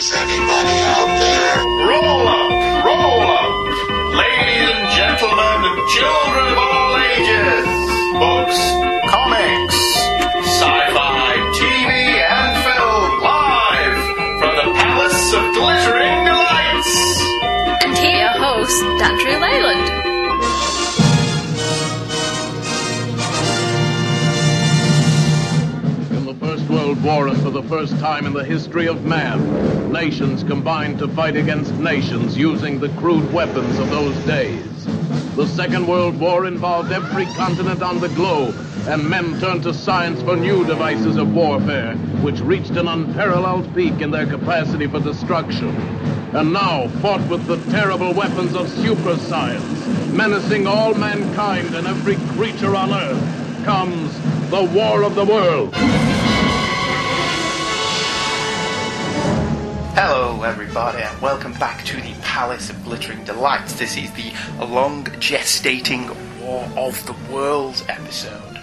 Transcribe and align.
Anybody 0.00 0.87
for 27.48 27.62
the 27.62 27.68
first 27.70 27.98
time 27.98 28.26
in 28.26 28.34
the 28.34 28.44
history 28.44 28.86
of 28.86 29.06
man, 29.06 29.90
nations 29.90 30.44
combined 30.44 30.98
to 30.98 31.08
fight 31.08 31.34
against 31.34 31.72
nations 31.76 32.36
using 32.36 32.78
the 32.78 32.90
crude 33.00 33.32
weapons 33.32 33.78
of 33.78 33.88
those 33.88 34.14
days. 34.26 34.84
The 35.34 35.46
Second 35.46 35.86
World 35.86 36.20
War 36.20 36.44
involved 36.44 36.92
every 36.92 37.24
continent 37.24 37.80
on 37.80 38.00
the 38.00 38.10
globe, 38.10 38.54
and 38.86 39.08
men 39.08 39.40
turned 39.40 39.62
to 39.62 39.72
science 39.72 40.20
for 40.20 40.36
new 40.36 40.66
devices 40.66 41.16
of 41.16 41.32
warfare, 41.32 41.94
which 42.20 42.40
reached 42.40 42.72
an 42.72 42.86
unparalleled 42.86 43.74
peak 43.74 44.02
in 44.02 44.10
their 44.10 44.26
capacity 44.26 44.86
for 44.86 45.00
destruction. 45.00 45.74
And 46.34 46.52
now, 46.52 46.88
fought 47.00 47.26
with 47.30 47.46
the 47.46 47.56
terrible 47.70 48.12
weapons 48.12 48.54
of 48.54 48.68
super 48.68 49.16
science, 49.16 49.86
menacing 50.12 50.66
all 50.66 50.92
mankind 50.92 51.74
and 51.74 51.86
every 51.86 52.16
creature 52.36 52.76
on 52.76 52.92
Earth, 52.92 53.64
comes 53.64 54.12
the 54.50 54.64
War 54.64 55.02
of 55.02 55.14
the 55.14 55.24
World. 55.24 56.17
Hello, 60.00 60.44
everybody, 60.44 61.02
and 61.02 61.20
welcome 61.20 61.52
back 61.54 61.84
to 61.86 61.96
the 61.96 62.14
Palace 62.22 62.70
of 62.70 62.84
Glittering 62.84 63.24
Delights. 63.24 63.80
This 63.80 63.96
is 63.96 64.12
the 64.12 64.32
long 64.64 65.02
gestating 65.18 66.14
War 66.40 66.70
of 66.76 67.04
the 67.06 67.16
Worlds 67.32 67.84
episode. 67.88 68.58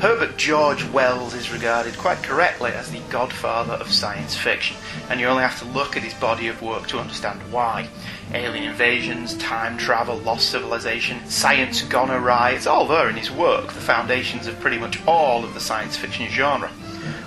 Herbert 0.00 0.36
George 0.36 0.84
Wells 0.90 1.32
is 1.32 1.50
regarded 1.50 1.96
quite 1.96 2.22
correctly 2.22 2.72
as 2.72 2.90
the 2.90 3.00
godfather 3.08 3.72
of 3.72 3.90
science 3.90 4.36
fiction, 4.36 4.76
and 5.08 5.18
you 5.18 5.26
only 5.26 5.42
have 5.42 5.58
to 5.60 5.64
look 5.64 5.96
at 5.96 6.02
his 6.02 6.12
body 6.12 6.48
of 6.48 6.60
work 6.60 6.86
to 6.88 6.98
understand 6.98 7.40
why. 7.50 7.88
Alien 8.34 8.64
invasions, 8.64 9.38
time 9.38 9.78
travel, 9.78 10.18
lost 10.18 10.50
civilization, 10.50 11.26
science 11.30 11.80
gone 11.80 12.10
awry, 12.10 12.50
it's 12.50 12.66
all 12.66 12.86
there 12.86 13.08
in 13.08 13.16
his 13.16 13.30
work, 13.30 13.68
the 13.68 13.80
foundations 13.80 14.46
of 14.46 14.60
pretty 14.60 14.76
much 14.76 15.00
all 15.06 15.46
of 15.46 15.54
the 15.54 15.60
science 15.60 15.96
fiction 15.96 16.28
genre. 16.28 16.70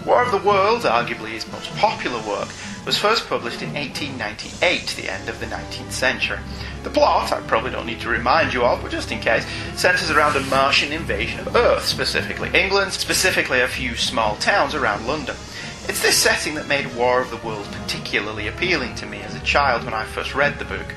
War 0.05 0.21
of 0.21 0.31
the 0.31 0.47
Worlds, 0.47 0.85
arguably 0.85 1.29
his 1.29 1.51
most 1.51 1.75
popular 1.77 2.21
work, 2.27 2.47
was 2.85 2.97
first 2.97 3.27
published 3.27 3.61
in 3.61 3.73
1898, 3.73 4.95
the 4.97 5.11
end 5.11 5.29
of 5.29 5.39
the 5.39 5.45
19th 5.45 5.91
century. 5.91 6.39
The 6.83 6.89
plot, 6.89 7.31
I 7.31 7.41
probably 7.41 7.71
don't 7.71 7.85
need 7.85 8.01
to 8.01 8.09
remind 8.09 8.53
you 8.53 8.63
of, 8.63 8.81
but 8.81 8.91
just 8.91 9.11
in 9.11 9.19
case, 9.19 9.45
centres 9.75 10.09
around 10.09 10.35
a 10.35 10.41
Martian 10.41 10.91
invasion 10.91 11.39
of 11.41 11.55
Earth, 11.55 11.85
specifically 11.85 12.49
England, 12.53 12.91
specifically 12.93 13.61
a 13.61 13.67
few 13.67 13.95
small 13.95 14.35
towns 14.37 14.73
around 14.73 15.05
London. 15.05 15.35
It's 15.87 16.01
this 16.01 16.17
setting 16.17 16.55
that 16.55 16.67
made 16.67 16.95
War 16.95 17.21
of 17.21 17.29
the 17.29 17.37
Worlds 17.37 17.67
particularly 17.67 18.47
appealing 18.47 18.95
to 18.95 19.05
me 19.05 19.21
as 19.21 19.35
a 19.35 19.39
child 19.41 19.83
when 19.83 19.93
I 19.93 20.05
first 20.05 20.33
read 20.33 20.57
the 20.57 20.65
book. 20.65 20.95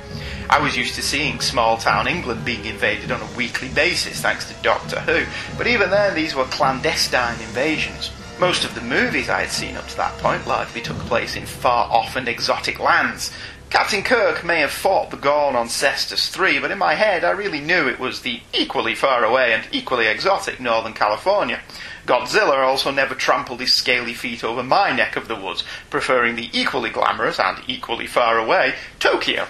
I 0.48 0.60
was 0.60 0.77
used 0.77 0.94
to 0.94 1.02
seeing 1.02 1.40
small 1.40 1.77
town 1.77 2.06
England 2.06 2.44
being 2.44 2.64
invaded 2.64 3.10
on 3.10 3.20
a 3.20 3.36
weekly 3.36 3.68
basis 3.68 4.20
thanks 4.20 4.46
to 4.48 4.62
Doctor 4.62 5.00
Who, 5.00 5.24
but 5.58 5.66
even 5.66 5.90
then 5.90 6.14
these 6.14 6.34
were 6.34 6.44
clandestine 6.44 7.40
invasions. 7.40 8.10
Most 8.40 8.64
of 8.64 8.74
the 8.74 8.80
movies 8.80 9.28
I 9.28 9.42
had 9.42 9.50
seen 9.50 9.77
up 9.77 9.86
to 9.86 9.96
that 9.96 10.18
point 10.18 10.46
largely 10.46 10.80
took 10.80 10.98
place 10.98 11.36
in 11.36 11.46
far 11.46 11.88
off 11.90 12.16
and 12.16 12.27
exotic 12.27 12.80
lands. 12.80 13.32
Captain 13.70 14.02
Kirk 14.02 14.44
may 14.44 14.60
have 14.60 14.72
fought 14.72 15.10
the 15.10 15.16
Gorn 15.16 15.54
on 15.54 15.68
Cestus 15.68 16.28
3, 16.28 16.58
but 16.58 16.72
in 16.72 16.78
my 16.78 16.94
head 16.94 17.24
I 17.24 17.30
really 17.30 17.60
knew 17.60 17.88
it 17.88 18.00
was 18.00 18.20
the 18.20 18.40
equally 18.52 18.96
far 18.96 19.24
away 19.24 19.52
and 19.52 19.68
equally 19.70 20.08
exotic 20.08 20.58
Northern 20.58 20.95
California. 20.95 21.61
Godzilla 22.06 22.58
also 22.58 22.90
never 22.90 23.14
trampled 23.14 23.61
his 23.61 23.72
scaly 23.72 24.14
feet 24.14 24.42
over 24.42 24.64
my 24.64 24.90
neck 24.90 25.14
of 25.14 25.28
the 25.28 25.36
woods, 25.36 25.62
preferring 25.89 26.34
the 26.34 26.51
equally 26.52 26.90
glamorous 26.90 27.39
and 27.39 27.62
equally 27.68 28.08
far 28.08 28.36
away 28.36 28.74
Tokyo. 28.98 29.46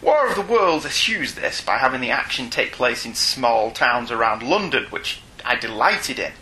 War 0.00 0.28
of 0.28 0.36
the 0.36 0.42
Worlds 0.42 0.86
eschews 0.86 1.34
this 1.34 1.60
by 1.60 1.78
having 1.78 2.00
the 2.00 2.10
action 2.10 2.50
take 2.50 2.72
place 2.72 3.04
in 3.04 3.14
small 3.16 3.72
towns 3.72 4.12
around 4.12 4.44
London, 4.44 4.86
which 4.90 5.20
I 5.44 5.56
delighted 5.56 6.20
in. 6.20 6.32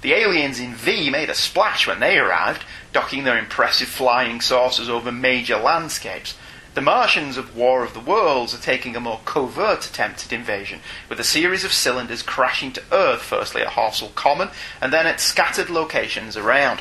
The 0.00 0.12
aliens 0.12 0.60
in 0.60 0.74
V 0.74 1.10
made 1.10 1.28
a 1.28 1.34
splash 1.34 1.86
when 1.86 2.00
they 2.00 2.18
arrived, 2.18 2.64
docking 2.92 3.24
their 3.24 3.38
impressive 3.38 3.88
flying 3.88 4.40
saucers 4.40 4.88
over 4.88 5.10
major 5.10 5.56
landscapes. 5.56 6.36
The 6.74 6.80
Martians 6.80 7.36
of 7.36 7.56
War 7.56 7.82
of 7.82 7.94
the 7.94 8.00
Worlds 8.00 8.54
are 8.54 8.62
taking 8.62 8.94
a 8.94 9.00
more 9.00 9.20
covert 9.24 9.84
attempt 9.84 10.24
at 10.24 10.32
invasion, 10.32 10.80
with 11.08 11.18
a 11.18 11.24
series 11.24 11.64
of 11.64 11.72
cylinders 11.72 12.22
crashing 12.22 12.70
to 12.72 12.82
Earth, 12.92 13.22
firstly 13.22 13.62
at 13.62 13.72
Horsell 13.72 14.14
Common, 14.14 14.50
and 14.80 14.92
then 14.92 15.06
at 15.06 15.18
scattered 15.20 15.70
locations 15.70 16.36
around. 16.36 16.80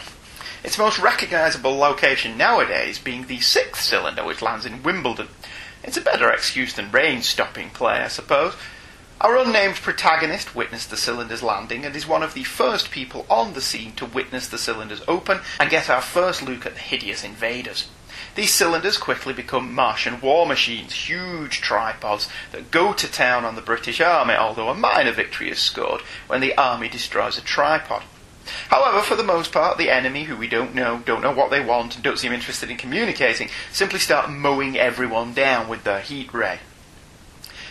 Its 0.64 0.78
most 0.78 1.00
recognisable 1.00 1.76
location 1.76 2.38
nowadays 2.38 3.00
being 3.00 3.26
the 3.26 3.40
sixth 3.40 3.82
cylinder, 3.82 4.24
which 4.24 4.44
lands 4.44 4.66
in 4.68 4.84
Wimbledon. 4.84 5.30
It's 5.84 5.98
a 5.98 6.02
better 6.02 6.30
excuse 6.30 6.74
than 6.74 6.92
rain 6.92 7.24
stopping 7.24 7.72
play, 7.72 7.96
I 7.96 8.10
suppose. 8.10 8.54
Our 9.20 9.36
unnamed 9.38 9.78
protagonist 9.78 10.56
witnessed 10.56 10.92
the 10.92 10.98
cylinder's 10.98 11.42
landing 11.42 11.84
and 11.84 11.96
is 11.96 12.08
one 12.08 12.22
of 12.22 12.36
the 12.36 12.44
first 12.44 12.92
people 12.92 13.26
on 13.32 13.54
the 13.54 13.62
scene 13.62 13.94
to 13.94 14.06
witness 14.06 14.48
the 14.48 14.60
cylinders 14.60 15.02
open 15.08 15.40
and 15.60 15.72
get 15.72 15.90
our 15.90 16.02
first 16.02 16.44
look 16.44 16.68
at 16.68 16.76
the 16.76 16.80
hideous 16.80 17.24
invaders. 17.24 17.88
These 18.36 18.54
cylinders 18.54 19.00
quickly 19.00 19.34
become 19.34 19.74
Martian 19.74 20.22
war 20.22 20.46
machines, 20.46 20.94
huge 20.94 21.62
tripods 21.62 22.30
that 22.52 22.70
go 22.70 22.94
to 22.94 23.12
town 23.12 23.44
on 23.44 23.56
the 23.56 23.62
British 23.62 24.00
Army, 24.00 24.36
although 24.36 24.70
a 24.70 24.76
minor 24.76 25.12
victory 25.12 25.50
is 25.50 25.58
scored 25.58 26.02
when 26.28 26.40
the 26.40 26.56
army 26.56 26.88
destroys 26.88 27.40
a 27.40 27.42
tripod. 27.42 28.04
However, 28.70 29.02
for 29.02 29.16
the 29.16 29.24
most 29.24 29.52
part, 29.52 29.80
the 29.80 29.90
enemy, 29.90 30.26
who 30.26 30.38
we 30.38 30.48
don't 30.48 30.76
know, 30.76 31.02
don't 31.04 31.24
know 31.24 31.34
what 31.34 31.50
they 31.50 31.60
want, 31.60 31.96
and 31.96 32.04
don't 32.04 32.20
seem 32.20 32.34
interested 32.34 32.70
in 32.70 32.78
communicating, 32.78 33.50
simply 33.72 33.98
start 33.98 34.30
mowing 34.30 34.78
everyone 34.78 35.34
down 35.34 35.68
with 35.68 35.84
their 35.84 36.02
heat 36.02 36.32
ray. 36.32 36.60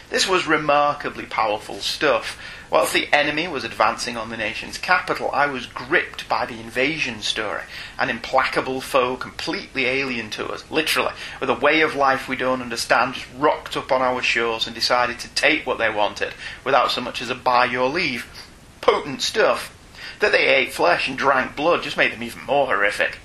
This 0.09 0.29
was 0.29 0.47
remarkably 0.47 1.27
powerful 1.27 1.81
stuff. 1.81 2.39
Whilst 2.71 2.93
the 2.93 3.13
enemy 3.13 3.49
was 3.49 3.65
advancing 3.65 4.17
on 4.17 4.31
the 4.31 4.37
nation's 4.37 4.79
capital, 4.79 5.31
I 5.33 5.47
was 5.47 5.67
gripped 5.67 6.29
by 6.29 6.47
the 6.47 6.61
invasion 6.61 7.23
story. 7.23 7.63
An 7.99 8.09
implacable 8.09 8.81
foe 8.81 9.17
completely 9.17 9.87
alien 9.87 10.31
to 10.31 10.47
us, 10.47 10.65
literally, 10.71 11.13
with 11.41 11.51
a 11.51 11.55
way 11.55 11.81
of 11.81 11.97
life 11.97 12.29
we 12.29 12.37
don't 12.37 12.63
understand, 12.63 13.15
just 13.15 13.27
rocked 13.37 13.77
up 13.77 13.91
on 13.91 14.01
our 14.01 14.23
shores 14.23 14.67
and 14.67 14.75
decided 14.75 15.19
to 15.21 15.29
take 15.35 15.67
what 15.67 15.79
they 15.79 15.91
wanted 15.91 16.35
without 16.65 16.91
so 16.93 17.01
much 17.01 17.21
as 17.21 17.31
a 17.31 17.35
by 17.35 17.65
your 17.65 17.89
leave. 17.89 18.27
Potent 18.81 19.23
stuff. 19.23 19.73
That 20.21 20.33
they 20.33 20.47
ate 20.47 20.73
flesh 20.73 21.09
and 21.09 21.19
drank 21.19 21.57
blood 21.57 21.83
just 21.83 21.97
made 21.97 22.13
them 22.13 22.23
even 22.23 22.45
more 22.45 22.67
horrific. 22.67 23.19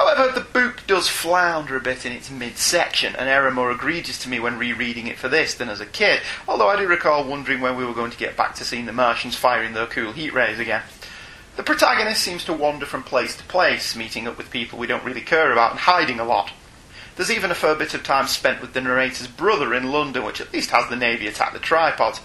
However, 0.00 0.32
the 0.32 0.40
book 0.40 0.86
does 0.86 1.08
flounder 1.08 1.76
a 1.76 1.80
bit 1.80 2.06
in 2.06 2.12
its 2.12 2.30
midsection, 2.30 3.14
an 3.16 3.28
error 3.28 3.50
more 3.50 3.70
egregious 3.70 4.18
to 4.20 4.30
me 4.30 4.40
when 4.40 4.56
rereading 4.56 5.08
it 5.08 5.18
for 5.18 5.28
this 5.28 5.52
than 5.52 5.68
as 5.68 5.78
a 5.78 5.84
kid, 5.84 6.22
although 6.48 6.68
I 6.68 6.76
do 6.76 6.88
recall 6.88 7.22
wondering 7.22 7.60
when 7.60 7.76
we 7.76 7.84
were 7.84 7.92
going 7.92 8.10
to 8.10 8.16
get 8.16 8.34
back 8.34 8.54
to 8.54 8.64
seeing 8.64 8.86
the 8.86 8.94
Martians 8.94 9.36
firing 9.36 9.74
their 9.74 9.86
cool 9.86 10.12
heat 10.12 10.32
rays 10.32 10.58
again. 10.58 10.80
The 11.56 11.62
protagonist 11.62 12.22
seems 12.22 12.46
to 12.46 12.54
wander 12.54 12.86
from 12.86 13.02
place 13.02 13.36
to 13.36 13.44
place, 13.44 13.94
meeting 13.94 14.26
up 14.26 14.38
with 14.38 14.50
people 14.50 14.78
we 14.78 14.86
don't 14.86 15.04
really 15.04 15.20
care 15.20 15.52
about 15.52 15.72
and 15.72 15.80
hiding 15.80 16.18
a 16.18 16.24
lot. 16.24 16.50
There's 17.16 17.30
even 17.30 17.50
a 17.50 17.54
fair 17.54 17.74
bit 17.74 17.92
of 17.92 18.02
time 18.02 18.26
spent 18.26 18.62
with 18.62 18.72
the 18.72 18.80
narrator's 18.80 19.28
brother 19.28 19.74
in 19.74 19.92
London, 19.92 20.24
which 20.24 20.40
at 20.40 20.50
least 20.50 20.70
has 20.70 20.88
the 20.88 20.96
Navy 20.96 21.26
attack 21.26 21.52
the 21.52 21.58
tripod. 21.58 22.18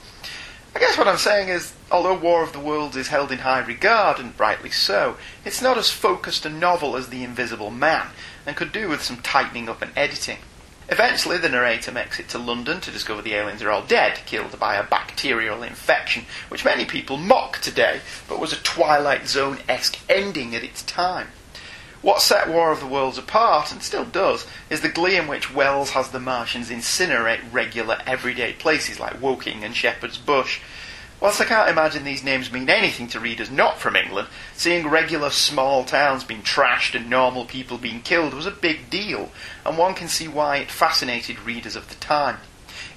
I 0.74 0.80
guess 0.80 0.98
what 0.98 1.10
I'm 1.10 1.18
saying 1.18 1.50
is, 1.50 1.74
although 1.92 2.18
War 2.18 2.44
of 2.44 2.54
the 2.54 2.60
Worlds 2.60 2.96
is 2.96 3.10
held 3.10 3.32
in 3.32 3.40
high 3.40 3.60
regard, 3.60 4.20
and 4.20 4.40
rightly 4.40 4.72
so, 4.72 5.18
it's 5.44 5.62
not 5.62 5.78
as 5.78 5.90
focused 5.90 6.46
a 6.46 6.50
novel 6.50 6.96
as 6.96 7.10
The 7.10 7.24
Invisible 7.24 7.72
Man, 7.72 8.08
and 8.46 8.56
could 8.56 8.72
do 8.72 8.90
with 8.90 9.04
some 9.04 9.18
tightening 9.18 9.70
up 9.70 9.82
and 9.82 9.92
editing. 9.96 10.40
Eventually, 10.88 11.40
the 11.40 11.50
narrator 11.50 11.92
makes 11.92 12.20
it 12.20 12.30
to 12.30 12.38
London 12.38 12.80
to 12.82 12.92
discover 12.92 13.22
the 13.22 13.34
aliens 13.34 13.64
are 13.64 13.72
all 13.72 13.82
dead, 13.82 14.20
killed 14.28 14.60
by 14.60 14.76
a 14.76 14.84
bacterial 14.84 15.64
infection, 15.64 16.26
which 16.50 16.64
many 16.64 16.86
people 16.86 17.18
mock 17.18 17.60
today, 17.60 18.02
but 18.28 18.40
was 18.40 18.54
a 18.54 18.58
Twilight 18.58 19.28
Zone 19.28 19.58
esque 19.68 19.98
ending 20.08 20.56
at 20.56 20.64
its 20.64 20.84
time. 20.84 21.30
What 22.04 22.22
set 22.22 22.48
War 22.48 22.72
of 22.72 22.82
the 22.82 22.86
Worlds 22.86 23.18
apart, 23.18 23.72
and 23.72 23.82
still 23.82 24.06
does, 24.06 24.46
is 24.70 24.82
the 24.82 24.90
glee 24.90 25.16
in 25.18 25.28
which 25.28 25.52
Wells 25.52 25.92
has 25.92 26.10
the 26.10 26.20
Martians 26.20 26.70
incinerate 26.70 27.42
regular, 27.52 27.98
everyday 28.06 28.54
places 28.54 29.00
like 29.00 29.20
Woking 29.20 29.64
and 29.64 29.76
Shepherd's 29.76 30.20
Bush. 30.20 30.60
Whilst 31.22 31.40
I 31.40 31.46
can't 31.46 31.70
imagine 31.70 32.04
these 32.04 32.24
names 32.24 32.52
mean 32.52 32.70
anything 32.70 33.08
to 33.08 33.20
readers 33.20 33.50
not 33.50 33.80
from 33.80 33.96
England, 33.96 34.28
seeing 34.54 34.88
regular 34.88 35.30
small 35.30 35.86
towns 35.86 36.24
being 36.24 36.42
trashed 36.42 36.94
and 36.94 37.10
normal 37.10 37.46
people 37.46 37.78
being 37.78 38.02
killed 38.02 38.34
was 38.34 38.46
a 38.46 38.52
big 38.52 38.90
deal, 38.90 39.32
and 39.66 39.78
one 39.78 39.94
can 39.94 40.10
see 40.10 40.28
why 40.28 40.58
it 40.58 40.70
fascinated 40.70 41.40
readers 41.40 41.76
of 41.76 41.88
the 41.88 41.96
time. 41.96 42.38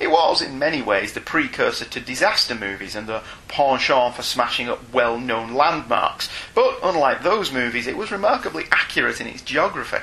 It 0.00 0.10
was, 0.10 0.42
in 0.42 0.58
many 0.58 0.82
ways, 0.82 1.12
the 1.12 1.20
precursor 1.20 1.84
to 1.84 2.00
disaster 2.00 2.54
movies 2.54 2.94
and 2.94 3.06
the 3.06 3.22
penchant 3.46 4.14
for 4.14 4.22
smashing 4.22 4.68
up 4.68 4.92
well 4.92 5.18
known 5.18 5.54
landmarks, 5.54 6.28
but 6.54 6.78
unlike 6.82 7.22
those 7.22 7.52
movies, 7.52 7.86
it 7.86 7.96
was 7.96 8.10
remarkably 8.10 8.66
accurate 8.70 9.20
in 9.20 9.26
its 9.26 9.42
geography. 9.42 9.98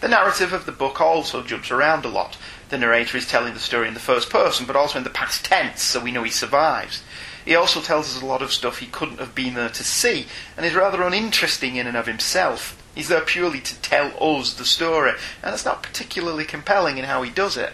The 0.00 0.08
narrative 0.08 0.52
of 0.52 0.66
the 0.66 0.72
book 0.72 1.00
also 1.00 1.42
jumps 1.42 1.70
around 1.70 2.04
a 2.04 2.08
lot. 2.08 2.36
The 2.68 2.78
narrator 2.78 3.16
is 3.16 3.26
telling 3.26 3.54
the 3.54 3.60
story 3.60 3.88
in 3.88 3.94
the 3.94 4.00
first 4.00 4.28
person, 4.28 4.66
but 4.66 4.76
also 4.76 4.98
in 4.98 5.04
the 5.04 5.10
past 5.10 5.44
tense, 5.44 5.82
so 5.82 6.00
we 6.00 6.12
know 6.12 6.22
he 6.22 6.30
survives. 6.30 7.02
He 7.44 7.54
also 7.54 7.80
tells 7.80 8.16
us 8.16 8.22
a 8.22 8.26
lot 8.26 8.42
of 8.42 8.52
stuff 8.52 8.78
he 8.78 8.86
couldn't 8.86 9.20
have 9.20 9.34
been 9.34 9.54
there 9.54 9.68
to 9.68 9.84
see, 9.84 10.26
and 10.56 10.64
is 10.64 10.74
rather 10.74 11.02
uninteresting 11.02 11.76
in 11.76 11.86
and 11.86 11.96
of 11.96 12.06
himself. 12.06 12.80
He's 12.94 13.08
there 13.08 13.20
purely 13.20 13.60
to 13.60 13.80
tell 13.80 14.12
us 14.20 14.54
the 14.54 14.64
story, 14.64 15.12
and 15.42 15.52
it's 15.52 15.64
not 15.64 15.82
particularly 15.82 16.44
compelling 16.44 16.96
in 16.96 17.04
how 17.04 17.22
he 17.22 17.30
does 17.30 17.56
it. 17.56 17.72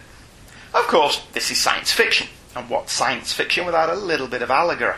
Of 0.74 0.86
course, 0.86 1.22
this 1.32 1.50
is 1.50 1.58
science 1.58 1.92
fiction, 1.92 2.28
and 2.56 2.68
what 2.68 2.90
science 2.90 3.32
fiction 3.32 3.66
without 3.66 3.90
a 3.90 3.94
little 3.94 4.28
bit 4.28 4.42
of 4.42 4.50
allegory? 4.50 4.96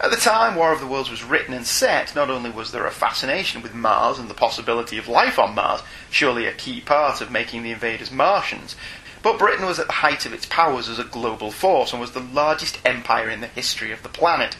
At 0.00 0.10
the 0.10 0.16
time 0.16 0.56
War 0.56 0.72
of 0.72 0.80
the 0.80 0.86
Worlds 0.86 1.10
was 1.10 1.22
written 1.22 1.54
and 1.54 1.64
set, 1.64 2.16
not 2.16 2.28
only 2.28 2.50
was 2.50 2.72
there 2.72 2.86
a 2.86 2.90
fascination 2.90 3.62
with 3.62 3.72
Mars 3.72 4.18
and 4.18 4.28
the 4.28 4.34
possibility 4.34 4.98
of 4.98 5.06
life 5.06 5.38
on 5.38 5.54
Mars, 5.54 5.80
surely 6.10 6.46
a 6.46 6.52
key 6.52 6.80
part 6.80 7.20
of 7.20 7.30
making 7.30 7.62
the 7.62 7.70
invaders 7.70 8.10
Martians, 8.10 8.74
but 9.22 9.38
Britain 9.38 9.66
was 9.66 9.78
at 9.78 9.86
the 9.86 9.92
height 9.92 10.26
of 10.26 10.32
its 10.32 10.46
powers 10.46 10.88
as 10.88 10.98
a 10.98 11.04
global 11.04 11.50
force 11.50 11.92
and 11.92 12.00
was 12.00 12.12
the 12.12 12.20
largest 12.20 12.78
empire 12.84 13.30
in 13.30 13.40
the 13.40 13.46
history 13.46 13.92
of 13.92 14.02
the 14.02 14.08
planet. 14.08 14.56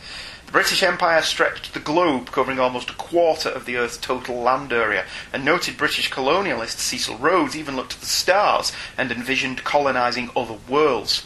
The 0.47 0.53
British 0.53 0.83
Empire 0.83 1.23
stretched 1.23 1.73
the 1.73 1.81
globe, 1.81 2.31
covering 2.31 2.61
almost 2.61 2.91
a 2.91 2.95
quarter 2.95 3.49
of 3.49 3.65
the 3.65 3.77
Earth's 3.77 3.97
total 3.97 4.37
land 4.37 4.73
area, 4.73 5.05
and 5.33 5.45
noted 5.45 5.77
British 5.77 6.11
colonialist 6.11 6.79
Cecil 6.79 7.17
Rhodes 7.17 7.57
even 7.57 7.75
looked 7.75 7.93
to 7.93 8.01
the 8.01 8.07
stars 8.07 8.73
and 8.99 9.11
envisioned 9.11 9.65
colonising 9.65 10.31
other 10.37 10.59
worlds. 10.69 11.25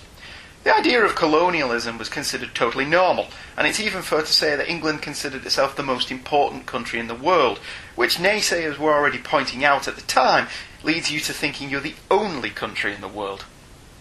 The 0.66 0.74
idea 0.74 1.04
of 1.04 1.14
colonialism 1.14 1.96
was 1.96 2.08
considered 2.08 2.52
totally 2.52 2.86
normal, 2.86 3.28
and 3.56 3.68
it's 3.68 3.78
even 3.78 4.02
fair 4.02 4.22
to 4.22 4.26
say 4.26 4.56
that 4.56 4.68
England 4.68 5.00
considered 5.00 5.46
itself 5.46 5.76
the 5.76 5.84
most 5.84 6.10
important 6.10 6.66
country 6.66 6.98
in 6.98 7.06
the 7.06 7.14
world, 7.14 7.60
which 7.94 8.16
naysayers 8.16 8.76
were 8.76 8.92
already 8.92 9.18
pointing 9.18 9.64
out 9.64 9.86
at 9.86 9.94
the 9.94 10.02
time 10.02 10.48
leads 10.82 11.08
you 11.08 11.20
to 11.20 11.32
thinking 11.32 11.70
you're 11.70 11.80
the 11.80 11.94
only 12.10 12.50
country 12.50 12.92
in 12.92 13.00
the 13.00 13.06
world. 13.06 13.44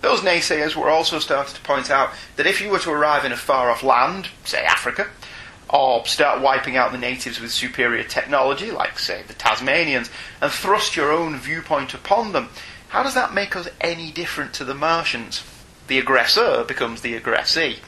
Those 0.01 0.21
naysayers 0.21 0.75
were 0.75 0.89
also 0.89 1.19
starting 1.19 1.53
to 1.53 1.61
point 1.61 1.91
out 1.91 2.09
that 2.35 2.47
if 2.47 2.59
you 2.59 2.71
were 2.71 2.79
to 2.79 2.89
arrive 2.89 3.25
in 3.25 3.31
a 3.31 3.37
far 3.37 3.69
off 3.69 3.83
land, 3.83 4.29
say 4.43 4.65
Africa, 4.65 5.09
or 5.69 6.03
start 6.07 6.41
wiping 6.41 6.75
out 6.75 6.91
the 6.91 6.97
natives 6.97 7.39
with 7.39 7.51
superior 7.51 8.03
technology, 8.03 8.71
like, 8.71 8.97
say, 8.97 9.21
the 9.27 9.35
Tasmanians, 9.35 10.09
and 10.41 10.51
thrust 10.51 10.95
your 10.95 11.11
own 11.11 11.37
viewpoint 11.37 11.93
upon 11.93 12.31
them, 12.31 12.49
how 12.87 13.03
does 13.03 13.13
that 13.13 13.35
make 13.35 13.55
us 13.55 13.69
any 13.79 14.09
different 14.09 14.51
to 14.55 14.63
the 14.63 14.73
Martians? 14.73 15.43
The 15.87 15.99
aggressor 15.99 16.63
becomes 16.63 17.01
the 17.01 17.15
aggressee. 17.15 17.79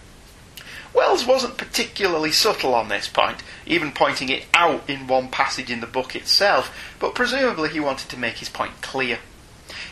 Wells 0.93 1.25
wasn't 1.25 1.57
particularly 1.57 2.31
subtle 2.31 2.73
on 2.73 2.89
this 2.89 3.07
point, 3.07 3.43
even 3.65 3.91
pointing 3.91 4.29
it 4.29 4.45
out 4.53 4.89
in 4.89 5.07
one 5.07 5.29
passage 5.29 5.69
in 5.69 5.79
the 5.79 5.87
book 5.87 6.15
itself, 6.15 6.75
but 6.99 7.13
presumably 7.13 7.69
he 7.69 7.79
wanted 7.79 8.09
to 8.09 8.17
make 8.17 8.37
his 8.37 8.49
point 8.49 8.81
clear. 8.81 9.19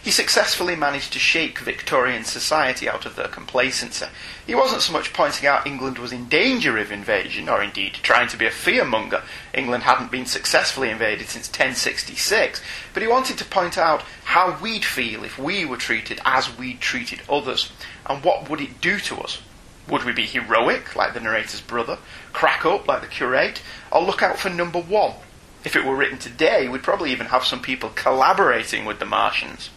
He 0.06 0.12
successfully 0.12 0.76
managed 0.76 1.14
to 1.14 1.20
shake 1.20 1.58
Victorian 1.58 2.26
society 2.26 2.88
out 2.88 3.08
of 3.08 3.16
their 3.16 3.28
complacency. 3.28 4.06
He 4.46 4.54
wasn't 4.54 4.84
so 4.84 4.94
much 4.94 5.14
pointing 5.14 5.48
out 5.48 5.66
England 5.66 5.98
was 5.98 6.12
in 6.12 6.30
danger 6.30 6.78
of 6.78 6.92
invasion, 6.92 7.50
or 7.50 7.64
indeed 7.64 7.96
trying 8.04 8.28
to 8.28 8.38
be 8.38 8.46
a 8.46 8.52
fearmonger. 8.52 9.24
England 9.52 9.82
hadn't 9.82 10.12
been 10.12 10.28
successfully 10.28 10.92
invaded 10.92 11.30
since 11.30 11.48
1066, 11.48 12.62
but 12.94 13.02
he 13.02 13.10
wanted 13.10 13.40
to 13.40 13.46
point 13.46 13.80
out 13.80 14.04
how 14.26 14.56
we'd 14.62 14.86
feel 14.86 15.24
if 15.24 15.40
we 15.40 15.66
were 15.66 15.76
treated 15.76 16.22
as 16.24 16.56
we'd 16.56 16.82
treated 16.82 17.24
others, 17.28 17.72
and 18.06 18.24
what 18.24 18.48
would 18.48 18.62
it 18.62 18.80
do 18.80 19.00
to 19.00 19.18
us? 19.22 19.42
Would 19.90 20.04
we 20.04 20.12
be 20.12 20.28
heroic, 20.28 20.96
like 20.96 21.16
the 21.16 21.20
narrator's 21.20 21.62
brother, 21.62 21.98
crack 22.32 22.64
up 22.64 22.88
like 22.88 23.02
the 23.02 23.08
curate, 23.08 23.64
or 23.92 24.04
look 24.04 24.22
out 24.22 24.38
for 24.38 24.52
number 24.52 24.80
one? 24.80 25.16
If 25.64 25.76
it 25.76 25.84
were 25.84 25.96
written 25.96 26.20
today, 26.20 26.70
we'd 26.70 26.84
probably 26.84 27.12
even 27.12 27.26
have 27.26 27.44
some 27.44 27.60
people 27.60 27.90
collaborating 27.90 28.86
with 28.86 29.00
the 29.00 29.06
Martians. 29.08 29.72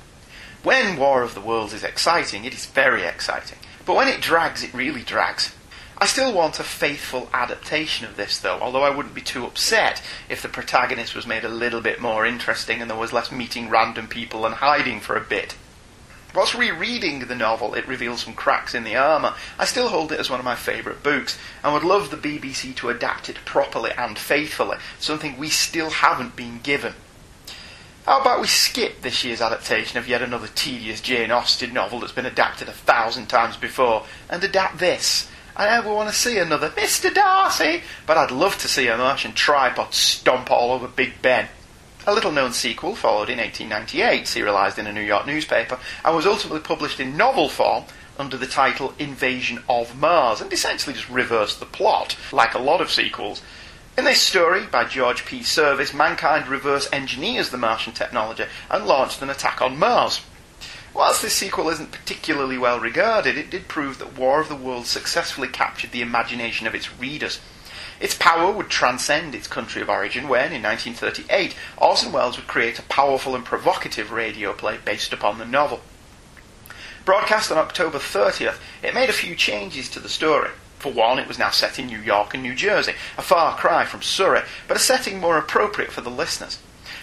When 0.68 0.98
War 0.98 1.22
of 1.22 1.32
the 1.32 1.40
Worlds 1.40 1.72
is 1.72 1.82
exciting, 1.82 2.44
it 2.44 2.52
is 2.52 2.66
very 2.66 3.02
exciting. 3.04 3.56
But 3.86 3.96
when 3.96 4.06
it 4.06 4.20
drags, 4.20 4.62
it 4.62 4.74
really 4.74 5.00
drags. 5.00 5.54
I 5.96 6.04
still 6.04 6.30
want 6.30 6.60
a 6.60 6.62
faithful 6.62 7.30
adaptation 7.32 8.04
of 8.04 8.18
this, 8.18 8.38
though, 8.38 8.58
although 8.60 8.82
I 8.82 8.94
wouldn't 8.94 9.14
be 9.14 9.22
too 9.22 9.46
upset 9.46 10.02
if 10.28 10.42
the 10.42 10.48
protagonist 10.50 11.14
was 11.14 11.26
made 11.26 11.42
a 11.42 11.48
little 11.48 11.80
bit 11.80 12.02
more 12.02 12.26
interesting 12.26 12.82
and 12.82 12.90
there 12.90 12.98
was 12.98 13.14
less 13.14 13.32
meeting 13.32 13.70
random 13.70 14.08
people 14.08 14.44
and 14.44 14.56
hiding 14.56 15.00
for 15.00 15.16
a 15.16 15.22
bit. 15.22 15.56
Whilst 16.34 16.54
rereading 16.54 17.20
the 17.20 17.34
novel, 17.34 17.72
it 17.72 17.88
reveals 17.88 18.24
some 18.24 18.34
cracks 18.34 18.74
in 18.74 18.84
the 18.84 18.94
armour. 18.94 19.36
I 19.58 19.64
still 19.64 19.88
hold 19.88 20.12
it 20.12 20.20
as 20.20 20.28
one 20.28 20.38
of 20.38 20.44
my 20.44 20.54
favourite 20.54 21.02
books, 21.02 21.38
and 21.64 21.72
would 21.72 21.82
love 21.82 22.10
the 22.10 22.18
BBC 22.18 22.76
to 22.76 22.90
adapt 22.90 23.30
it 23.30 23.38
properly 23.46 23.92
and 23.96 24.18
faithfully, 24.18 24.76
something 24.98 25.38
we 25.38 25.48
still 25.48 25.88
haven't 25.88 26.36
been 26.36 26.60
given. 26.62 26.92
How 28.08 28.22
about 28.22 28.40
we 28.40 28.46
skip 28.46 29.02
this 29.02 29.22
year's 29.22 29.42
adaptation 29.42 29.98
of 29.98 30.08
yet 30.08 30.22
another 30.22 30.48
tedious 30.54 31.02
Jane 31.02 31.30
Austen 31.30 31.74
novel 31.74 32.00
that's 32.00 32.10
been 32.10 32.24
adapted 32.24 32.66
a 32.66 32.72
thousand 32.72 33.26
times 33.26 33.58
before 33.58 34.06
and 34.30 34.42
adapt 34.42 34.78
this? 34.78 35.30
I 35.54 35.66
never 35.66 35.92
want 35.92 36.08
to 36.08 36.14
see 36.14 36.38
another 36.38 36.70
Mr. 36.70 37.12
Darcy, 37.12 37.82
but 38.06 38.16
I'd 38.16 38.30
love 38.30 38.56
to 38.60 38.66
see 38.66 38.88
a 38.88 38.96
Martian 38.96 39.34
tripod 39.34 39.92
stomp 39.92 40.50
all 40.50 40.72
over 40.72 40.88
Big 40.88 41.20
Ben. 41.20 41.48
A 42.06 42.14
little 42.14 42.32
known 42.32 42.54
sequel 42.54 42.94
followed 42.94 43.28
in 43.28 43.36
1898, 43.36 44.24
serialised 44.24 44.78
in 44.78 44.86
a 44.86 44.92
New 44.94 45.02
York 45.02 45.26
newspaper, 45.26 45.78
and 46.02 46.16
was 46.16 46.24
ultimately 46.24 46.60
published 46.60 47.00
in 47.00 47.14
novel 47.14 47.50
form 47.50 47.84
under 48.18 48.38
the 48.38 48.46
title 48.46 48.94
Invasion 48.98 49.62
of 49.68 50.00
Mars, 50.00 50.40
and 50.40 50.50
essentially 50.50 50.94
just 50.94 51.10
reversed 51.10 51.60
the 51.60 51.66
plot, 51.66 52.16
like 52.32 52.54
a 52.54 52.58
lot 52.58 52.80
of 52.80 52.90
sequels, 52.90 53.42
in 53.98 54.04
this 54.04 54.22
story, 54.22 54.64
by 54.64 54.84
George 54.84 55.26
P. 55.26 55.40
Serviss, 55.40 55.92
mankind 55.92 56.46
reverse 56.46 56.88
engineers 56.92 57.50
the 57.50 57.58
Martian 57.58 57.92
technology 57.92 58.44
and 58.70 58.86
launched 58.86 59.20
an 59.22 59.28
attack 59.28 59.60
on 59.60 59.76
Mars. 59.76 60.20
Whilst 60.94 61.20
this 61.20 61.34
sequel 61.34 61.68
isn't 61.68 61.90
particularly 61.90 62.56
well 62.56 62.78
regarded, 62.78 63.36
it 63.36 63.50
did 63.50 63.66
prove 63.66 63.98
that 63.98 64.16
War 64.16 64.40
of 64.40 64.48
the 64.48 64.54
Worlds 64.54 64.88
successfully 64.88 65.48
captured 65.48 65.90
the 65.90 66.00
imagination 66.00 66.68
of 66.68 66.76
its 66.76 66.96
readers. 66.96 67.40
Its 67.98 68.14
power 68.14 68.52
would 68.52 68.68
transcend 68.68 69.34
its 69.34 69.48
country 69.48 69.82
of 69.82 69.90
origin 69.90 70.28
when, 70.28 70.52
in 70.52 70.62
1938, 70.62 71.56
Orson 71.76 72.12
Welles 72.12 72.36
would 72.36 72.46
create 72.46 72.78
a 72.78 72.82
powerful 72.82 73.34
and 73.34 73.44
provocative 73.44 74.12
radio 74.12 74.52
play 74.52 74.78
based 74.84 75.12
upon 75.12 75.38
the 75.38 75.44
novel. 75.44 75.80
Broadcast 77.04 77.50
on 77.50 77.58
October 77.58 77.98
30th, 77.98 78.58
it 78.80 78.94
made 78.94 79.10
a 79.10 79.12
few 79.12 79.34
changes 79.34 79.88
to 79.90 79.98
the 79.98 80.08
story. 80.08 80.50
For 80.78 80.92
one, 80.92 81.18
it 81.18 81.26
was 81.26 81.38
now 81.38 81.50
set 81.50 81.78
in 81.78 81.86
New 81.86 82.00
York 82.00 82.34
and 82.34 82.42
New 82.42 82.54
Jersey, 82.54 82.92
a 83.16 83.22
far 83.22 83.56
cry 83.56 83.84
from 83.84 84.02
Surrey, 84.02 84.42
but 84.68 84.76
a 84.76 84.80
setting 84.80 85.18
more 85.18 85.36
appropriate 85.36 85.90
for 85.90 86.00
the 86.02 86.10
listeners. 86.10 86.58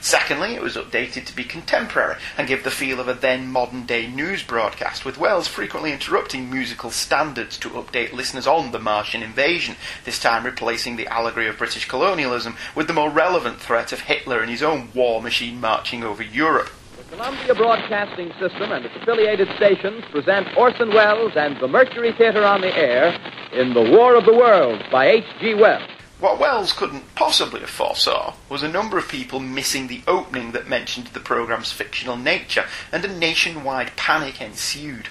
Secondly, 0.05 0.53
it 0.53 0.61
was 0.61 0.75
updated 0.75 1.25
to 1.25 1.35
be 1.35 1.43
contemporary 1.43 2.17
and 2.37 2.47
give 2.47 2.63
the 2.63 2.69
feel 2.69 2.99
of 2.99 3.07
a 3.07 3.13
then 3.15 3.47
modern 3.51 3.87
day 3.87 4.05
news 4.05 4.43
broadcast, 4.43 5.03
with 5.03 5.17
Welles 5.17 5.47
frequently 5.47 5.91
interrupting 5.91 6.47
musical 6.47 6.91
standards 6.91 7.57
to 7.57 7.71
update 7.71 8.13
listeners 8.13 8.45
on 8.45 8.71
the 8.71 8.77
Martian 8.77 9.23
invasion, 9.23 9.75
this 10.03 10.19
time 10.19 10.45
replacing 10.45 10.95
the 10.95 11.07
allegory 11.07 11.47
of 11.47 11.57
British 11.57 11.87
colonialism 11.87 12.55
with 12.75 12.85
the 12.85 12.93
more 12.93 13.09
relevant 13.09 13.59
threat 13.59 13.91
of 13.91 14.01
Hitler 14.01 14.41
and 14.41 14.51
his 14.51 14.61
own 14.61 14.89
war 14.93 15.23
machine 15.23 15.59
marching 15.59 16.03
over 16.03 16.21
Europe. 16.21 16.69
The 16.97 17.03
Columbia 17.15 17.55
Broadcasting 17.55 18.31
System 18.39 18.71
and 18.71 18.85
its 18.85 18.95
affiliated 19.01 19.47
stations 19.55 20.03
present 20.11 20.47
Orson 20.55 20.93
Welles 20.93 21.33
and 21.35 21.59
the 21.59 21.67
Mercury 21.67 22.13
Theater 22.13 22.43
on 22.43 22.61
the 22.61 22.77
air 22.77 23.17
in 23.55 23.73
The 23.73 23.81
War 23.81 24.15
of 24.15 24.25
the 24.25 24.33
Worlds 24.33 24.83
by 24.91 25.07
H.G. 25.07 25.53
Wells. 25.53 25.89
What 26.19 26.39
Welles 26.39 26.73
couldn't 26.73 27.15
possibly 27.15 27.61
have 27.61 27.69
foresaw 27.69 28.33
was 28.49 28.63
a 28.63 28.67
number 28.67 28.97
of 28.97 29.07
people 29.07 29.39
missing 29.39 29.87
the 29.87 30.01
opening 30.07 30.51
that 30.51 30.67
mentioned 30.67 31.07
the 31.07 31.21
programme's 31.21 31.71
fictional 31.71 32.17
nature, 32.17 32.65
and 32.91 33.05
a 33.05 33.07
nationwide 33.07 33.95
panic 33.95 34.41
ensued. 34.41 35.07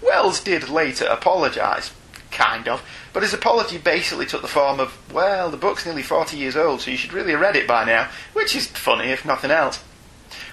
Welles 0.00 0.38
did 0.38 0.68
later 0.68 1.04
apologise, 1.06 1.92
kind 2.30 2.68
of, 2.68 2.80
but 3.12 3.24
his 3.24 3.34
apology 3.34 3.76
basically 3.76 4.26
took 4.26 4.42
the 4.42 4.48
form 4.48 4.78
of, 4.78 4.96
well, 5.12 5.50
the 5.50 5.56
book's 5.56 5.84
nearly 5.84 6.04
40 6.04 6.36
years 6.36 6.54
old, 6.54 6.80
so 6.80 6.92
you 6.92 6.96
should 6.96 7.12
really 7.12 7.32
have 7.32 7.40
read 7.40 7.56
it 7.56 7.66
by 7.66 7.84
now, 7.84 8.08
which 8.34 8.54
is 8.54 8.68
funny 8.68 9.06
if 9.06 9.24
nothing 9.24 9.50
else. 9.50 9.82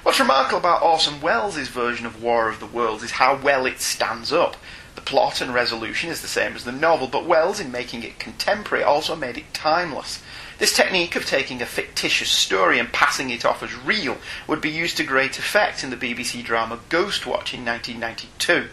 What's 0.01 0.19
remarkable 0.19 0.57
about 0.57 0.81
Orson 0.81 1.21
Welles' 1.21 1.67
version 1.67 2.07
of 2.07 2.23
War 2.23 2.49
of 2.49 2.59
the 2.59 2.65
Worlds 2.65 3.03
is 3.03 3.11
how 3.11 3.35
well 3.37 3.67
it 3.67 3.79
stands 3.79 4.33
up. 4.33 4.57
Plot 5.07 5.39
and 5.39 5.53
resolution 5.53 6.09
is 6.09 6.21
the 6.21 6.27
same 6.27 6.53
as 6.57 6.65
the 6.65 6.71
novel, 6.73 7.07
but 7.07 7.25
Welles, 7.25 7.61
in 7.61 7.71
making 7.71 8.03
it 8.03 8.19
contemporary, 8.19 8.83
also 8.83 9.15
made 9.15 9.37
it 9.37 9.53
timeless. 9.53 10.21
This 10.57 10.75
technique 10.75 11.15
of 11.15 11.25
taking 11.25 11.61
a 11.61 11.65
fictitious 11.65 12.29
story 12.29 12.77
and 12.77 12.91
passing 12.91 13.29
it 13.29 13.45
off 13.45 13.63
as 13.63 13.73
real 13.73 14.17
would 14.47 14.59
be 14.59 14.69
used 14.69 14.97
to 14.97 15.05
great 15.05 15.39
effect 15.39 15.81
in 15.81 15.91
the 15.91 15.95
BBC 15.95 16.43
drama 16.43 16.81
Ghostwatch 16.89 17.53
in 17.53 17.63
1992. 17.63 18.67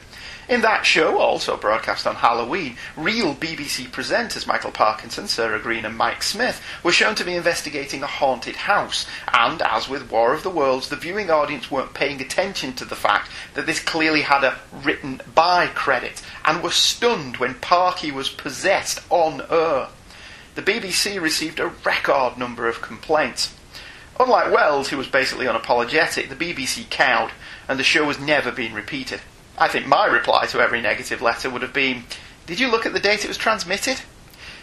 In 0.47 0.61
that 0.61 0.85
show, 0.85 1.19
also 1.19 1.57
broadcast 1.57 2.07
on 2.07 2.17
Halloween, 2.17 2.77
real 2.97 3.35
BBC 3.35 3.89
presenters 3.89 4.47
Michael 4.47 4.73
Parkinson, 4.73 5.27
Sarah 5.27 5.59
Greene, 5.59 5.87
and 5.87 5.97
Mike 5.97 6.23
Smith 6.23 6.61
were 6.83 6.93
shown 6.93 7.15
to 7.15 7.25
be 7.25 7.35
investigating 7.35 8.03
a 8.03 8.07
haunted 8.07 8.57
house. 8.57 9.07
And, 9.33 9.63
as 9.63 9.89
with 9.89 10.11
War 10.11 10.35
of 10.35 10.43
the 10.43 10.51
Worlds, 10.51 10.91
the 10.91 10.97
viewing 10.97 11.31
audience 11.31 11.71
weren't 11.71 11.95
paying 11.95 12.21
attention 12.21 12.75
to 12.75 12.85
the 12.85 12.95
fact 12.95 13.31
that 13.55 13.65
this 13.65 13.81
clearly 13.81 14.21
had 14.21 14.45
a 14.45 14.59
written 14.71 15.23
by 15.35 15.69
credit 15.69 16.23
and 16.45 16.63
were 16.63 16.71
stunned 16.71 17.39
when 17.39 17.55
Parky 17.55 18.11
was 18.11 18.29
possessed 18.29 19.01
on 19.09 19.41
air. 19.51 19.89
The 20.57 20.63
BBC 20.63 21.21
received 21.23 21.59
a 21.59 21.73
record 21.87 22.37
number 22.37 22.69
of 22.69 22.83
complaints. 22.83 23.55
Unlike 24.21 24.53
Welles, 24.53 24.89
who 24.91 24.99
was 24.99 25.09
basically 25.09 25.47
unapologetic, 25.47 26.29
the 26.29 26.37
BBC 26.37 26.89
cowed, 26.91 27.33
and 27.67 27.79
the 27.79 27.83
show 27.83 28.05
has 28.09 28.21
never 28.21 28.53
been 28.53 28.75
repeated. 28.75 29.23
I 29.57 29.69
think 29.69 29.87
my 29.87 30.07
reply 30.07 30.47
to 30.47 30.61
every 30.61 30.81
negative 30.81 31.23
letter 31.23 31.49
would 31.49 31.63
have 31.63 31.73
been, 31.73 32.05
Did 32.47 32.59
you 32.59 32.69
look 32.69 32.87
at 32.87 32.93
the 32.93 33.01
date 33.01 33.25
it 33.25 33.29
was 33.29 33.39
transmitted? 33.39 34.01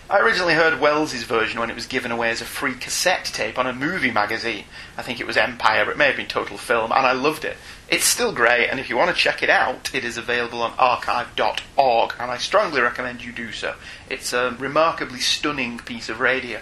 I 0.10 0.20
originally 0.20 0.56
heard 0.56 0.82
Welles's 0.82 1.24
version 1.24 1.62
when 1.62 1.70
it 1.70 1.76
was 1.76 1.86
given 1.86 2.12
away 2.12 2.32
as 2.32 2.42
a 2.42 2.46
free 2.46 2.74
cassette 2.74 3.24
tape 3.24 3.58
on 3.58 3.66
a 3.66 3.72
movie 3.72 4.12
magazine. 4.12 4.66
I 4.98 5.04
think 5.04 5.22
it 5.22 5.26
was 5.28 5.38
Empire, 5.38 5.86
but 5.86 5.92
it 5.92 5.98
may 5.98 6.08
have 6.08 6.18
been 6.18 6.28
Total 6.28 6.58
Film, 6.58 6.92
and 6.92 7.06
I 7.06 7.14
loved 7.14 7.46
it. 7.46 7.56
It's 7.88 8.04
still 8.04 8.34
great, 8.34 8.68
and 8.68 8.78
if 8.78 8.90
you 8.90 8.98
want 8.98 9.16
to 9.16 9.16
check 9.16 9.42
it 9.42 9.50
out, 9.50 9.90
it 9.96 10.04
is 10.04 10.18
available 10.18 10.62
on 10.62 10.74
archive.org, 10.78 12.14
and 12.20 12.30
I 12.30 12.38
strongly 12.38 12.82
recommend 12.82 13.24
you 13.24 13.32
do 13.32 13.54
so. 13.54 13.76
It's 14.10 14.34
a 14.34 14.54
remarkably 14.60 15.22
stunning 15.22 15.80
piece 15.80 16.10
of 16.10 16.20
radio. 16.20 16.60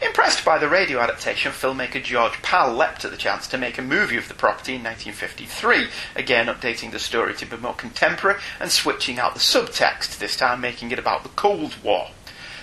Impressed 0.00 0.44
by 0.44 0.58
the 0.58 0.68
radio 0.68 1.00
adaptation, 1.00 1.50
filmmaker 1.50 2.00
George 2.00 2.40
Pal 2.40 2.72
leapt 2.72 3.04
at 3.04 3.10
the 3.10 3.16
chance 3.16 3.48
to 3.48 3.58
make 3.58 3.78
a 3.78 3.82
movie 3.82 4.16
of 4.16 4.28
the 4.28 4.34
property 4.34 4.76
in 4.76 4.84
1953, 4.84 5.88
again 6.14 6.46
updating 6.46 6.92
the 6.92 7.00
story 7.00 7.34
to 7.34 7.44
be 7.44 7.56
more 7.56 7.74
contemporary 7.74 8.38
and 8.60 8.70
switching 8.70 9.18
out 9.18 9.34
the 9.34 9.40
subtext, 9.40 10.18
this 10.18 10.36
time 10.36 10.60
making 10.60 10.92
it 10.92 11.00
about 11.00 11.24
the 11.24 11.28
Cold 11.30 11.74
War. 11.82 12.10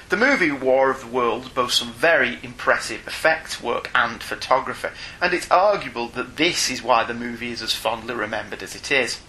The 0.08 0.16
movie 0.16 0.52
War 0.52 0.90
of 0.92 1.02
the 1.02 1.08
Worlds 1.08 1.50
boasts 1.50 1.80
some 1.80 1.92
very 1.92 2.40
impressive 2.42 3.06
effects 3.06 3.62
work 3.62 3.92
and 3.94 4.24
photography, 4.24 4.90
and 5.20 5.34
it's 5.34 5.52
arguable 5.52 6.08
that 6.10 6.38
this 6.38 6.70
is 6.70 6.82
why 6.82 7.04
the 7.04 7.14
movie 7.14 7.52
is 7.52 7.62
as 7.62 7.74
fondly 7.74 8.16
remembered 8.16 8.64
as 8.64 8.76
it 8.76 8.90
is. 8.92 9.20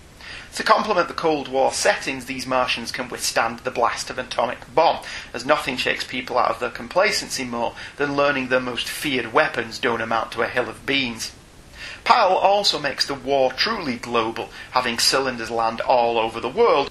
To 0.56 0.62
complement 0.62 1.08
the 1.08 1.12
Cold 1.12 1.48
War 1.48 1.70
settings, 1.70 2.24
these 2.24 2.46
Martians 2.46 2.90
can 2.90 3.10
withstand 3.10 3.58
the 3.58 3.70
blast 3.70 4.08
of 4.08 4.18
an 4.18 4.24
atomic 4.24 4.74
bomb, 4.74 5.04
as 5.34 5.44
nothing 5.44 5.76
shakes 5.76 6.02
people 6.02 6.38
out 6.38 6.50
of 6.50 6.60
their 6.60 6.70
complacency 6.70 7.44
more 7.44 7.74
than 7.98 8.16
learning 8.16 8.48
their 8.48 8.58
most 8.58 8.88
feared 8.88 9.34
weapons 9.34 9.78
don't 9.78 10.00
amount 10.00 10.32
to 10.32 10.40
a 10.40 10.48
hill 10.48 10.70
of 10.70 10.86
beans. 10.86 11.32
Pal 12.04 12.34
also 12.34 12.78
makes 12.78 13.06
the 13.06 13.12
war 13.12 13.52
truly 13.52 13.96
global, 13.96 14.48
having 14.70 14.98
cylinders 14.98 15.50
land 15.50 15.82
all 15.82 16.16
over 16.16 16.40
the 16.40 16.48
world. 16.48 16.90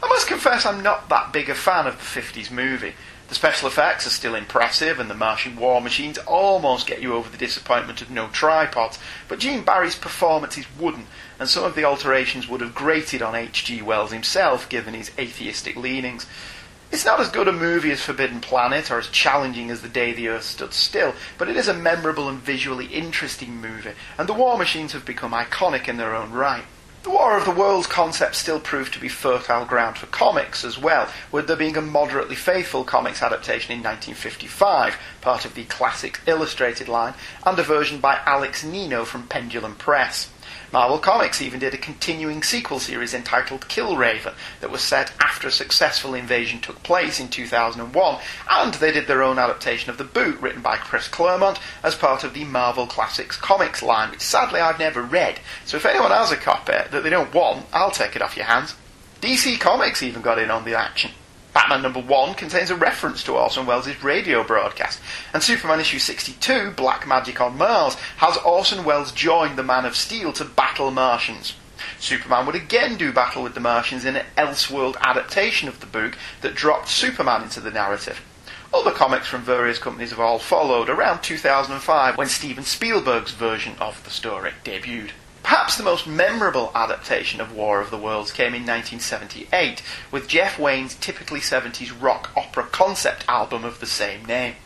I 0.00 0.06
must 0.06 0.28
confess 0.28 0.64
I'm 0.64 0.80
not 0.80 1.08
that 1.08 1.32
big 1.32 1.50
a 1.50 1.56
fan 1.56 1.88
of 1.88 1.98
the 1.98 2.20
50s 2.20 2.52
movie. 2.52 2.94
The 3.26 3.34
special 3.34 3.66
effects 3.66 4.06
are 4.06 4.10
still 4.10 4.36
impressive, 4.36 5.00
and 5.00 5.10
the 5.10 5.14
Martian 5.14 5.56
war 5.56 5.80
machines 5.80 6.18
almost 6.18 6.86
get 6.86 7.02
you 7.02 7.14
over 7.14 7.28
the 7.28 7.36
disappointment 7.36 8.02
of 8.02 8.10
no 8.10 8.28
tripods, 8.28 9.00
but 9.26 9.40
Gene 9.40 9.64
Barry's 9.64 9.96
performance 9.96 10.56
is 10.56 10.66
wooden, 10.78 11.06
and 11.40 11.48
some 11.48 11.64
of 11.64 11.74
the 11.74 11.84
alterations 11.84 12.46
would 12.46 12.60
have 12.60 12.74
grated 12.74 13.22
on 13.22 13.34
H.G. 13.34 13.80
Wells 13.80 14.12
himself, 14.12 14.68
given 14.68 14.92
his 14.92 15.10
atheistic 15.18 15.74
leanings. 15.74 16.26
It's 16.92 17.06
not 17.06 17.18
as 17.18 17.30
good 17.30 17.48
a 17.48 17.52
movie 17.52 17.90
as 17.92 18.02
Forbidden 18.02 18.42
Planet 18.42 18.90
or 18.90 18.98
as 18.98 19.08
challenging 19.08 19.70
as 19.70 19.80
The 19.80 19.88
Day 19.88 20.12
the 20.12 20.28
Earth 20.28 20.44
Stood 20.44 20.74
Still, 20.74 21.14
but 21.38 21.48
it 21.48 21.56
is 21.56 21.66
a 21.66 21.72
memorable 21.72 22.28
and 22.28 22.38
visually 22.38 22.86
interesting 22.86 23.58
movie, 23.58 23.92
and 24.18 24.28
the 24.28 24.34
war 24.34 24.58
machines 24.58 24.92
have 24.92 25.06
become 25.06 25.32
iconic 25.32 25.88
in 25.88 25.96
their 25.96 26.14
own 26.14 26.30
right. 26.30 26.64
The 27.02 27.10
War 27.10 27.38
of 27.38 27.46
the 27.46 27.50
Worlds 27.50 27.86
concept 27.86 28.34
still 28.34 28.60
proved 28.60 28.92
to 28.92 29.00
be 29.00 29.08
fertile 29.08 29.64
ground 29.64 29.96
for 29.96 30.04
comics 30.08 30.62
as 30.66 30.76
well, 30.76 31.08
with 31.32 31.46
there 31.46 31.56
being 31.56 31.78
a 31.78 31.80
moderately 31.80 32.36
faithful 32.36 32.84
comics 32.84 33.22
adaptation 33.22 33.72
in 33.72 33.78
1955, 33.78 34.98
part 35.22 35.46
of 35.46 35.54
the 35.54 35.64
classic 35.64 36.20
illustrated 36.26 36.88
line, 36.88 37.14
and 37.46 37.58
a 37.58 37.62
version 37.62 38.00
by 38.00 38.20
Alex 38.26 38.62
Nino 38.62 39.06
from 39.06 39.26
Pendulum 39.26 39.76
Press. 39.76 40.28
Marvel 40.72 40.98
Comics 40.98 41.42
even 41.42 41.58
did 41.58 41.74
a 41.74 41.78
continuing 41.78 42.44
sequel 42.44 42.78
series 42.78 43.12
entitled 43.12 43.62
Killraven 43.62 44.34
that 44.60 44.70
was 44.70 44.82
set 44.82 45.12
after 45.18 45.48
a 45.48 45.52
successful 45.52 46.14
invasion 46.14 46.60
took 46.60 46.80
place 46.84 47.18
in 47.18 47.28
2001, 47.28 48.20
and 48.48 48.74
they 48.74 48.92
did 48.92 49.08
their 49.08 49.24
own 49.24 49.40
adaptation 49.40 49.90
of 49.90 49.98
The 49.98 50.04
Boot 50.04 50.40
written 50.40 50.62
by 50.62 50.76
Chris 50.76 51.08
Claremont 51.08 51.58
as 51.82 51.96
part 51.96 52.22
of 52.22 52.34
the 52.34 52.44
Marvel 52.44 52.86
Classics 52.86 53.36
comics 53.36 53.82
line, 53.82 54.12
which 54.12 54.20
sadly 54.20 54.60
I've 54.60 54.78
never 54.78 55.02
read. 55.02 55.40
So 55.64 55.76
if 55.76 55.86
anyone 55.86 56.12
has 56.12 56.30
a 56.30 56.36
copy 56.36 56.72
that 56.72 57.02
they 57.02 57.10
don't 57.10 57.34
want, 57.34 57.66
I'll 57.72 57.90
take 57.90 58.14
it 58.14 58.22
off 58.22 58.36
your 58.36 58.46
hands. 58.46 58.76
DC 59.20 59.58
Comics 59.58 60.04
even 60.04 60.22
got 60.22 60.38
in 60.38 60.52
on 60.52 60.64
the 60.64 60.78
action. 60.78 61.10
Batman 61.52 61.82
number 61.82 62.00
1 62.00 62.34
contains 62.34 62.70
a 62.70 62.76
reference 62.76 63.24
to 63.24 63.36
Orson 63.36 63.66
Welles' 63.66 64.02
radio 64.02 64.44
broadcast, 64.44 65.00
and 65.32 65.42
Superman 65.42 65.80
issue 65.80 65.98
62, 65.98 66.72
Black 66.72 67.06
Magic 67.06 67.40
on 67.40 67.58
Mars, 67.58 67.94
has 68.18 68.36
Orson 68.38 68.84
Welles 68.84 69.12
join 69.12 69.56
the 69.56 69.62
Man 69.62 69.84
of 69.84 69.96
Steel 69.96 70.32
to 70.34 70.44
battle 70.44 70.90
Martians. 70.90 71.54
Superman 71.98 72.46
would 72.46 72.54
again 72.54 72.96
do 72.96 73.12
battle 73.12 73.42
with 73.42 73.54
the 73.54 73.60
Martians 73.60 74.04
in 74.04 74.16
an 74.16 74.26
Elseworld 74.36 74.96
adaptation 75.00 75.68
of 75.68 75.80
the 75.80 75.86
book 75.86 76.16
that 76.40 76.54
dropped 76.54 76.88
Superman 76.88 77.42
into 77.42 77.60
the 77.60 77.70
narrative. 77.70 78.20
Other 78.72 78.92
comics 78.92 79.26
from 79.26 79.42
various 79.42 79.78
companies 79.78 80.10
have 80.10 80.20
all 80.20 80.38
followed 80.38 80.88
around 80.88 81.22
2005 81.22 82.16
when 82.16 82.28
Steven 82.28 82.64
Spielberg's 82.64 83.32
version 83.32 83.74
of 83.80 84.04
the 84.04 84.10
story 84.10 84.52
debuted. 84.64 85.10
Perhaps 85.42 85.76
the 85.76 85.82
most 85.82 86.06
memorable 86.06 86.70
adaptation 86.74 87.40
of 87.40 87.54
War 87.54 87.80
of 87.80 87.90
the 87.90 87.98
Worlds 87.98 88.32
came 88.32 88.54
in 88.54 88.66
1978 88.66 89.82
with 90.10 90.28
Jeff 90.28 90.58
Wayne's 90.58 90.94
typically 90.94 91.40
70s 91.40 91.90
rock 92.00 92.30
opera 92.36 92.64
concept 92.64 93.24
album 93.28 93.64
of 93.64 93.80
the 93.80 93.86
same 93.86 94.24
name. 94.24 94.56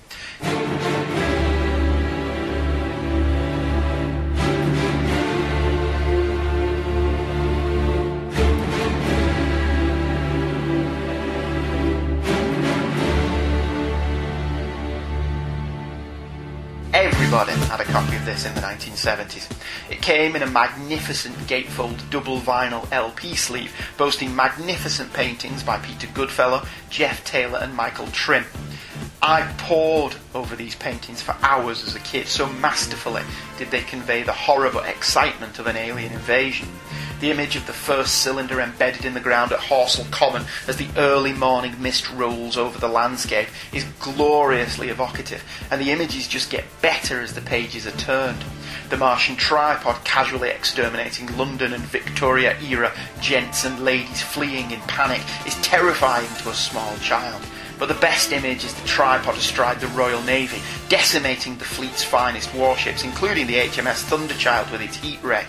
This 18.34 18.46
in 18.46 18.54
the 18.54 18.60
1970s. 18.60 19.48
It 19.88 20.02
came 20.02 20.34
in 20.34 20.42
a 20.42 20.46
magnificent 20.46 21.36
gatefold 21.46 22.10
double 22.10 22.40
vinyl 22.40 22.90
LP 22.90 23.36
sleeve, 23.36 23.72
boasting 23.96 24.34
magnificent 24.34 25.12
paintings 25.12 25.62
by 25.62 25.78
Peter 25.78 26.08
Goodfellow, 26.12 26.66
Jeff 26.90 27.24
Taylor, 27.24 27.60
and 27.60 27.72
Michael 27.74 28.08
Trim. 28.08 28.44
I 29.22 29.42
pored 29.58 30.16
over 30.34 30.56
these 30.56 30.74
paintings 30.74 31.22
for 31.22 31.36
hours 31.42 31.86
as 31.86 31.94
a 31.94 32.00
kid, 32.00 32.26
so 32.26 32.52
masterfully 32.54 33.22
did 33.56 33.70
they 33.70 33.82
convey 33.82 34.24
the 34.24 34.32
horror 34.32 34.70
but 34.72 34.88
excitement 34.88 35.60
of 35.60 35.68
an 35.68 35.76
alien 35.76 36.12
invasion. 36.12 36.68
The 37.21 37.30
image 37.30 37.56
of 37.56 37.66
the 37.66 37.73
first 37.73 38.16
cylinder 38.16 38.61
embedded 38.61 39.04
in 39.04 39.14
the 39.14 39.21
ground 39.21 39.52
at 39.52 39.61
Horsell 39.61 40.11
Common 40.11 40.44
as 40.68 40.76
the 40.76 40.88
early 40.97 41.33
morning 41.33 41.80
mist 41.80 42.11
rolls 42.11 42.56
over 42.56 42.78
the 42.78 42.88
landscape 42.88 43.49
is 43.73 43.85
gloriously 44.00 44.88
evocative, 44.88 45.42
and 45.71 45.80
the 45.80 45.90
images 45.90 46.28
just 46.28 46.50
get 46.50 46.64
better 46.83 47.21
as 47.21 47.33
the 47.33 47.40
pages 47.40 47.87
are 47.87 47.92
turned. 47.92 48.44
The 48.90 48.97
Martian 48.99 49.37
tripod 49.37 50.04
casually 50.04 50.50
exterminating 50.50 51.35
London 51.38 51.73
and 51.73 51.85
Victoria 51.85 52.56
era 52.61 52.92
gents 53.21 53.64
and 53.64 53.80
ladies 53.80 54.21
fleeing 54.21 54.71
in 54.71 54.80
panic 54.80 55.23
is 55.47 55.54
terrifying 55.62 56.28
to 56.38 56.50
a 56.50 56.54
small 56.54 56.97
child. 56.99 57.42
But 57.78 57.88
the 57.88 57.94
best 57.94 58.33
image 58.33 58.64
is 58.64 58.75
the 58.75 58.87
tripod 58.87 59.37
astride 59.37 59.80
the 59.80 59.87
Royal 59.88 60.23
Navy, 60.23 60.61
decimating 60.88 61.56
the 61.56 61.64
fleet's 61.64 62.04
finest 62.04 62.54
warships, 62.54 63.02
including 63.02 63.47
the 63.47 63.56
HMS 63.56 64.04
Thunderchild 64.04 64.71
with 64.71 64.80
its 64.80 64.97
heat 64.97 65.23
ray. 65.23 65.44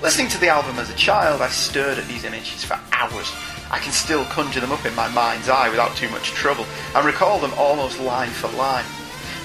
Listening 0.00 0.28
to 0.28 0.38
the 0.38 0.48
album 0.48 0.78
as 0.78 0.90
a 0.90 0.94
child, 0.94 1.42
I 1.42 1.48
stared 1.48 1.98
at 1.98 2.06
these 2.06 2.22
images 2.22 2.62
for 2.62 2.78
hours. 2.92 3.32
I 3.68 3.80
can 3.80 3.90
still 3.90 4.24
conjure 4.26 4.60
them 4.60 4.70
up 4.70 4.86
in 4.86 4.94
my 4.94 5.08
mind's 5.08 5.48
eye 5.48 5.68
without 5.68 5.96
too 5.96 6.08
much 6.10 6.30
trouble, 6.30 6.66
and 6.94 7.04
recall 7.04 7.40
them 7.40 7.52
almost 7.58 7.98
line 7.98 8.30
for 8.30 8.46
line. 8.56 8.84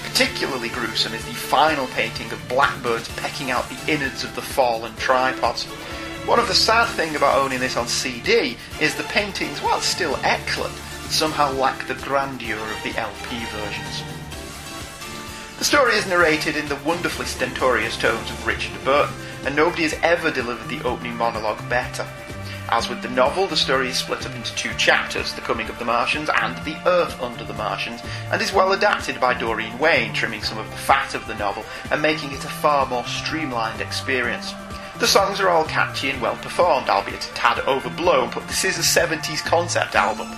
Particularly 0.04 0.68
gruesome 0.68 1.12
is 1.12 1.24
the 1.24 1.34
final 1.34 1.88
painting 1.88 2.30
of 2.30 2.48
blackbirds 2.48 3.08
pecking 3.16 3.50
out 3.50 3.68
the 3.68 3.92
innards 3.92 4.22
of 4.22 4.32
the 4.36 4.42
fallen 4.42 4.94
tripods. 4.94 5.64
One 6.24 6.38
of 6.38 6.46
the 6.46 6.54
sad 6.54 6.86
things 6.94 7.16
about 7.16 7.36
owning 7.36 7.58
this 7.58 7.76
on 7.76 7.88
CD 7.88 8.56
is 8.80 8.94
the 8.94 9.02
paintings, 9.04 9.58
while 9.58 9.80
still 9.80 10.16
excellent, 10.22 10.74
somehow 11.10 11.50
lack 11.54 11.88
the 11.88 11.94
grandeur 11.96 12.60
of 12.60 12.82
the 12.84 12.96
LP 12.96 13.44
versions. 13.46 14.13
The 15.64 15.78
story 15.78 15.94
is 15.94 16.06
narrated 16.06 16.56
in 16.56 16.68
the 16.68 16.76
wonderfully 16.84 17.24
stentorious 17.24 17.96
tones 17.96 18.28
of 18.28 18.46
Richard 18.46 18.74
Burton, 18.84 19.14
and 19.46 19.56
nobody 19.56 19.84
has 19.84 19.98
ever 20.02 20.30
delivered 20.30 20.68
the 20.68 20.86
opening 20.86 21.16
monologue 21.16 21.66
better. 21.70 22.06
As 22.68 22.90
with 22.90 23.00
the 23.00 23.08
novel, 23.08 23.46
the 23.46 23.56
story 23.56 23.88
is 23.88 23.96
split 23.96 24.26
up 24.26 24.34
into 24.34 24.54
two 24.56 24.74
chapters, 24.74 25.32
The 25.32 25.40
Coming 25.40 25.70
of 25.70 25.78
the 25.78 25.86
Martians 25.86 26.28
and 26.28 26.54
The 26.66 26.76
Earth 26.86 27.18
Under 27.18 27.44
the 27.44 27.54
Martians, 27.54 28.02
and 28.30 28.42
is 28.42 28.52
well 28.52 28.72
adapted 28.72 29.18
by 29.18 29.32
Doreen 29.32 29.78
Wayne, 29.78 30.12
trimming 30.12 30.42
some 30.42 30.58
of 30.58 30.70
the 30.70 30.76
fat 30.76 31.14
of 31.14 31.26
the 31.26 31.34
novel 31.36 31.64
and 31.90 32.02
making 32.02 32.32
it 32.32 32.44
a 32.44 32.48
far 32.48 32.84
more 32.84 33.06
streamlined 33.06 33.80
experience. 33.80 34.52
The 35.00 35.06
songs 35.06 35.40
are 35.40 35.48
all 35.48 35.64
catchy 35.64 36.10
and 36.10 36.20
well 36.20 36.36
performed, 36.36 36.90
albeit 36.90 37.24
a 37.24 37.32
tad 37.32 37.60
overblown, 37.60 38.32
but 38.34 38.46
this 38.48 38.66
is 38.66 38.76
a 38.76 39.00
70s 39.00 39.42
concept 39.42 39.94
album. 39.94 40.28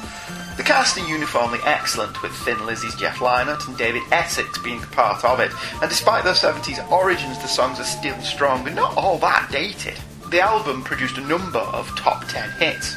Cast 0.67 0.99
are 0.99 1.07
uniformly 1.07 1.61
excellent, 1.63 2.21
with 2.23 2.33
Thin 2.33 2.67
Lizzy's 2.67 2.97
Jeff 2.97 3.19
Lynott 3.19 3.69
and 3.69 3.79
David 3.79 4.03
Essex 4.11 4.59
being 4.59 4.81
part 4.81 5.25
of 5.25 5.39
it, 5.39 5.53
and 5.81 5.89
despite 5.89 6.25
their 6.25 6.35
70s 6.35 6.91
origins, 6.91 7.39
the 7.39 7.47
songs 7.47 7.79
are 7.79 7.85
still 7.85 8.21
strong 8.21 8.67
and 8.67 8.75
not 8.75 8.97
all 8.97 9.17
that 9.19 9.49
dated. 9.53 9.97
The 10.29 10.41
album 10.41 10.83
produced 10.83 11.19
a 11.19 11.29
number 11.29 11.61
of 11.61 11.97
top 11.97 12.27
10 12.27 12.51
hits. 12.59 12.97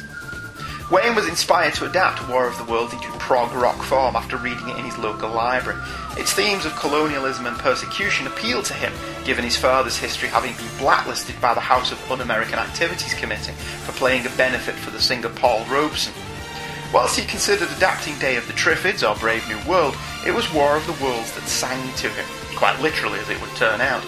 Wayne 0.90 1.14
was 1.14 1.28
inspired 1.28 1.74
to 1.74 1.88
adapt 1.88 2.28
War 2.28 2.48
of 2.48 2.58
the 2.58 2.64
Worlds 2.64 2.92
into 2.92 3.06
prog 3.20 3.52
rock 3.52 3.80
form 3.84 4.16
after 4.16 4.36
reading 4.36 4.68
it 4.68 4.76
in 4.76 4.84
his 4.84 4.98
local 4.98 5.30
library. 5.30 5.80
Its 6.16 6.32
themes 6.32 6.66
of 6.66 6.74
colonialism 6.74 7.46
and 7.46 7.56
persecution 7.56 8.26
appealed 8.26 8.64
to 8.64 8.74
him, 8.74 8.92
given 9.24 9.44
his 9.44 9.56
father's 9.56 9.96
history 9.96 10.28
having 10.28 10.56
been 10.56 10.78
blacklisted 10.78 11.40
by 11.40 11.54
the 11.54 11.60
House 11.60 11.92
of 11.92 12.10
Un-American 12.10 12.58
Activities 12.58 13.14
Committee 13.14 13.52
for 13.52 13.92
playing 13.92 14.26
a 14.26 14.30
benefit 14.30 14.74
for 14.74 14.90
the 14.90 15.00
singer 15.00 15.28
Paul 15.28 15.64
Robeson. 15.66 16.12
Whilst 16.92 17.18
he 17.18 17.24
considered 17.24 17.70
adapting 17.76 18.18
Day 18.18 18.36
of 18.36 18.46
the 18.48 18.52
Triffids 18.52 19.08
or 19.08 19.14
Brave 19.18 19.48
New 19.48 19.60
World, 19.70 19.96
it 20.26 20.34
was 20.34 20.52
War 20.52 20.76
of 20.76 20.84
the 20.86 21.04
Worlds 21.04 21.32
that 21.34 21.46
sang 21.46 21.80
to 21.94 22.08
him, 22.08 22.26
quite 22.56 22.80
literally 22.80 23.20
as 23.20 23.30
it 23.30 23.40
would 23.40 23.54
turn 23.54 23.80
out. 23.80 24.02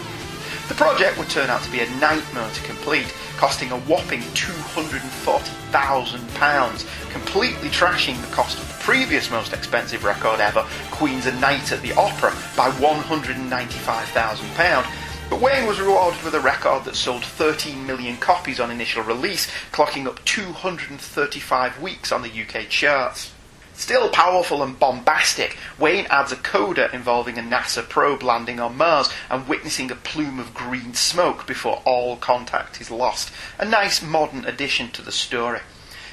The 0.67 0.75
project 0.75 1.17
would 1.17 1.31
turn 1.31 1.49
out 1.49 1.63
to 1.63 1.71
be 1.71 1.79
a 1.79 1.89
nightmare 1.97 2.51
to 2.51 2.63
complete, 2.65 3.15
costing 3.37 3.71
a 3.71 3.79
whopping 3.81 4.21
£240,000, 4.21 7.13
completely 7.13 7.69
trashing 7.69 8.21
the 8.21 8.35
cost 8.35 8.59
of 8.59 8.67
the 8.67 8.75
previous 8.83 9.31
most 9.31 9.53
expensive 9.53 10.03
record 10.03 10.41
ever, 10.41 10.67
Queen's 10.91 11.27
A 11.27 11.33
Night 11.37 11.71
at 11.71 11.83
the 11.83 11.93
Opera, 11.93 12.35
by 12.57 12.69
£195,000. 12.71 15.12
But 15.33 15.41
Wayne 15.41 15.67
was 15.67 15.81
rewarded 15.81 16.23
with 16.25 16.35
a 16.35 16.41
record 16.41 16.85
that 16.85 16.95
sold 16.95 17.25
13 17.25 17.87
million 17.87 18.19
copies 18.19 18.61
on 18.61 18.71
initial 18.71 19.03
release, 19.03 19.51
clocking 19.73 20.07
up 20.07 20.23
235 20.27 21.81
weeks 21.81 22.13
on 22.13 22.21
the 22.21 22.29
UK 22.29 22.69
charts. 22.69 23.33
Still 23.73 24.11
powerful 24.11 24.63
and 24.63 24.79
bombastic, 24.79 25.57
Wayne 25.79 26.07
adds 26.11 26.33
a 26.33 26.37
coda 26.37 26.95
involving 26.95 27.39
a 27.39 27.41
NASA 27.41 27.89
probe 27.89 28.23
landing 28.23 28.61
on 28.61 28.77
Mars 28.77 29.09
and 29.31 29.49
witnessing 29.49 29.91
a 29.91 29.95
plume 29.95 30.39
of 30.39 30.53
green 30.53 30.93
smoke 30.93 31.47
before 31.47 31.81
all 31.87 32.19
contact 32.19 32.79
is 32.83 32.91
lost. 32.91 33.33
A 33.59 33.65
nice 33.65 34.03
modern 34.03 34.45
addition 34.45 34.91
to 34.91 35.01
the 35.01 35.11
story. 35.11 35.61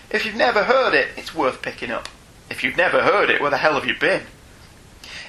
If 0.10 0.26
you've 0.26 0.34
never 0.36 0.64
heard 0.64 0.94
it, 0.94 1.10
it's 1.18 1.36
worth 1.36 1.62
picking 1.62 1.92
up. 1.92 2.08
If 2.50 2.64
you've 2.64 2.78
never 2.78 3.04
heard 3.04 3.30
it, 3.30 3.42
where 3.42 3.52
the 3.52 3.58
hell 3.58 3.74
have 3.74 3.86
you 3.86 3.96
been? 4.00 4.22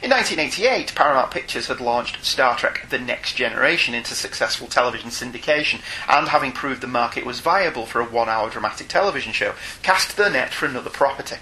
In 0.03 0.09
1988, 0.09 0.95
Paramount 0.95 1.31
Pictures 1.31 1.67
had 1.67 1.79
launched 1.79 2.25
Star 2.25 2.57
Trek 2.57 2.87
The 2.89 2.99
Next 2.99 3.35
Generation 3.35 3.93
into 3.93 4.15
successful 4.15 4.67
television 4.67 5.11
syndication, 5.11 5.83
and 6.09 6.29
having 6.29 6.53
proved 6.53 6.81
the 6.81 6.87
market 6.87 7.27
was 7.27 7.41
viable 7.41 7.85
for 7.85 8.01
a 8.01 8.07
one 8.07 8.31
hour 8.31 8.49
dramatic 8.49 8.89
television 8.89 9.35
show, 9.35 9.53
cast 9.83 10.17
the 10.17 10.31
net 10.31 10.55
for 10.55 10.65
another 10.65 10.89
property. 10.89 11.37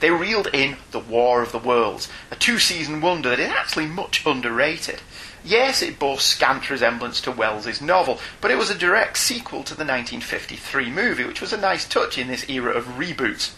They 0.00 0.10
reeled 0.10 0.48
in 0.52 0.78
The 0.90 0.98
War 0.98 1.40
of 1.40 1.52
the 1.52 1.58
Worlds, 1.60 2.08
a 2.32 2.34
two 2.34 2.58
season 2.58 3.00
wonder 3.00 3.28
that 3.28 3.38
is 3.38 3.48
actually 3.48 3.86
much 3.86 4.26
underrated. 4.26 5.00
Yes, 5.44 5.80
it 5.80 6.00
bore 6.00 6.18
scant 6.18 6.68
resemblance 6.70 7.20
to 7.20 7.30
Wells's 7.30 7.80
novel, 7.80 8.18
but 8.40 8.50
it 8.50 8.58
was 8.58 8.70
a 8.70 8.74
direct 8.74 9.18
sequel 9.18 9.62
to 9.62 9.74
the 9.76 9.84
1953 9.84 10.90
movie, 10.90 11.24
which 11.24 11.40
was 11.40 11.52
a 11.52 11.56
nice 11.56 11.86
touch 11.86 12.18
in 12.18 12.26
this 12.26 12.48
era 12.50 12.72
of 12.72 12.98
reboots. 12.98 13.52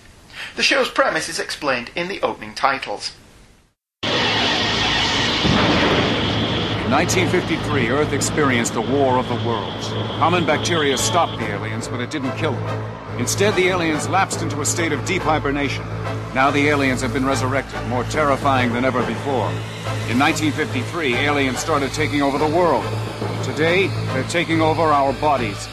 The 0.57 0.63
show's 0.63 0.91
premise 0.91 1.31
is 1.31 1.39
explained 1.39 1.91
in 1.97 2.09
the 2.09 2.21
opening 2.21 2.55
titles. 2.55 3.13
In 6.87 6.93
1953, 6.93 7.89
Earth 7.89 8.13
experienced 8.13 8.75
the 8.75 8.81
war 8.81 9.19
of 9.19 9.27
the 9.29 9.35
worlds. 9.45 9.89
Common 10.21 10.47
bacteria 10.47 10.97
stopped 10.97 11.37
the 11.37 11.51
aliens, 11.51 11.89
but 11.89 12.01
it 12.01 12.13
didn't 12.13 12.37
kill 12.37 12.53
them. 12.53 13.19
Instead, 13.19 13.57
the 13.57 13.67
aliens 13.67 14.09
lapsed 14.09 14.41
into 14.41 14.61
a 14.61 14.65
state 14.65 14.93
of 14.93 15.05
deep 15.05 15.23
hibernation. 15.23 15.85
Now 16.33 16.53
the 16.53 16.69
aliens 16.69 17.01
have 17.01 17.13
been 17.13 17.27
resurrected, 17.27 17.85
more 17.89 18.05
terrifying 18.05 18.73
than 18.73 18.85
ever 18.85 19.05
before. 19.05 19.51
In 20.09 20.17
1953, 20.17 21.15
aliens 21.17 21.59
started 21.59 21.93
taking 21.93 22.23
over 22.23 22.39
the 22.39 22.47
world. 22.47 22.85
Today, 23.43 23.89
they're 24.13 24.23
taking 24.29 24.63
over 24.63 24.83
our 24.83 25.13
bodies. 25.15 25.67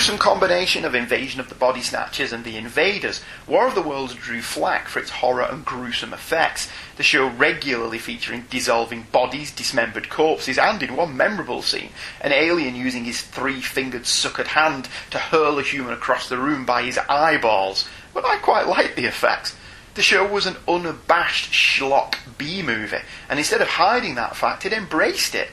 Gruesome 0.00 0.16
combination 0.16 0.86
of 0.86 0.94
Invasion 0.94 1.40
of 1.40 1.50
the 1.50 1.54
Body 1.54 1.82
Snatchers 1.82 2.32
and 2.32 2.42
The 2.42 2.56
Invaders, 2.56 3.20
War 3.46 3.66
of 3.66 3.74
the 3.74 3.82
Worlds 3.82 4.14
drew 4.14 4.40
flack 4.40 4.88
for 4.88 4.98
its 4.98 5.10
horror 5.10 5.42
and 5.42 5.62
gruesome 5.62 6.14
effects, 6.14 6.70
the 6.96 7.02
show 7.02 7.28
regularly 7.28 7.98
featuring 7.98 8.46
dissolving 8.48 9.02
bodies, 9.12 9.50
dismembered 9.50 10.08
corpses, 10.08 10.56
and 10.56 10.82
in 10.82 10.96
one 10.96 11.18
memorable 11.18 11.60
scene, 11.60 11.90
an 12.22 12.32
alien 12.32 12.74
using 12.74 13.04
his 13.04 13.20
three 13.20 13.60
fingered 13.60 14.04
suckered 14.04 14.46
hand 14.46 14.88
to 15.10 15.18
hurl 15.18 15.58
a 15.58 15.62
human 15.62 15.92
across 15.92 16.30
the 16.30 16.38
room 16.38 16.64
by 16.64 16.80
his 16.80 16.96
eyeballs. 17.10 17.86
But 18.14 18.24
I 18.24 18.38
quite 18.38 18.68
liked 18.68 18.96
the 18.96 19.04
effects. 19.04 19.54
The 19.96 20.02
show 20.02 20.26
was 20.26 20.46
an 20.46 20.56
unabashed 20.66 21.52
schlock 21.52 22.14
B 22.38 22.62
movie, 22.62 23.04
and 23.28 23.38
instead 23.38 23.60
of 23.60 23.68
hiding 23.68 24.14
that 24.14 24.34
fact, 24.34 24.64
it 24.64 24.72
embraced 24.72 25.34
it. 25.34 25.50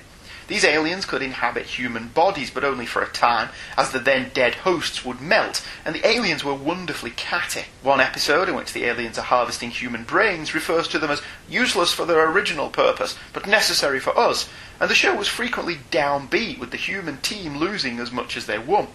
These 0.48 0.64
aliens 0.64 1.06
could 1.06 1.22
inhabit 1.22 1.66
human 1.66 2.08
bodies, 2.08 2.50
but 2.50 2.64
only 2.64 2.86
for 2.86 3.02
a 3.02 3.10
time, 3.10 3.50
as 3.78 3.92
the 3.92 4.00
then 4.00 4.32
dead 4.34 4.56
hosts 4.56 5.04
would 5.04 5.20
melt, 5.20 5.62
and 5.84 5.94
the 5.94 6.08
aliens 6.08 6.44
were 6.44 6.54
wonderfully 6.54 7.12
catty. 7.12 7.66
One 7.84 8.00
episode 8.00 8.48
in 8.48 8.56
which 8.56 8.72
the 8.72 8.86
aliens 8.86 9.18
are 9.18 9.24
harvesting 9.24 9.72
human 9.72 10.06
brains 10.06 10.56
refers 10.56 10.88
to 10.90 11.00
them 11.00 11.12
as 11.12 11.22
useless 11.50 11.94
for 11.94 12.06
their 12.06 12.32
original 12.32 12.70
purpose, 12.70 13.18
but 13.34 13.46
necessary 13.46 14.00
for 14.00 14.18
us, 14.18 14.48
and 14.80 14.90
the 14.90 14.96
show 14.96 15.14
was 15.14 15.28
frequently 15.28 15.80
downbeat, 15.92 16.60
with 16.60 16.72
the 16.72 16.78
human 16.78 17.18
team 17.18 17.58
losing 17.58 18.00
as 18.00 18.12
much 18.12 18.38
as 18.38 18.46
they 18.46 18.58
won. 18.58 18.88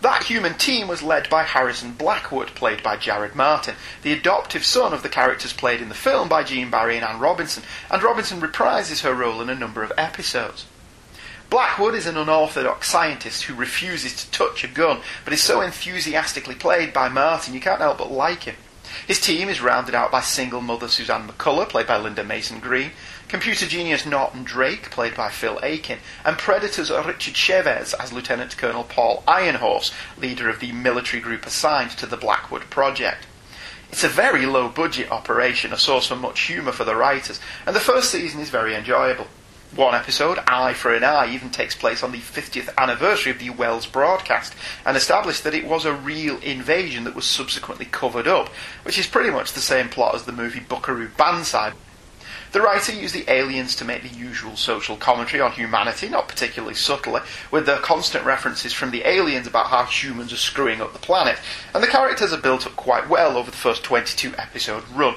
That 0.00 0.24
human 0.24 0.54
team 0.54 0.88
was 0.88 1.02
led 1.02 1.30
by 1.30 1.44
Harrison 1.44 1.92
Blackwood, 1.92 2.48
played 2.48 2.82
by 2.82 2.96
Jared 2.96 3.34
Martin, 3.34 3.76
the 4.02 4.12
adoptive 4.12 4.64
son 4.64 4.92
of 4.92 5.02
the 5.02 5.08
characters 5.08 5.52
played 5.52 5.80
in 5.80 5.88
the 5.88 5.94
film 5.94 6.28
by 6.28 6.42
Gene 6.42 6.70
Barry 6.70 6.96
and 6.96 7.04
Ann 7.04 7.20
Robinson, 7.20 7.62
and 7.90 8.02
Robinson 8.02 8.40
reprises 8.40 9.02
her 9.02 9.14
role 9.14 9.40
in 9.40 9.48
a 9.48 9.54
number 9.54 9.82
of 9.82 9.92
episodes. 9.96 10.66
Blackwood 11.50 11.94
is 11.94 12.06
an 12.06 12.16
unorthodox 12.16 12.88
scientist 12.88 13.44
who 13.44 13.54
refuses 13.54 14.16
to 14.16 14.30
touch 14.30 14.64
a 14.64 14.68
gun, 14.68 15.00
but 15.24 15.32
is 15.32 15.42
so 15.42 15.60
enthusiastically 15.60 16.54
played 16.54 16.92
by 16.92 17.08
Martin 17.08 17.54
you 17.54 17.60
can't 17.60 17.80
help 17.80 17.98
but 17.98 18.10
like 18.10 18.42
him. 18.42 18.56
His 19.06 19.20
team 19.20 19.48
is 19.48 19.60
rounded 19.60 19.94
out 19.94 20.10
by 20.10 20.20
single 20.20 20.60
mother 20.60 20.88
Suzanne 20.88 21.28
McCullough, 21.28 21.68
played 21.68 21.86
by 21.86 21.98
Lynda 21.98 22.26
Mason 22.26 22.60
Green, 22.60 22.92
computer 23.28 23.66
genius 23.66 24.06
Norton 24.06 24.44
Drake, 24.44 24.90
played 24.90 25.14
by 25.14 25.30
Phil 25.30 25.58
Akin, 25.62 25.98
and 26.24 26.38
Predator's 26.38 26.90
Richard 26.90 27.34
Chavez 27.34 27.94
as 27.94 28.12
Lieutenant 28.12 28.56
Colonel 28.56 28.84
Paul 28.84 29.22
Ironhorse, 29.26 29.92
leader 30.16 30.48
of 30.48 30.60
the 30.60 30.72
military 30.72 31.22
group 31.22 31.46
assigned 31.46 31.90
to 31.92 32.06
the 32.06 32.16
Blackwood 32.16 32.70
Project. 32.70 33.26
It's 33.90 34.04
a 34.04 34.08
very 34.08 34.44
low 34.46 34.68
budget 34.68 35.10
operation, 35.10 35.72
a 35.72 35.78
source 35.78 36.08
for 36.08 36.16
much 36.16 36.40
humour 36.40 36.72
for 36.72 36.84
the 36.84 36.96
writers, 36.96 37.40
and 37.66 37.76
the 37.76 37.80
first 37.80 38.10
season 38.10 38.40
is 38.40 38.50
very 38.50 38.74
enjoyable. 38.74 39.28
One 39.74 39.96
episode, 39.96 40.38
Eye 40.46 40.72
for 40.72 40.94
an 40.94 41.02
Eye, 41.02 41.34
even 41.34 41.50
takes 41.50 41.74
place 41.74 42.04
on 42.04 42.12
the 42.12 42.18
50th 42.18 42.72
anniversary 42.78 43.32
of 43.32 43.40
the 43.40 43.50
Welles 43.50 43.86
broadcast 43.86 44.54
and 44.86 44.96
established 44.96 45.42
that 45.42 45.54
it 45.54 45.66
was 45.66 45.84
a 45.84 45.92
real 45.92 46.38
invasion 46.38 47.02
that 47.04 47.16
was 47.16 47.24
subsequently 47.24 47.86
covered 47.86 48.28
up, 48.28 48.50
which 48.84 48.98
is 48.98 49.08
pretty 49.08 49.30
much 49.30 49.52
the 49.52 49.60
same 49.60 49.88
plot 49.88 50.14
as 50.14 50.26
the 50.26 50.32
movie 50.32 50.60
Buckaroo 50.60 51.08
Banzai. 51.16 51.72
The 52.52 52.60
writer 52.60 52.92
used 52.92 53.16
the 53.16 53.28
aliens 53.28 53.74
to 53.74 53.84
make 53.84 54.04
the 54.04 54.16
usual 54.16 54.54
social 54.54 54.96
commentary 54.96 55.40
on 55.40 55.50
humanity, 55.50 56.08
not 56.08 56.28
particularly 56.28 56.76
subtly, 56.76 57.22
with 57.50 57.66
the 57.66 57.78
constant 57.78 58.24
references 58.24 58.72
from 58.72 58.92
the 58.92 59.02
aliens 59.04 59.48
about 59.48 59.66
how 59.66 59.86
humans 59.86 60.32
are 60.32 60.36
screwing 60.36 60.82
up 60.82 60.92
the 60.92 61.00
planet, 61.00 61.40
and 61.74 61.82
the 61.82 61.88
characters 61.88 62.32
are 62.32 62.40
built 62.40 62.64
up 62.64 62.76
quite 62.76 63.08
well 63.08 63.36
over 63.36 63.50
the 63.50 63.56
first 63.56 63.82
22 63.82 64.34
episode 64.38 64.84
run. 64.94 65.16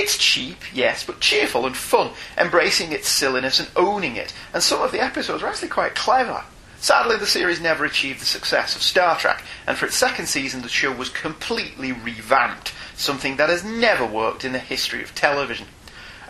It's 0.00 0.16
cheap, 0.16 0.62
yes, 0.72 1.02
but 1.02 1.18
cheerful 1.18 1.66
and 1.66 1.76
fun, 1.76 2.12
embracing 2.36 2.92
its 2.92 3.08
silliness 3.08 3.58
and 3.58 3.68
owning 3.74 4.14
it, 4.14 4.32
and 4.54 4.62
some 4.62 4.80
of 4.80 4.92
the 4.92 5.02
episodes 5.02 5.42
are 5.42 5.48
actually 5.48 5.70
quite 5.70 5.96
clever. 5.96 6.44
Sadly, 6.78 7.16
the 7.16 7.26
series 7.26 7.60
never 7.60 7.84
achieved 7.84 8.20
the 8.20 8.24
success 8.24 8.76
of 8.76 8.82
Star 8.84 9.18
Trek, 9.18 9.42
and 9.66 9.76
for 9.76 9.86
its 9.86 9.96
second 9.96 10.26
season, 10.26 10.62
the 10.62 10.68
show 10.68 10.92
was 10.92 11.08
completely 11.08 11.90
revamped, 11.90 12.72
something 12.94 13.38
that 13.38 13.48
has 13.48 13.64
never 13.64 14.06
worked 14.06 14.44
in 14.44 14.52
the 14.52 14.60
history 14.60 15.02
of 15.02 15.16
television. 15.16 15.66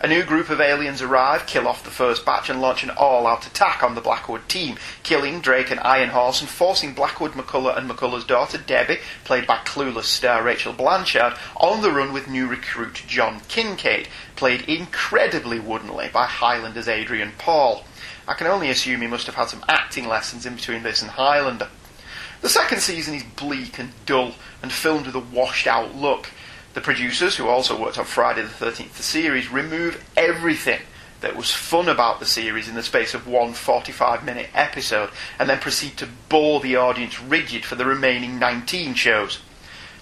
A 0.01 0.07
new 0.07 0.23
group 0.23 0.49
of 0.49 0.61
aliens 0.61 1.01
arrive, 1.01 1.45
kill 1.45 1.67
off 1.67 1.83
the 1.83 1.91
first 1.91 2.25
batch, 2.25 2.49
and 2.49 2.61
launch 2.61 2.83
an 2.83 2.89
all-out 2.89 3.45
attack 3.45 3.83
on 3.83 3.95
the 3.95 4.01
Blackwood 4.01 4.47
team, 4.47 4.77
killing 5.03 5.41
Drake 5.41 5.71
and 5.71 5.79
Ironhorse 5.81 6.39
and 6.39 6.49
forcing 6.49 6.93
Blackwood, 6.93 7.33
McCullough, 7.33 7.77
and 7.77 7.89
McCullough's 7.89 8.23
daughter 8.23 8.57
Debbie, 8.57 8.99
played 9.25 9.45
by 9.45 9.57
clueless 9.57 10.05
star 10.05 10.41
Rachel 10.41 10.71
Blanchard, 10.71 11.33
on 11.57 11.81
the 11.81 11.91
run 11.91 12.13
with 12.13 12.29
new 12.29 12.47
recruit 12.47 13.03
John 13.07 13.41
Kincaid, 13.49 14.07
played 14.37 14.61
incredibly 14.69 15.59
woodenly 15.59 16.07
by 16.13 16.27
Highlander's 16.27 16.87
Adrian 16.87 17.33
Paul. 17.37 17.83
I 18.25 18.35
can 18.35 18.47
only 18.47 18.69
assume 18.69 19.01
he 19.01 19.07
must 19.07 19.25
have 19.25 19.35
had 19.35 19.49
some 19.49 19.65
acting 19.67 20.07
lessons 20.07 20.45
in 20.45 20.55
between 20.55 20.83
this 20.83 21.01
and 21.01 21.11
Highlander. 21.11 21.67
The 22.39 22.47
second 22.47 22.79
season 22.79 23.15
is 23.15 23.23
bleak 23.23 23.77
and 23.79 23.91
dull 24.05 24.31
and 24.63 24.71
filmed 24.71 25.07
with 25.07 25.15
a 25.15 25.19
washed 25.19 25.67
out 25.67 25.93
look. 25.93 26.29
The 26.73 26.81
producers, 26.81 27.35
who 27.35 27.47
also 27.47 27.79
worked 27.79 27.97
on 27.97 28.05
Friday 28.05 28.43
the 28.43 28.47
13th, 28.47 28.93
the 28.93 29.03
series, 29.03 29.51
remove 29.51 30.03
everything 30.15 30.81
that 31.21 31.35
was 31.35 31.51
fun 31.51 31.89
about 31.89 32.19
the 32.19 32.25
series 32.25 32.69
in 32.69 32.75
the 32.75 32.83
space 32.83 33.13
of 33.13 33.27
one 33.27 33.53
45 33.53 34.23
minute 34.23 34.49
episode 34.53 35.09
and 35.37 35.49
then 35.49 35.59
proceed 35.59 35.97
to 35.97 36.07
bore 36.29 36.59
the 36.59 36.75
audience 36.75 37.19
rigid 37.21 37.65
for 37.65 37.75
the 37.75 37.85
remaining 37.85 38.39
19 38.39 38.93
shows. 38.93 39.39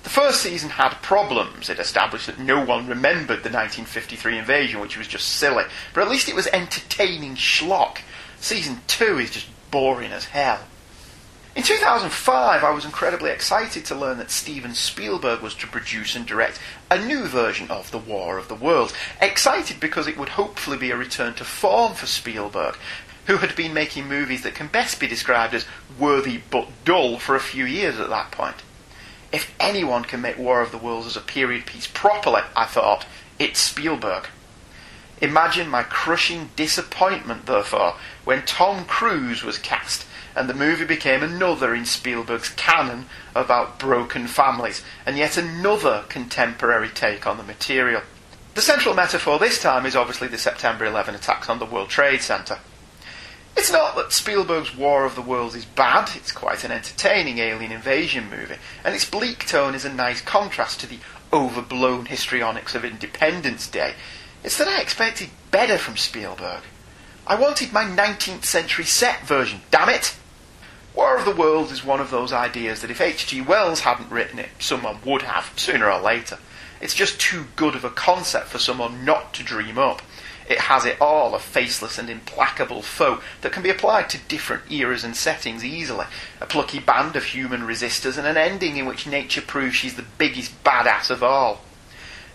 The 0.04 0.10
first 0.10 0.42
season 0.42 0.70
had 0.70 1.02
problems. 1.02 1.70
It 1.70 1.80
established 1.80 2.28
that 2.28 2.40
no 2.40 2.64
one 2.64 2.88
remembered 2.88 3.44
the 3.44 3.50
1953 3.50 4.38
invasion, 4.38 4.80
which 4.80 4.98
was 4.98 5.08
just 5.08 5.28
silly, 5.28 5.66
but 5.94 6.02
at 6.02 6.10
least 6.10 6.30
it 6.30 6.36
was 6.36 6.48
entertaining 6.48 7.36
schlock. 7.36 8.00
Season 8.40 8.80
2 8.88 9.20
is 9.20 9.32
just 9.32 9.48
boring 9.72 10.12
as 10.12 10.26
hell. 10.26 10.60
In 11.58 11.64
2005, 11.64 12.64
I 12.64 12.70
was 12.70 12.86
incredibly 12.86 13.32
excited 13.32 13.84
to 13.86 13.96
learn 13.96 14.20
that 14.20 14.30
Steven 14.30 14.76
Spielberg 14.76 15.42
was 15.42 15.56
to 15.56 15.66
produce 15.66 16.16
and 16.16 16.24
direct 16.24 16.60
a 16.92 17.04
new 17.04 17.26
version 17.26 17.72
of 17.72 17.90
The 17.90 17.98
War 17.98 18.38
of 18.38 18.48
the 18.48 18.54
Worlds. 18.54 18.94
Excited 19.20 19.80
because 19.80 20.06
it 20.06 20.20
would 20.20 20.30
hopefully 20.30 20.78
be 20.78 20.92
a 20.92 20.96
return 20.96 21.34
to 21.34 21.44
form 21.44 21.96
for 21.96 22.06
Spielberg, 22.06 22.76
who 23.26 23.38
had 23.38 23.56
been 23.56 23.74
making 23.74 24.08
movies 24.08 24.44
that 24.44 24.54
can 24.54 24.68
best 24.68 25.00
be 25.00 25.08
described 25.08 25.56
as 25.56 25.66
worthy 25.98 26.40
but 26.52 26.70
dull 26.86 27.18
for 27.18 27.36
a 27.36 27.40
few 27.40 27.66
years 27.66 28.00
at 28.00 28.10
that 28.10 28.30
point. 28.30 28.58
If 29.32 29.52
anyone 29.60 30.04
can 30.04 30.22
make 30.22 30.38
War 30.38 30.62
of 30.62 30.70
the 30.70 30.78
Worlds 30.78 31.08
as 31.08 31.18
a 31.18 31.22
period 31.22 31.66
piece 31.66 31.88
properly, 31.88 32.44
I 32.56 32.66
thought, 32.66 33.08
it's 33.40 33.60
Spielberg. 33.60 34.28
Imagine 35.24 35.70
my 35.70 35.82
crushing 35.82 36.52
disappointment, 36.56 37.48
therefore, 37.48 37.96
when 38.26 38.46
Tom 38.46 38.86
Cruise 38.86 39.44
was 39.44 39.58
cast 39.58 40.06
and 40.38 40.48
the 40.48 40.54
movie 40.54 40.86
became 40.86 41.24
another 41.24 41.74
in 41.74 41.84
Spielberg's 41.84 42.50
canon 42.50 43.08
about 43.36 43.80
broken 43.80 44.28
families, 44.28 44.84
and 45.04 45.18
yet 45.18 45.36
another 45.36 46.06
contemporary 46.10 46.90
take 46.90 47.26
on 47.26 47.38
the 47.38 47.44
material. 47.44 48.04
The 48.54 48.62
central 48.62 48.94
metaphor 48.94 49.40
this 49.40 49.60
time 49.60 49.86
is 49.88 49.96
obviously 49.96 50.28
the 50.28 50.38
September 50.38 50.86
11 50.86 51.16
attacks 51.16 51.50
on 51.50 51.58
the 51.58 51.66
World 51.66 51.90
Trade 51.90 52.22
Center. 52.22 52.60
It's 53.56 53.72
not 53.72 53.96
that 53.96 54.14
Spielberg's 54.14 54.78
War 54.78 55.06
of 55.06 55.16
the 55.16 55.24
Worlds 55.24 55.56
is 55.56 55.66
bad, 55.66 56.12
it's 56.16 56.32
quite 56.32 56.64
an 56.64 56.72
entertaining 56.72 57.40
alien 57.40 57.72
invasion 57.72 58.30
movie, 58.30 58.58
and 58.84 58.94
its 58.94 59.10
bleak 59.10 59.48
tone 59.48 59.74
is 59.74 59.86
a 59.86 59.92
nice 59.92 60.22
contrast 60.22 60.80
to 60.82 60.88
the 60.88 61.00
overblown 61.34 62.06
histrionics 62.06 62.76
of 62.76 62.86
Independence 62.86 63.68
Day. 63.68 63.96
It's 64.44 64.60
that 64.60 64.68
I 64.68 64.82
expected 64.82 65.30
better 65.50 65.80
from 65.80 65.98
Spielberg. 65.98 66.62
I 67.26 67.36
wanted 67.36 67.74
my 67.74 67.84
19th 67.84 68.46
century 68.46 68.86
set 68.86 69.26
version, 69.26 69.62
damn 69.72 69.90
it! 69.90 70.16
War 70.98 71.16
of 71.16 71.26
the 71.26 71.32
Worlds 71.32 71.72
is 71.72 71.86
one 71.86 72.00
of 72.00 72.10
those 72.10 72.34
ideas 72.34 72.82
that 72.82 72.90
if 72.90 73.00
H.G. 73.00 73.42
Wells 73.42 73.82
hadn't 73.82 74.10
written 74.10 74.40
it, 74.40 74.50
someone 74.58 74.98
would 75.06 75.22
have, 75.22 75.54
sooner 75.56 75.92
or 75.92 76.02
later. 76.02 76.40
It's 76.82 76.96
just 76.96 77.20
too 77.20 77.46
good 77.56 77.76
of 77.76 77.86
a 77.86 77.92
concept 77.92 78.48
for 78.48 78.58
someone 78.58 79.06
not 79.06 79.32
to 79.36 79.44
dream 79.44 79.78
up. 79.78 80.02
It 80.50 80.58
has 80.58 80.86
it 80.86 81.00
all 81.00 81.36
a 81.36 81.40
faceless 81.40 82.00
and 82.00 82.10
implacable 82.10 82.82
foe 82.82 83.22
that 83.42 83.52
can 83.52 83.62
be 83.62 83.70
applied 83.70 84.10
to 84.10 84.18
different 84.28 84.72
eras 84.72 85.04
and 85.04 85.16
settings 85.16 85.64
easily. 85.64 86.08
A 86.42 86.48
plucky 86.48 86.80
band 86.80 87.16
of 87.16 87.26
human 87.26 87.62
resistors 87.62 88.18
and 88.18 88.26
an 88.26 88.36
ending 88.36 88.78
in 88.78 88.88
which 88.88 89.06
nature 89.06 89.42
proves 89.42 89.76
she's 89.76 89.98
the 89.98 90.06
biggest 90.18 90.64
badass 90.64 91.12
of 91.12 91.22
all. 91.22 91.62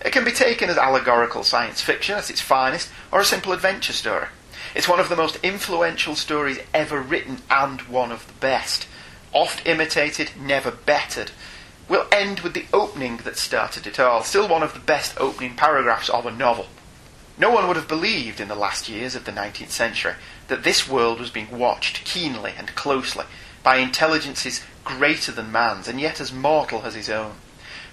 It 0.05 0.13
can 0.13 0.25
be 0.25 0.31
taken 0.31 0.71
as 0.71 0.79
allegorical 0.79 1.43
science 1.43 1.81
fiction 1.81 2.17
at 2.17 2.31
its 2.31 2.41
finest, 2.41 2.91
or 3.11 3.19
a 3.19 3.25
simple 3.25 3.53
adventure 3.53 3.93
story. 3.93 4.29
It's 4.75 4.89
one 4.89 5.01
of 5.01 5.09
the 5.09 5.17
most 5.17 5.39
influential 5.43 6.17
stories 6.17 6.59
ever 6.73 7.01
written 7.01 7.39
and 7.51 7.83
one 7.83 8.11
of 8.11 8.27
the 8.27 8.33
best. 8.35 8.87
Oft 9.33 9.67
imitated, 9.67 10.31
never 10.39 10.71
bettered. 10.71 11.31
We'll 11.89 12.07
end 12.11 12.41
with 12.41 12.55
the 12.55 12.67
opening 12.73 13.19
that 13.19 13.37
started 13.37 13.87
it 13.87 14.01
all, 14.01 14.23
still 14.23 14.49
one 14.49 14.63
of 14.63 14.73
the 14.73 14.81
best 14.81 15.15
opening 15.21 15.57
paragraphs 15.57 16.09
of 16.09 16.25
a 16.25 16.31
novel. 16.31 16.67
No 17.37 17.51
one 17.51 17.67
would 17.67 17.77
have 17.77 17.89
believed 17.89 18.41
in 18.41 18.49
the 18.49 18.55
last 18.55 18.89
years 18.89 19.15
of 19.15 19.25
the 19.25 19.33
19th 19.33 19.71
century 19.71 20.15
that 20.49 20.65
this 20.65 20.89
world 20.89 21.21
was 21.21 21.31
being 21.31 21.59
watched 21.59 22.05
keenly 22.05 22.53
and 22.57 22.75
closely 22.75 23.27
by 23.63 23.77
intelligences 23.77 24.63
greater 24.85 25.33
than 25.33 25.53
man's 25.53 25.89
and 25.89 26.01
yet 26.01 26.21
as 26.21 26.33
mortal 26.33 26.83
as 26.85 26.95
his 26.95 27.11
own. 27.11 27.35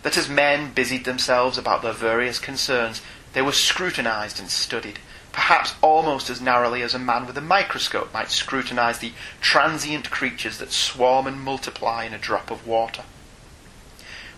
That 0.03 0.17
as 0.17 0.29
men 0.29 0.73
busied 0.73 1.03
themselves 1.03 1.57
about 1.57 1.81
their 1.81 1.93
various 1.93 2.39
concerns, 2.39 3.01
they 3.33 3.41
were 3.41 3.51
scrutinized 3.51 4.39
and 4.39 4.49
studied 4.49 4.99
perhaps 5.31 5.75
almost 5.81 6.29
as 6.29 6.41
narrowly 6.41 6.81
as 6.81 6.93
a 6.93 6.99
man 6.99 7.25
with 7.25 7.37
a 7.37 7.41
microscope 7.41 8.13
might 8.13 8.31
scrutinize 8.31 8.99
the 8.99 9.13
transient 9.41 10.09
creatures 10.09 10.57
that 10.57 10.71
swarm 10.71 11.27
and 11.27 11.41
multiply 11.41 12.03
in 12.03 12.13
a 12.13 12.17
drop 12.17 12.51
of 12.51 12.67
water. 12.67 13.03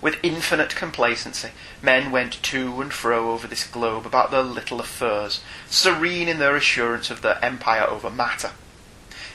With 0.02 0.18
infinite 0.24 0.76
complacency, 0.76 1.52
men 1.82 2.12
went 2.12 2.42
to 2.44 2.82
and 2.82 2.92
fro 2.92 3.32
over 3.32 3.48
this 3.48 3.68
globe 3.68 4.06
about 4.06 4.32
their 4.32 4.42
little 4.42 4.80
affairs, 4.80 5.42
serene 5.70 6.28
in 6.28 6.40
their 6.40 6.56
assurance 6.56 7.12
of 7.12 7.22
their 7.22 7.44
empire 7.44 7.84
over 7.84 8.10
matter. 8.10 8.52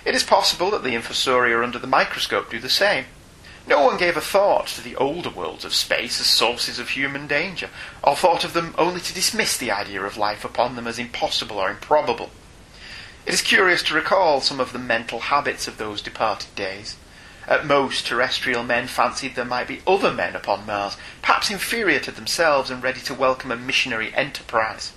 It 0.05 0.15
is 0.15 0.25
possible 0.25 0.71
that 0.71 0.83
the 0.83 0.95
infusoria 0.95 1.63
under 1.63 1.79
the 1.79 1.87
microscope 1.87 2.51
do 2.51 2.59
the 2.59 2.69
same. 2.69 3.07
No 3.69 3.85
one 3.85 3.97
gave 3.97 4.17
a 4.17 4.21
thought 4.21 4.69
to 4.69 4.81
the 4.81 4.95
older 4.95 5.29
worlds 5.29 5.65
of 5.65 5.75
space 5.75 6.21
as 6.21 6.27
sources 6.27 6.79
of 6.79 6.91
human 6.91 7.27
danger, 7.27 7.69
or 8.03 8.15
thought 8.15 8.45
of 8.45 8.53
them 8.53 8.77
only 8.79 9.01
to 9.01 9.15
dismiss 9.15 9.57
the 9.57 9.73
idea 9.73 10.03
of 10.03 10.17
life 10.17 10.45
upon 10.45 10.77
them 10.77 10.87
as 10.87 11.01
impossible 11.01 11.59
or 11.59 11.69
improbable. 11.69 12.31
It 13.27 13.35
is 13.35 13.43
curious 13.43 13.83
to 13.85 13.95
recall 13.95 14.41
some 14.41 14.61
of 14.61 14.73
the 14.73 14.79
mental 14.79 15.19
habits 15.19 15.67
of 15.67 15.79
those 15.79 16.01
departed 16.01 16.55
days. 16.55 16.97
At 17.49 17.67
most, 17.67 18.07
terrestrial 18.07 18.63
men 18.63 18.87
fancied 18.87 19.35
there 19.35 19.45
might 19.45 19.67
be 19.67 19.83
other 19.85 20.13
men 20.13 20.37
upon 20.37 20.65
Mars, 20.65 20.97
perhaps 21.21 21.51
inferior 21.51 21.99
to 22.01 22.13
themselves 22.13 22.71
and 22.71 22.85
ready 22.85 23.01
to 23.01 23.15
welcome 23.15 23.51
a 23.51 23.57
missionary 23.57 24.15
enterprise. 24.15 24.93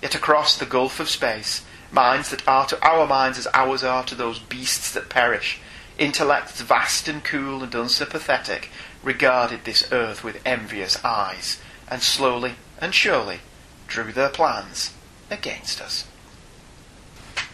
Yet 0.00 0.14
across 0.14 0.56
the 0.56 0.66
gulf 0.66 1.00
of 1.00 1.10
space, 1.10 1.62
minds 1.90 2.30
that 2.30 2.46
are 2.46 2.66
to 2.66 2.80
our 2.80 3.08
minds 3.08 3.38
as 3.38 3.48
ours 3.48 3.82
are 3.82 4.04
to 4.04 4.14
those 4.14 4.38
beasts 4.38 4.92
that 4.92 5.08
perish, 5.08 5.60
intellects 5.98 6.60
vast 6.60 7.08
and 7.08 7.22
cool 7.24 7.62
and 7.62 7.74
unsympathetic, 7.74 8.70
regarded 9.02 9.64
this 9.64 9.90
earth 9.92 10.24
with 10.24 10.40
envious 10.44 11.02
eyes, 11.04 11.60
and 11.88 12.02
slowly 12.02 12.54
and 12.80 12.94
surely 12.94 13.40
drew 13.86 14.12
their 14.12 14.28
plans 14.28 14.92
against 15.30 15.80
us. 15.80 16.06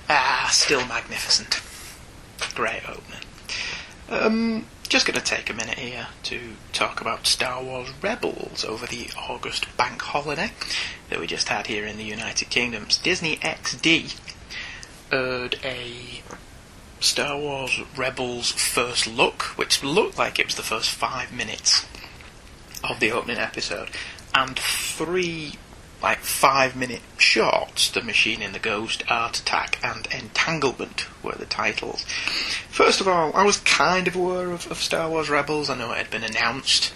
Ah, 0.09 0.49
still 0.53 0.87
magnificent. 0.87 1.61
Great 2.55 2.83
opening. 2.89 3.21
Um, 4.11 4.67
just 4.89 5.07
going 5.07 5.19
to 5.19 5.25
take 5.25 5.49
a 5.49 5.55
minute 5.55 5.79
here 5.79 6.09
to 6.25 6.41
talk 6.73 7.01
about 7.01 7.27
Star 7.27 7.63
Wars 7.63 7.91
Rebels 8.03 8.65
over 8.65 8.87
the 8.87 9.09
August 9.17 9.75
bank 9.77 10.03
holiday 10.03 10.53
that 11.09 11.19
we 11.19 11.27
just 11.27 11.49
had 11.49 11.67
here 11.67 11.87
in 11.87 11.97
the 11.97 12.05
United 12.05 12.51
Kingdoms. 12.51 12.99
Disney 12.99 13.37
XD 13.37 14.21
aired 15.11 15.59
a 15.65 16.23
Star 17.05 17.39
Wars 17.39 17.81
Rebels 17.97 18.53
first 18.53 19.07
look, 19.07 19.43
which 19.59 19.85
looked 19.85 20.17
like 20.17 20.39
it 20.39 20.47
was 20.47 20.55
the 20.55 20.63
first 20.63 20.91
five 20.91 21.33
minutes 21.33 21.87
of 22.83 22.99
the 22.99 23.13
opening 23.13 23.37
episode, 23.37 23.91
and 24.35 24.59
three 24.59 25.55
like 26.03 26.19
five 26.19 26.75
minute 26.75 27.03
shorts, 27.17 27.91
The 27.91 28.03
Machine 28.03 28.43
in 28.43 28.53
the 28.53 28.59
Ghost, 28.59 29.03
Art 29.09 29.39
Attack, 29.39 29.79
and 29.83 30.07
Entanglement 30.07 31.07
were 31.23 31.35
the 31.35 31.47
titles. 31.47 32.05
First 32.69 33.01
of 33.01 33.09
all, 33.09 33.35
I 33.35 33.45
was 33.45 33.59
kind 33.59 34.09
of 34.09 34.17
aware 34.17 34.51
of, 34.51 34.71
of 34.71 34.79
Star 34.79 35.09
Wars 35.09 35.31
Rebels. 35.31 35.71
I 35.71 35.77
know 35.77 35.93
it 35.93 35.99
had 35.99 36.11
been 36.11 36.25
announced 36.25 36.93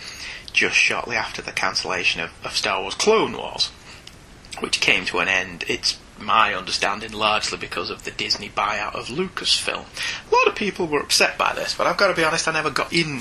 just 0.53 0.77
shortly 0.77 1.17
after 1.17 1.41
the 1.41 1.53
cancellation 1.53 2.21
of, 2.21 2.31
of 2.45 2.57
Star 2.57 2.81
Wars 2.83 2.95
Clone 2.95 3.37
Wars, 3.37 3.71
which 4.61 4.81
came 4.81 5.05
to 5.07 5.21
an 5.21 5.29
end. 5.29 5.65
It's 5.69 5.99
my 6.21 6.55
understanding 6.55 7.13
largely 7.13 7.59
because 7.59 7.91
of 7.91 8.05
the 8.05 8.11
Disney 8.11 8.49
buyout 8.49 8.95
of 8.95 9.07
Lucasfilm. 9.09 9.85
A 10.31 10.35
lot 10.35 10.49
of 10.49 10.55
people 10.55 10.87
were 10.87 11.01
upset 11.01 11.39
by 11.39 11.53
this, 11.55 11.75
but 11.75 11.87
I've 11.87 11.97
got 11.97 12.09
to 12.09 12.15
be 12.15 12.25
honest, 12.25 12.49
I 12.49 12.53
never 12.53 12.71
got 12.71 12.93
in 12.93 13.21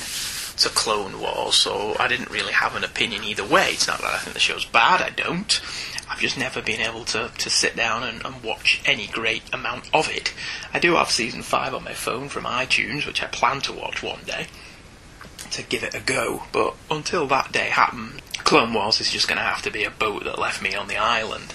to 0.57 0.69
Clone 0.69 1.19
Wars, 1.19 1.55
so 1.55 1.95
I 1.99 2.07
didn't 2.07 2.31
really 2.31 2.53
have 2.53 2.75
an 2.75 2.83
opinion 2.83 3.23
either 3.23 3.45
way. 3.45 3.69
It's 3.69 3.87
not 3.87 4.01
that 4.01 4.13
I 4.13 4.17
think 4.17 4.33
the 4.33 4.39
show's 4.39 4.65
bad, 4.65 5.01
I 5.01 5.11
don't. 5.11 5.61
I've 6.09 6.19
just 6.19 6.37
never 6.37 6.61
been 6.61 6.81
able 6.81 7.05
to, 7.05 7.31
to 7.37 7.49
sit 7.49 7.75
down 7.75 8.03
and, 8.03 8.25
and 8.25 8.41
watch 8.43 8.81
any 8.85 9.07
great 9.07 9.43
amount 9.53 9.89
of 9.93 10.09
it. 10.09 10.33
I 10.73 10.79
do 10.79 10.95
have 10.95 11.11
season 11.11 11.43
5 11.43 11.75
on 11.75 11.83
my 11.83 11.93
phone 11.93 12.29
from 12.29 12.45
iTunes, 12.45 13.05
which 13.05 13.21
I 13.21 13.27
plan 13.27 13.61
to 13.61 13.73
watch 13.73 14.01
one 14.01 14.21
day. 14.25 14.47
To 15.51 15.63
give 15.63 15.83
it 15.83 15.95
a 15.95 15.99
go. 15.99 16.43
But 16.51 16.75
until 16.91 17.25
that 17.27 17.51
day 17.51 17.69
happened, 17.69 18.21
Clone 18.43 18.73
Wars 18.73 19.01
is 19.01 19.11
just 19.11 19.27
going 19.27 19.37
to 19.37 19.43
have 19.43 19.61
to 19.63 19.71
be 19.71 19.83
a 19.83 19.91
boat 19.91 20.23
that 20.25 20.39
left 20.39 20.61
me 20.61 20.75
on 20.75 20.87
the 20.87 20.97
island. 20.97 21.53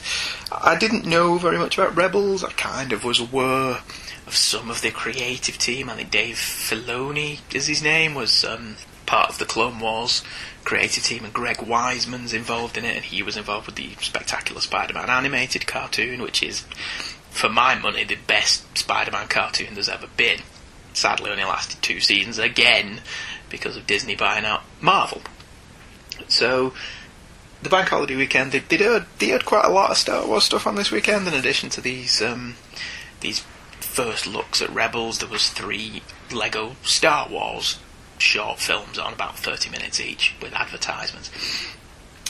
I 0.51 0.77
didn't 0.77 1.07
know 1.07 1.39
very 1.39 1.59
much 1.59 1.79
about 1.79 1.97
Rebels. 1.97 2.43
I 2.43 2.53
kind 2.53 2.93
of 2.93 3.05
was 3.05 3.21
aware 3.21 3.79
of 4.27 4.37
some 4.37 4.71
of 4.71 4.83
the 4.83 4.91
creative 4.91 5.59
team. 5.59 5.89
I 5.89 5.97
think 5.97 6.11
Dave 6.11 6.37
Filoni 6.37 7.41
is 7.55 7.67
his 7.67 7.83
name 7.83 8.15
was 8.15 8.45
um, 8.45 8.77
part 9.07 9.31
of 9.31 9.39
the 9.39 9.45
Clone 9.45 9.79
Wars 9.79 10.23
creative 10.65 11.05
team, 11.05 11.25
and 11.25 11.33
Greg 11.33 11.57
Weisman's 11.57 12.33
involved 12.33 12.77
in 12.77 12.85
it, 12.85 12.97
and 12.97 13.05
he 13.05 13.23
was 13.23 13.37
involved 13.37 13.67
with 13.67 13.77
the 13.77 13.91
Spectacular 14.01 14.61
Spider-Man 14.61 15.11
animated 15.11 15.67
cartoon, 15.67 16.23
which 16.23 16.43
is, 16.43 16.65
for 17.31 17.49
my 17.49 17.75
money, 17.75 18.05
the 18.05 18.17
best 18.27 18.79
Spider-Man 18.79 19.29
cartoon 19.29 19.75
there's 19.75 19.89
ever 19.89 20.07
been. 20.17 20.41
Sadly, 20.95 21.31
only 21.31 21.45
lasted 21.45 21.81
two 21.83 22.01
seasons 22.01 22.39
again 22.39 23.01
because 23.53 23.77
of 23.77 23.87
Disney 23.87 24.17
buying 24.17 24.45
out 24.45 24.63
Marvel. 24.81 25.23
So, 26.27 26.75
the 27.63 27.69
bank 27.69 27.89
holiday 27.89 28.17
weekend, 28.17 28.51
they, 28.51 28.59
they 28.59 28.77
did 28.77 29.05
they 29.21 29.29
had 29.29 29.45
quite 29.45 29.65
a 29.65 29.71
lot 29.71 29.93
of 29.93 29.97
Star 29.97 30.27
Wars 30.27 30.45
stuff 30.45 30.67
on 30.67 30.75
this 30.75 30.91
weekend. 30.91 31.29
In 31.29 31.35
addition 31.35 31.71
to 31.71 31.81
these 31.81 32.21
um, 32.21 32.57
these 33.21 33.45
first 33.79 34.27
looks 34.27 34.61
at 34.61 34.71
Rebels, 34.71 35.19
there 35.19 35.29
was 35.29 35.49
three 35.51 36.03
Lego 36.33 36.75
Star 36.83 37.29
Wars 37.29 37.79
short 38.19 38.59
films 38.59 38.99
on 38.99 39.13
about 39.13 39.37
30 39.39 39.71
minutes 39.71 40.01
each 40.01 40.35
with 40.41 40.55
advertisements. 40.55 41.31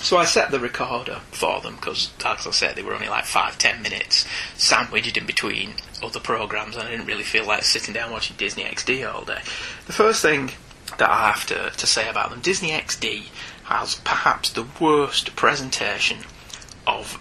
So 0.03 0.17
I 0.17 0.25
set 0.25 0.51
the 0.51 0.59
recorder 0.59 1.21
for 1.31 1.61
them 1.61 1.77
because, 1.77 2.11
as 2.25 2.45
I 2.45 2.51
said, 2.51 2.75
they 2.75 2.83
were 2.83 2.95
only 2.95 3.09
like 3.09 3.25
five, 3.25 3.57
ten 3.57 3.83
minutes 3.83 4.27
sandwiched 4.57 5.17
in 5.17 5.27
between 5.27 5.75
other 6.03 6.19
programs, 6.19 6.75
and 6.75 6.89
I 6.89 6.91
didn't 6.91 7.07
really 7.07 7.23
feel 7.23 7.47
like 7.47 7.63
sitting 7.63 7.95
down 7.95 8.11
watching 8.11 8.37
Disney 8.37 8.65
XD 8.65 9.09
all 9.13 9.25
day. 9.25 9.41
The 9.87 9.93
first 9.93 10.21
thing 10.21 10.51
that 10.99 11.11
I 11.11 11.29
have 11.29 11.47
to, 11.47 11.71
to 11.77 11.87
say 11.87 12.09
about 12.09 12.31
them 12.31 12.41
Disney 12.41 12.71
XD 12.71 13.27
has 13.65 13.97
perhaps 13.97 14.51
the 14.51 14.67
worst 14.81 15.37
presentation 15.37 16.19
of 16.87 17.21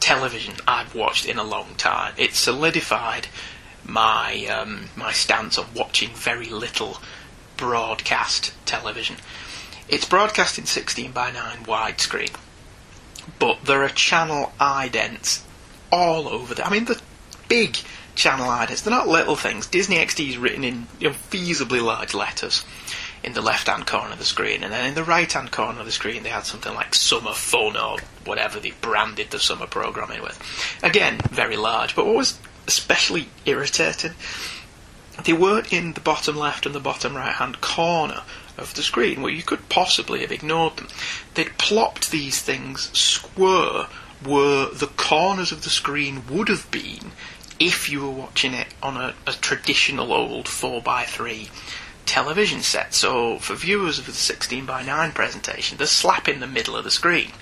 television 0.00 0.54
I've 0.66 0.94
watched 0.94 1.26
in 1.26 1.38
a 1.38 1.44
long 1.44 1.74
time. 1.76 2.14
It 2.16 2.34
solidified 2.34 3.28
my 3.84 4.46
um, 4.46 4.88
my 4.96 5.12
stance 5.12 5.58
of 5.58 5.74
watching 5.76 6.10
very 6.10 6.48
little 6.48 6.98
broadcast 7.56 8.52
television. 8.64 9.16
It's 9.88 10.04
broadcast 10.04 10.58
in 10.58 10.66
16 10.66 11.12
by 11.12 11.30
9 11.30 11.64
widescreen, 11.64 12.34
but 13.38 13.64
there 13.64 13.82
are 13.82 13.88
channel 13.88 14.52
idents 14.58 15.42
all 15.90 16.28
over 16.28 16.54
there. 16.54 16.64
I 16.64 16.70
mean, 16.70 16.86
the 16.86 17.00
big 17.48 17.76
channel 18.14 18.46
idents, 18.46 18.82
they're 18.82 18.90
not 18.90 19.08
little 19.08 19.36
things. 19.36 19.66
Disney 19.66 19.96
XD 19.96 20.30
is 20.30 20.38
written 20.38 20.64
in 20.64 20.86
feasibly 21.00 21.82
large 21.82 22.14
letters 22.14 22.64
in 23.24 23.34
the 23.34 23.40
left 23.40 23.68
hand 23.68 23.86
corner 23.86 24.12
of 24.12 24.18
the 24.18 24.24
screen, 24.24 24.64
and 24.64 24.72
then 24.72 24.86
in 24.86 24.94
the 24.94 25.04
right 25.04 25.30
hand 25.32 25.52
corner 25.52 25.80
of 25.80 25.86
the 25.86 25.92
screen, 25.92 26.22
they 26.22 26.30
had 26.30 26.44
something 26.44 26.74
like 26.74 26.94
Summer 26.94 27.32
Fun 27.32 27.76
or 27.76 27.98
whatever 28.24 28.58
they 28.58 28.72
branded 28.80 29.30
the 29.30 29.38
summer 29.38 29.66
programming 29.66 30.22
with. 30.22 30.40
Again, 30.82 31.18
very 31.30 31.56
large, 31.56 31.94
but 31.94 32.06
what 32.06 32.16
was 32.16 32.38
especially 32.66 33.28
irritating 33.44 34.12
they 35.24 35.32
weren't 35.32 35.72
in 35.72 35.92
the 35.92 36.00
bottom 36.00 36.36
left 36.36 36.66
and 36.66 36.74
the 36.74 36.80
bottom 36.80 37.16
right 37.16 37.34
hand 37.34 37.60
corner 37.60 38.22
of 38.56 38.74
the 38.74 38.82
screen 38.82 39.22
where 39.22 39.32
you 39.32 39.42
could 39.42 39.68
possibly 39.68 40.20
have 40.20 40.32
ignored 40.32 40.76
them. 40.76 40.88
They'd 41.34 41.58
plopped 41.58 42.10
these 42.10 42.40
things 42.40 42.90
square 42.98 43.86
where 44.24 44.66
the 44.66 44.90
corners 44.96 45.52
of 45.52 45.64
the 45.64 45.70
screen 45.70 46.22
would 46.28 46.48
have 46.48 46.70
been 46.70 47.12
if 47.58 47.90
you 47.90 48.02
were 48.02 48.10
watching 48.10 48.54
it 48.54 48.68
on 48.82 48.96
a, 48.96 49.14
a 49.26 49.32
traditional 49.32 50.12
old 50.12 50.46
4x3 50.46 51.48
television 52.06 52.62
set. 52.62 52.94
So 52.94 53.38
for 53.38 53.54
viewers 53.54 53.98
of 53.98 54.06
the 54.06 54.12
16 54.12 54.66
by 54.66 54.82
9 54.82 55.12
presentation, 55.12 55.78
they're 55.78 55.86
slap 55.86 56.28
in 56.28 56.40
the 56.40 56.46
middle 56.46 56.76
of 56.76 56.84
the 56.84 56.90
screen. 56.90 57.32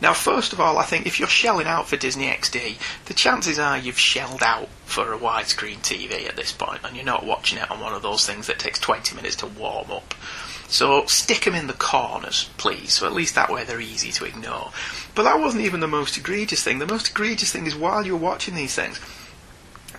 Now, 0.00 0.12
first 0.12 0.52
of 0.52 0.60
all, 0.60 0.76
I 0.76 0.84
think 0.84 1.06
if 1.06 1.18
you're 1.18 1.28
shelling 1.28 1.66
out 1.66 1.88
for 1.88 1.96
Disney 1.96 2.26
XD, 2.26 2.76
the 3.06 3.14
chances 3.14 3.58
are 3.58 3.78
you've 3.78 3.98
shelled 3.98 4.42
out 4.42 4.68
for 4.84 5.12
a 5.12 5.18
widescreen 5.18 5.78
TV 5.78 6.28
at 6.28 6.36
this 6.36 6.52
point, 6.52 6.80
and 6.84 6.94
you're 6.94 7.04
not 7.04 7.24
watching 7.24 7.58
it 7.58 7.70
on 7.70 7.80
one 7.80 7.94
of 7.94 8.02
those 8.02 8.26
things 8.26 8.46
that 8.46 8.58
takes 8.58 8.78
20 8.78 9.16
minutes 9.16 9.36
to 9.36 9.46
warm 9.46 9.90
up. 9.90 10.14
So 10.68 11.06
stick 11.06 11.44
them 11.44 11.54
in 11.54 11.66
the 11.66 11.72
corners, 11.72 12.50
please, 12.56 12.92
so 12.92 13.06
at 13.06 13.12
least 13.12 13.34
that 13.36 13.50
way 13.50 13.64
they're 13.64 13.80
easy 13.80 14.10
to 14.12 14.24
ignore. 14.24 14.72
But 15.14 15.22
that 15.22 15.38
wasn't 15.38 15.64
even 15.64 15.80
the 15.80 15.86
most 15.86 16.16
egregious 16.16 16.62
thing. 16.62 16.78
The 16.78 16.86
most 16.86 17.10
egregious 17.10 17.52
thing 17.52 17.66
is 17.66 17.76
while 17.76 18.04
you're 18.04 18.16
watching 18.16 18.54
these 18.54 18.74
things, 18.74 18.98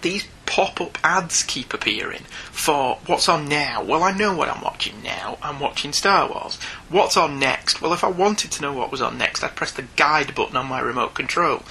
these 0.02 0.28
pop 0.46 0.80
up 0.80 0.98
ads 1.04 1.44
keep 1.44 1.74
appearing 1.74 2.24
for 2.52 2.98
what's 3.06 3.28
on 3.28 3.48
now. 3.48 3.84
Well, 3.84 4.04
I 4.04 4.12
know 4.12 4.36
what 4.36 4.50
I'm 4.50 4.62
watching 4.62 5.02
now. 5.04 5.38
I'm 5.42 5.60
watching 5.60 5.92
Star 5.94 6.30
Wars. 6.30 6.56
What's 6.90 7.18
on 7.18 7.40
next? 7.40 7.82
Well, 7.82 7.94
if 7.94 8.04
I 8.04 8.08
wanted 8.08 8.52
to 8.52 8.62
know 8.62 8.74
what 8.74 8.92
was 8.92 9.02
on 9.02 9.18
next, 9.18 9.44
I'd 9.44 9.56
press 9.56 9.72
the 9.72 9.88
guide 9.96 10.36
button 10.36 10.56
on 10.58 10.68
my 10.68 10.80
remote 10.80 11.14
control. 11.14 11.64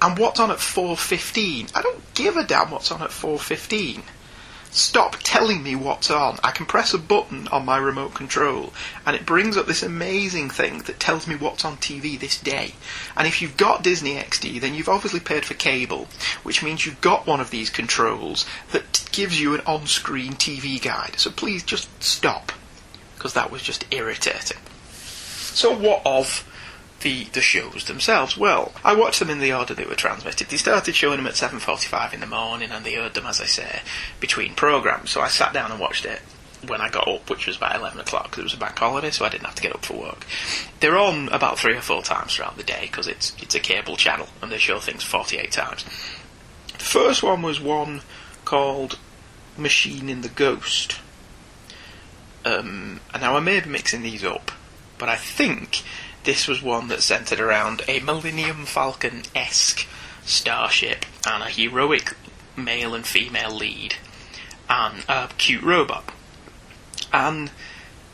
And 0.00 0.18
what's 0.18 0.38
on 0.38 0.50
at 0.50 0.58
4.15? 0.58 1.72
I 1.74 1.82
don't 1.82 2.14
give 2.14 2.36
a 2.36 2.44
damn 2.44 2.70
what's 2.70 2.92
on 2.92 3.02
at 3.02 3.10
4.15. 3.10 4.02
Stop 4.70 5.16
telling 5.22 5.62
me 5.62 5.74
what's 5.74 6.10
on. 6.10 6.38
I 6.44 6.50
can 6.50 6.66
press 6.66 6.92
a 6.92 6.98
button 6.98 7.48
on 7.48 7.64
my 7.64 7.78
remote 7.78 8.14
control 8.14 8.72
and 9.06 9.16
it 9.16 9.24
brings 9.24 9.56
up 9.56 9.66
this 9.66 9.82
amazing 9.82 10.50
thing 10.50 10.80
that 10.80 11.00
tells 11.00 11.26
me 11.26 11.36
what's 11.36 11.64
on 11.64 11.78
TV 11.78 12.18
this 12.18 12.38
day. 12.38 12.74
And 13.16 13.26
if 13.26 13.40
you've 13.40 13.56
got 13.56 13.82
Disney 13.82 14.16
XD, 14.16 14.60
then 14.60 14.74
you've 14.74 14.88
obviously 14.88 15.20
paid 15.20 15.44
for 15.44 15.54
cable, 15.54 16.06
which 16.42 16.62
means 16.62 16.84
you've 16.84 17.00
got 17.00 17.26
one 17.26 17.40
of 17.40 17.50
these 17.50 17.70
controls 17.70 18.44
that 18.72 19.08
gives 19.10 19.40
you 19.40 19.54
an 19.54 19.62
on 19.66 19.86
screen 19.86 20.34
TV 20.34 20.80
guide. 20.80 21.14
So 21.16 21.30
please 21.30 21.62
just 21.62 21.88
stop, 22.02 22.52
because 23.14 23.34
that 23.34 23.50
was 23.50 23.62
just 23.62 23.84
irritating. 23.90 24.58
So, 25.58 25.76
what 25.76 26.02
of 26.04 26.44
the, 27.00 27.24
the 27.24 27.40
shows 27.40 27.84
themselves? 27.84 28.36
Well, 28.36 28.72
I 28.84 28.94
watched 28.94 29.20
them 29.20 29.30
in 29.30 29.38
the 29.38 29.52
order 29.52 29.74
they 29.74 29.84
were 29.84 29.94
transmitted. 29.94 30.48
They 30.48 30.56
started 30.56 30.94
showing 30.94 31.18
them 31.18 31.26
at 31.26 31.34
7.45 31.34 32.14
in 32.14 32.20
the 32.20 32.26
morning 32.26 32.70
and 32.70 32.84
they 32.84 32.94
heard 32.94 33.14
them, 33.14 33.26
as 33.26 33.40
I 33.40 33.46
say, 33.46 33.80
between 34.20 34.54
programmes. 34.54 35.10
So 35.10 35.20
I 35.20 35.28
sat 35.28 35.52
down 35.52 35.70
and 35.70 35.80
watched 35.80 36.04
it 36.04 36.20
when 36.66 36.80
I 36.80 36.88
got 36.88 37.06
up, 37.06 37.30
which 37.30 37.46
was 37.46 37.56
about 37.56 37.76
11 37.76 38.00
o'clock 38.00 38.24
because 38.24 38.38
it 38.38 38.44
was 38.44 38.54
a 38.54 38.58
bank 38.58 38.78
holiday, 38.78 39.10
so 39.10 39.24
I 39.24 39.28
didn't 39.28 39.46
have 39.46 39.54
to 39.54 39.62
get 39.62 39.74
up 39.74 39.84
for 39.84 39.94
work. 39.94 40.26
They're 40.80 40.98
on 40.98 41.28
about 41.28 41.58
three 41.58 41.76
or 41.76 41.80
four 41.80 42.02
times 42.02 42.34
throughout 42.34 42.56
the 42.56 42.64
day 42.64 42.82
because 42.82 43.06
it's, 43.06 43.34
it's 43.40 43.54
a 43.54 43.60
cable 43.60 43.96
channel 43.96 44.26
and 44.42 44.50
they 44.50 44.58
show 44.58 44.78
things 44.78 45.04
48 45.04 45.52
times. 45.52 45.84
The 46.72 46.84
first 46.84 47.22
one 47.22 47.42
was 47.42 47.60
one 47.60 48.02
called 48.44 48.98
Machine 49.56 50.08
in 50.08 50.22
the 50.22 50.28
Ghost. 50.28 51.00
Um, 52.44 53.00
and 53.12 53.22
now 53.22 53.36
I 53.36 53.40
may 53.40 53.60
be 53.60 53.68
mixing 53.68 54.02
these 54.02 54.24
up, 54.24 54.52
but 54.96 55.08
I 55.08 55.16
think 55.16 55.82
this 56.28 56.46
was 56.46 56.62
one 56.62 56.86
that 56.88 57.02
centered 57.02 57.40
around 57.40 57.80
a 57.88 58.00
Millennium 58.00 58.66
Falcon 58.66 59.22
esque 59.34 59.86
starship 60.26 61.06
and 61.26 61.42
a 61.42 61.48
heroic 61.48 62.14
male 62.54 62.94
and 62.94 63.06
female 63.06 63.50
lead 63.50 63.94
and 64.68 65.06
a 65.08 65.30
cute 65.38 65.62
robot. 65.62 66.12
And 67.14 67.50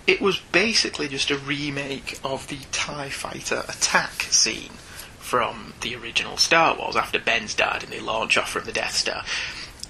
it 0.06 0.20
was 0.20 0.38
basically 0.38 1.08
just 1.08 1.32
a 1.32 1.36
remake 1.36 2.20
of 2.22 2.46
the 2.46 2.58
TIE 2.70 3.08
fighter 3.08 3.64
attack 3.68 4.22
scene 4.30 4.74
from 5.18 5.74
the 5.80 5.96
original 5.96 6.36
Star 6.36 6.78
Wars 6.78 6.94
after 6.94 7.18
Ben's 7.18 7.56
died 7.56 7.82
and 7.82 7.92
they 7.92 7.98
launch 7.98 8.38
off 8.38 8.50
from 8.50 8.62
the 8.62 8.70
Death 8.70 8.94
Star. 8.94 9.24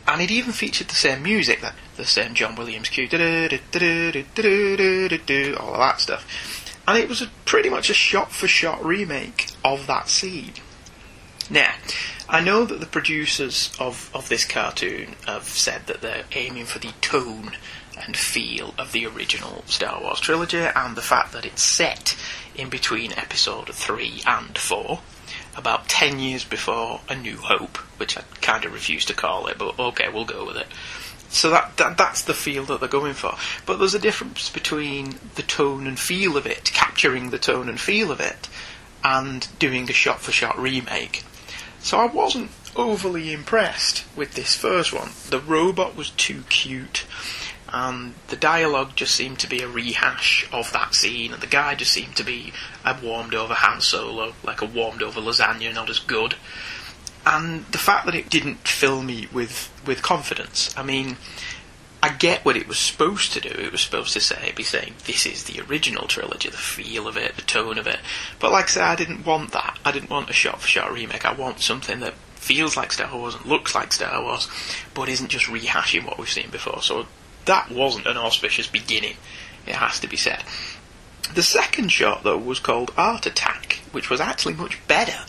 And 0.09 0.23
it 0.23 0.31
even 0.31 0.53
featured 0.53 0.89
the 0.89 0.95
same 0.95 1.23
music, 1.23 1.63
the 1.99 2.07
same 2.07 2.33
John 2.33 2.55
Williams 2.55 2.89
cue, 2.89 3.05
all 3.05 3.11
of 5.75 5.79
that 5.79 5.97
stuff 5.99 6.63
and 6.87 6.99
it 6.99 7.09
was 7.09 7.23
a, 7.23 7.31
pretty 7.44 7.70
much 7.70 7.90
a 7.90 7.94
shot 7.94 8.33
for 8.33 8.49
shot 8.49 8.85
remake 8.85 9.49
of 9.64 9.87
that 9.87 10.09
scene. 10.09 10.53
Now, 11.51 11.75
I 12.29 12.40
know 12.40 12.64
that 12.64 12.81
the 12.81 12.87
producers 12.87 13.70
of, 13.79 14.11
of 14.14 14.29
this 14.29 14.44
cartoon 14.44 15.16
have 15.27 15.44
said 15.44 15.87
that 15.87 16.01
they're 16.01 16.25
aiming 16.33 16.64
for 16.66 16.79
the 16.79 16.92
tone 17.01 17.53
and 18.03 18.16
feel 18.16 18.75
of 18.79 18.92
the 18.92 19.07
original 19.07 19.62
Star 19.66 20.01
Wars 20.01 20.20
trilogy 20.20 20.59
and 20.59 20.97
the 20.97 21.03
fact 21.03 21.33
that 21.33 21.44
it's 21.44 21.62
set 21.62 22.16
in 22.55 22.68
between 22.68 23.12
episode 23.12 23.68
3 23.68 24.23
and 24.27 24.57
4, 24.57 25.01
about 25.57 25.88
10 25.88 26.18
years 26.18 26.44
before 26.44 27.01
A 27.09 27.14
New 27.14 27.37
Hope, 27.37 27.77
which 27.99 28.16
I 28.16 28.23
kind 28.40 28.64
of 28.64 28.73
refuse 28.73 29.05
to 29.07 29.14
call 29.14 29.47
it, 29.47 29.59
but 29.59 29.79
okay, 29.79 30.09
we'll 30.12 30.25
go 30.25 30.47
with 30.47 30.57
it. 30.57 30.66
So 31.35 31.51
that, 31.51 31.77
that 31.79 31.99
that's 31.99 32.23
the 32.23 32.33
feel 32.33 32.64
that 32.66 32.79
they're 32.79 32.88
going 32.88 33.14
for. 33.14 33.35
But 33.66 33.79
there's 33.79 33.94
a 33.94 33.99
difference 33.99 34.49
between 34.51 35.18
the 35.35 35.42
tone 35.42 35.88
and 35.88 35.99
feel 35.99 36.37
of 36.37 36.47
it, 36.47 36.70
capturing 36.73 37.31
the 37.31 37.40
tone 37.40 37.68
and 37.68 37.79
feel 37.79 38.12
of 38.12 38.20
it, 38.20 38.49
and 39.03 39.49
doing 39.59 39.90
a 39.90 39.92
shot 39.92 40.20
for 40.20 40.31
shot 40.31 40.57
remake. 40.57 41.25
So 41.81 41.99
I 41.99 42.07
wasn't 42.07 42.53
overly 42.77 43.33
impressed 43.33 44.05
with 44.14 44.35
this 44.35 44.55
first 44.55 44.92
one. 44.92 45.11
The 45.29 45.40
robot 45.40 45.97
was 45.97 46.11
too 46.11 46.44
cute, 46.49 47.05
and 47.68 48.14
the 48.29 48.37
dialogue 48.37 48.92
just 48.94 49.12
seemed 49.12 49.40
to 49.40 49.49
be 49.49 49.61
a 49.61 49.68
rehash 49.68 50.49
of 50.53 50.73
that 50.73 50.94
scene, 50.94 51.33
and 51.33 51.42
the 51.42 51.49
guy 51.49 51.75
just 51.75 51.92
seemed 51.92 52.14
to 52.14 52.25
be 52.25 52.53
a 52.85 52.97
warmed 53.03 53.35
over 53.35 53.55
Han 53.55 53.81
Solo, 53.81 54.35
like 54.44 54.62
a 54.62 54.66
warmed 54.66 55.03
over 55.03 55.20
lasagna, 55.20 55.75
not 55.75 55.90
as 55.90 55.99
good 55.99 56.37
and 57.27 57.65
the 57.67 57.79
fact 57.79 58.07
that 58.07 58.15
it 58.15 58.29
didn't 58.31 58.69
fill 58.69 59.03
me 59.03 59.29
with 59.33 59.71
with 59.87 60.03
confidence. 60.03 60.75
I 60.77 60.83
mean, 60.83 61.17
I 62.03 62.11
get 62.11 62.45
what 62.45 62.57
it 62.57 62.69
was 62.69 62.79
supposed 62.79 63.33
to 63.33 63.41
do. 63.41 63.49
It 63.49 63.73
was 63.73 63.81
supposed 63.81 64.13
to 64.13 64.21
say, 64.21 64.53
be 64.55 64.63
saying, 64.63 64.95
this 65.07 65.25
is 65.25 65.45
the 65.45 65.63
original 65.63 66.07
trilogy, 66.07 66.51
the 66.51 66.57
feel 66.59 67.09
of 67.09 67.17
it, 67.17 67.37
the 67.37 67.43
tone 67.43 67.79
of 67.79 67.87
it. 67.87 67.99
But 68.39 68.53
like 68.53 68.67
I 68.67 68.69
said, 68.69 68.83
I 68.83 68.95
didn't 68.95 69.25
want 69.25 69.53
that. 69.53 69.79
I 69.87 69.91
didn't 69.91 70.11
want 70.11 70.29
a 70.29 70.35
shot-for-shot 70.35 70.93
remake. 70.93 71.25
I 71.25 71.33
want 71.33 71.61
something 71.61 72.01
that 72.01 72.13
feels 72.35 72.77
like 72.77 72.93
Star 72.93 73.17
Wars 73.17 73.35
and 73.35 73.47
looks 73.47 73.75
like 73.75 73.91
Star 73.91 74.23
Wars, 74.23 74.49
but 74.93 75.09
isn't 75.09 75.31
just 75.31 75.47
rehashing 75.47 76.05
what 76.05 76.19
we've 76.19 76.29
seen 76.29 76.51
before. 76.51 76.83
So 76.83 77.07
that 77.47 77.71
wasn't 77.71 78.07
an 78.07 78.19
auspicious 78.19 78.67
beginning. 78.67 79.17
It 79.67 79.77
has 79.77 79.99
to 80.01 80.07
be 80.07 80.19
said. 80.19 80.45
The 81.33 81.43
second 81.43 81.89
shot, 81.89 82.23
though, 82.23 82.37
was 82.37 82.61
called 82.61 82.93
Art 82.99 83.25
Attack, 83.25 83.81
which 83.93 84.11
was 84.11 84.21
actually 84.21 84.53
much 84.53 84.79
better. 84.87 85.25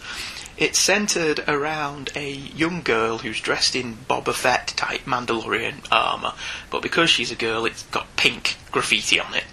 It's 0.58 0.80
centered 0.80 1.41
around 1.50 2.12
a 2.15 2.32
young 2.32 2.82
girl 2.82 3.18
who's 3.18 3.41
dressed 3.41 3.76
in 3.76 3.98
Boba 4.10 4.34
Fett 4.34 4.68
type 4.68 5.02
Mandalorian 5.02 5.86
armor, 5.91 6.34
but 6.70 6.82
because 6.82 7.10
she's 7.10 7.32
a 7.32 7.36
girl, 7.36 7.65
it's 7.65 7.84
got 7.88 8.15
pink 8.15 8.56
graffiti 8.72 9.20
on 9.20 9.34
it. 9.34 9.44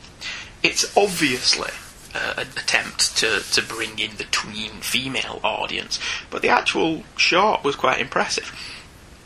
It's 0.63 0.97
obviously 0.97 1.71
uh, 2.15 2.35
an 2.37 2.47
attempt 2.57 3.17
to, 3.17 3.41
to 3.41 3.63
bring 3.63 3.99
in 3.99 4.17
the 4.17 4.25
tween 4.25 4.81
female 4.81 5.41
audience, 5.43 5.99
but 6.31 6.41
the 6.41 6.51
actual 6.51 7.03
shot 7.17 7.65
was 7.65 7.75
quite 7.75 8.01
impressive. 8.01 8.53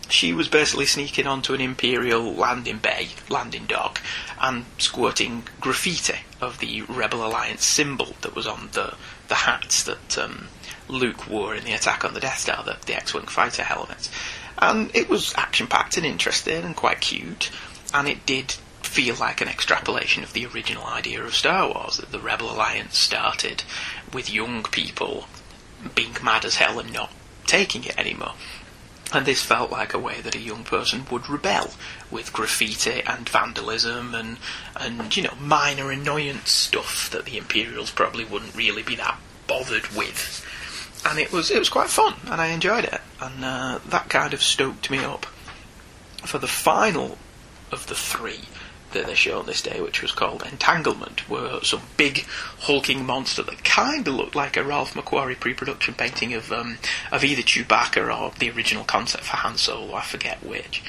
She 0.08 0.32
was 0.32 0.48
basically 0.48 0.86
sneaking 0.86 1.26
onto 1.26 1.52
an 1.52 1.60
Imperial 1.60 2.32
landing 2.32 2.78
bay, 2.78 3.08
landing 3.28 3.66
dock, 3.66 4.00
and 4.40 4.64
squirting 4.78 5.42
graffiti 5.60 6.20
of 6.40 6.60
the 6.60 6.82
Rebel 6.82 7.26
Alliance 7.26 7.64
symbol 7.64 8.14
that 8.22 8.34
was 8.34 8.46
on 8.46 8.70
the, 8.72 8.94
the 9.28 9.34
hats 9.34 9.82
that 9.82 10.16
um, 10.16 10.46
Luke 10.88 11.28
wore 11.28 11.54
in 11.54 11.64
the 11.64 11.72
attack 11.72 12.04
on 12.04 12.14
the 12.14 12.20
Death 12.20 12.38
Star, 12.38 12.62
the, 12.62 12.76
the 12.86 12.94
X-Wing 12.94 13.26
fighter 13.26 13.62
helmet. 13.62 14.10
And 14.58 14.94
it 14.94 15.08
was 15.08 15.34
action-packed 15.36 15.96
and 15.96 16.06
interesting 16.06 16.64
and 16.64 16.76
quite 16.76 17.00
cute, 17.00 17.50
and 17.92 18.08
it 18.08 18.24
did 18.24 18.52
feel 18.82 19.16
like 19.16 19.40
an 19.40 19.48
extrapolation 19.48 20.22
of 20.22 20.32
the 20.32 20.46
original 20.46 20.84
idea 20.86 21.22
of 21.22 21.34
Star 21.34 21.68
Wars, 21.68 21.98
that 21.98 22.12
the 22.12 22.20
Rebel 22.20 22.50
Alliance 22.50 22.96
started 22.96 23.64
with 24.12 24.32
young 24.32 24.62
people 24.62 25.26
being 25.94 26.16
mad 26.22 26.44
as 26.44 26.56
hell 26.56 26.78
and 26.78 26.92
not 26.92 27.12
taking 27.46 27.84
it 27.84 27.98
anymore. 27.98 28.32
And 29.12 29.24
this 29.24 29.42
felt 29.42 29.70
like 29.70 29.94
a 29.94 29.98
way 29.98 30.20
that 30.22 30.34
a 30.34 30.40
young 30.40 30.64
person 30.64 31.06
would 31.10 31.28
rebel 31.28 31.72
with 32.10 32.32
graffiti 32.32 33.02
and 33.02 33.28
vandalism 33.28 34.14
and, 34.14 34.38
and 34.74 35.16
you 35.16 35.22
know, 35.22 35.34
minor 35.40 35.90
annoyance 35.90 36.50
stuff 36.50 37.10
that 37.10 37.24
the 37.24 37.38
Imperials 37.38 37.90
probably 37.90 38.24
wouldn't 38.24 38.56
really 38.56 38.82
be 38.82 38.96
that 38.96 39.18
bothered 39.46 39.88
with. 39.88 40.44
And 41.08 41.18
it 41.18 41.32
was 41.32 41.50
it 41.50 41.58
was 41.58 41.68
quite 41.68 41.88
fun, 41.88 42.14
and 42.26 42.40
I 42.40 42.48
enjoyed 42.48 42.84
it, 42.84 43.00
and 43.20 43.44
uh, 43.44 43.78
that 43.88 44.08
kind 44.08 44.34
of 44.34 44.42
stoked 44.42 44.90
me 44.90 44.98
up 44.98 45.26
for 46.24 46.38
the 46.38 46.48
final 46.48 47.16
of 47.70 47.86
the 47.86 47.94
three 47.94 48.40
that 48.92 49.06
they 49.06 49.14
showed 49.14 49.46
this 49.46 49.62
day, 49.62 49.80
which 49.80 50.02
was 50.02 50.12
called 50.12 50.42
Entanglement, 50.42 51.28
were 51.28 51.60
some 51.62 51.82
big 51.96 52.24
hulking 52.60 53.04
monster 53.04 53.42
that 53.42 53.62
kind 53.62 54.06
of 54.08 54.14
looked 54.14 54.34
like 54.34 54.56
a 54.56 54.64
Ralph 54.64 54.94
McQuarrie 54.94 55.38
pre-production 55.38 55.94
painting 55.94 56.34
of 56.34 56.50
um, 56.52 56.78
of 57.12 57.22
either 57.22 57.42
Chewbacca 57.42 58.14
or 58.14 58.32
the 58.38 58.50
original 58.50 58.84
concept 58.84 59.24
for 59.24 59.36
Han 59.36 59.58
Solo, 59.58 59.94
I 59.94 60.02
forget 60.02 60.44
which, 60.44 60.82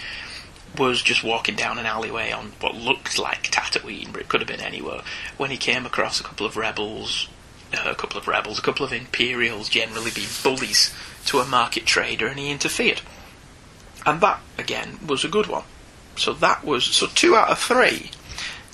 was 0.78 1.02
just 1.02 1.24
walking 1.24 1.56
down 1.56 1.78
an 1.78 1.86
alleyway 1.86 2.32
on 2.32 2.54
what 2.60 2.76
looked 2.76 3.20
like 3.20 3.52
Tatooine, 3.52 4.12
but 4.12 4.22
it 4.22 4.30
could 4.30 4.42
have 4.42 4.48
been 4.48 4.62
anywhere, 4.62 5.02
when 5.38 5.52
he 5.52 5.58
came 5.58 5.86
across 5.86 6.20
a 6.20 6.24
couple 6.24 6.46
of 6.46 6.58
rebels, 6.58 7.28
Uh, 7.74 7.90
a 7.90 7.96
couple 7.96 8.18
of 8.18 8.28
rebels, 8.28 8.58
a 8.58 8.62
couple 8.62 8.86
of 8.86 8.94
Imperials 8.94 9.68
generally 9.68 10.12
being 10.12 10.30
bullies 10.42 10.94
to 11.26 11.40
a 11.40 11.46
market 11.46 11.86
trader, 11.86 12.28
and 12.28 12.40
he 12.40 12.50
interfered. 12.50 13.02
And 14.06 14.22
that, 14.22 14.40
again, 14.58 15.00
was 15.06 15.26
a 15.26 15.30
good 15.30 15.48
one. 15.48 15.64
So 16.16 16.34
that 16.34 16.64
was 16.64 16.86
so 16.86 17.08
two 17.08 17.36
out 17.36 17.50
of 17.50 17.60
three, 17.60 18.12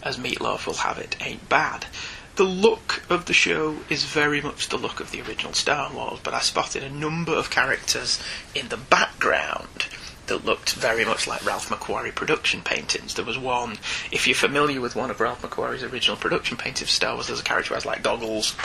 as 0.04 0.18
Meatloaf 0.18 0.68
will 0.68 0.76
have 0.76 1.00
it, 1.00 1.16
ain't 1.20 1.50
bad. 1.50 1.88
The 2.36 2.44
look 2.44 3.04
of 3.10 3.26
the 3.26 3.34
show 3.34 3.78
is 3.90 4.06
very 4.06 4.42
much 4.42 4.70
the 4.70 4.78
look 4.78 5.00
of 5.00 5.12
the 5.12 5.22
original 5.22 5.54
Star 5.54 5.92
Wars, 5.94 6.20
but 6.24 6.34
I 6.34 6.40
spotted 6.40 6.84
a 6.84 6.90
number 6.90 7.34
of 7.34 7.50
characters 7.50 8.20
in 8.56 8.70
the 8.70 8.78
background 8.78 9.88
that 10.28 10.46
looked 10.46 10.74
very 10.74 11.06
much 11.06 11.28
like 11.28 11.46
Ralph 11.46 11.70
McQuarrie 11.70 12.16
production 12.16 12.62
paintings. 12.62 13.14
There 13.14 13.26
was 13.26 13.38
one, 13.38 13.74
if 14.12 14.28
you're 14.28 14.36
familiar 14.36 14.80
with 14.80 14.96
one 14.96 15.12
of 15.12 15.20
Ralph 15.20 15.42
McQuarrie's 15.42 15.84
original 15.84 16.18
production 16.18 16.58
paintings 16.58 16.84
of 16.84 16.90
Star 16.90 17.16
Wars, 17.16 17.28
there's 17.28 17.40
a 17.40 17.44
character 17.44 17.70
who 17.70 17.76
has 17.76 17.86
like 17.86 18.04
goggles 18.04 18.56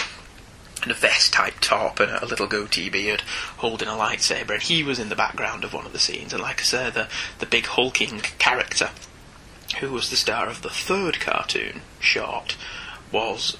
and 0.83 0.93
a 0.93 0.95
vest 0.95 1.33
type 1.33 1.55
top 1.61 1.99
and 1.99 2.13
a 2.13 2.27
little 2.27 2.47
goatee 2.47 2.89
beard 2.89 3.23
holding 3.59 3.89
a 3.89 3.93
lightsaber 3.93 4.51
and 4.51 4.63
he 4.63 4.85
was 4.85 5.01
in 5.01 5.09
the 5.09 5.17
background 5.17 5.65
of 5.65 5.75
one 5.75 5.85
of 5.85 5.93
the 5.93 5.99
scenes 5.99 6.33
and 6.33 6.41
like 6.41 6.61
I 6.61 6.63
said 6.63 6.95
the, 6.95 7.09
the 7.41 7.47
big 7.47 7.67
hulking 7.67 8.21
character 8.21 8.91
who 9.81 9.91
was 9.91 10.09
the 10.09 10.17
star 10.17 10.49
of 10.49 10.63
the 10.63 10.71
third 10.71 11.19
cartoon 11.19 11.83
short 11.99 12.57
was 13.11 13.57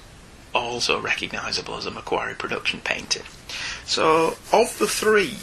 also 0.53 0.99
recognisable 0.99 1.75
as 1.75 1.85
a 1.85 1.91
McQuarrie 1.91 2.37
production 2.37 2.81
painting. 2.81 3.23
So 3.85 4.37
of 4.51 4.77
the 4.79 4.87
three 4.87 5.37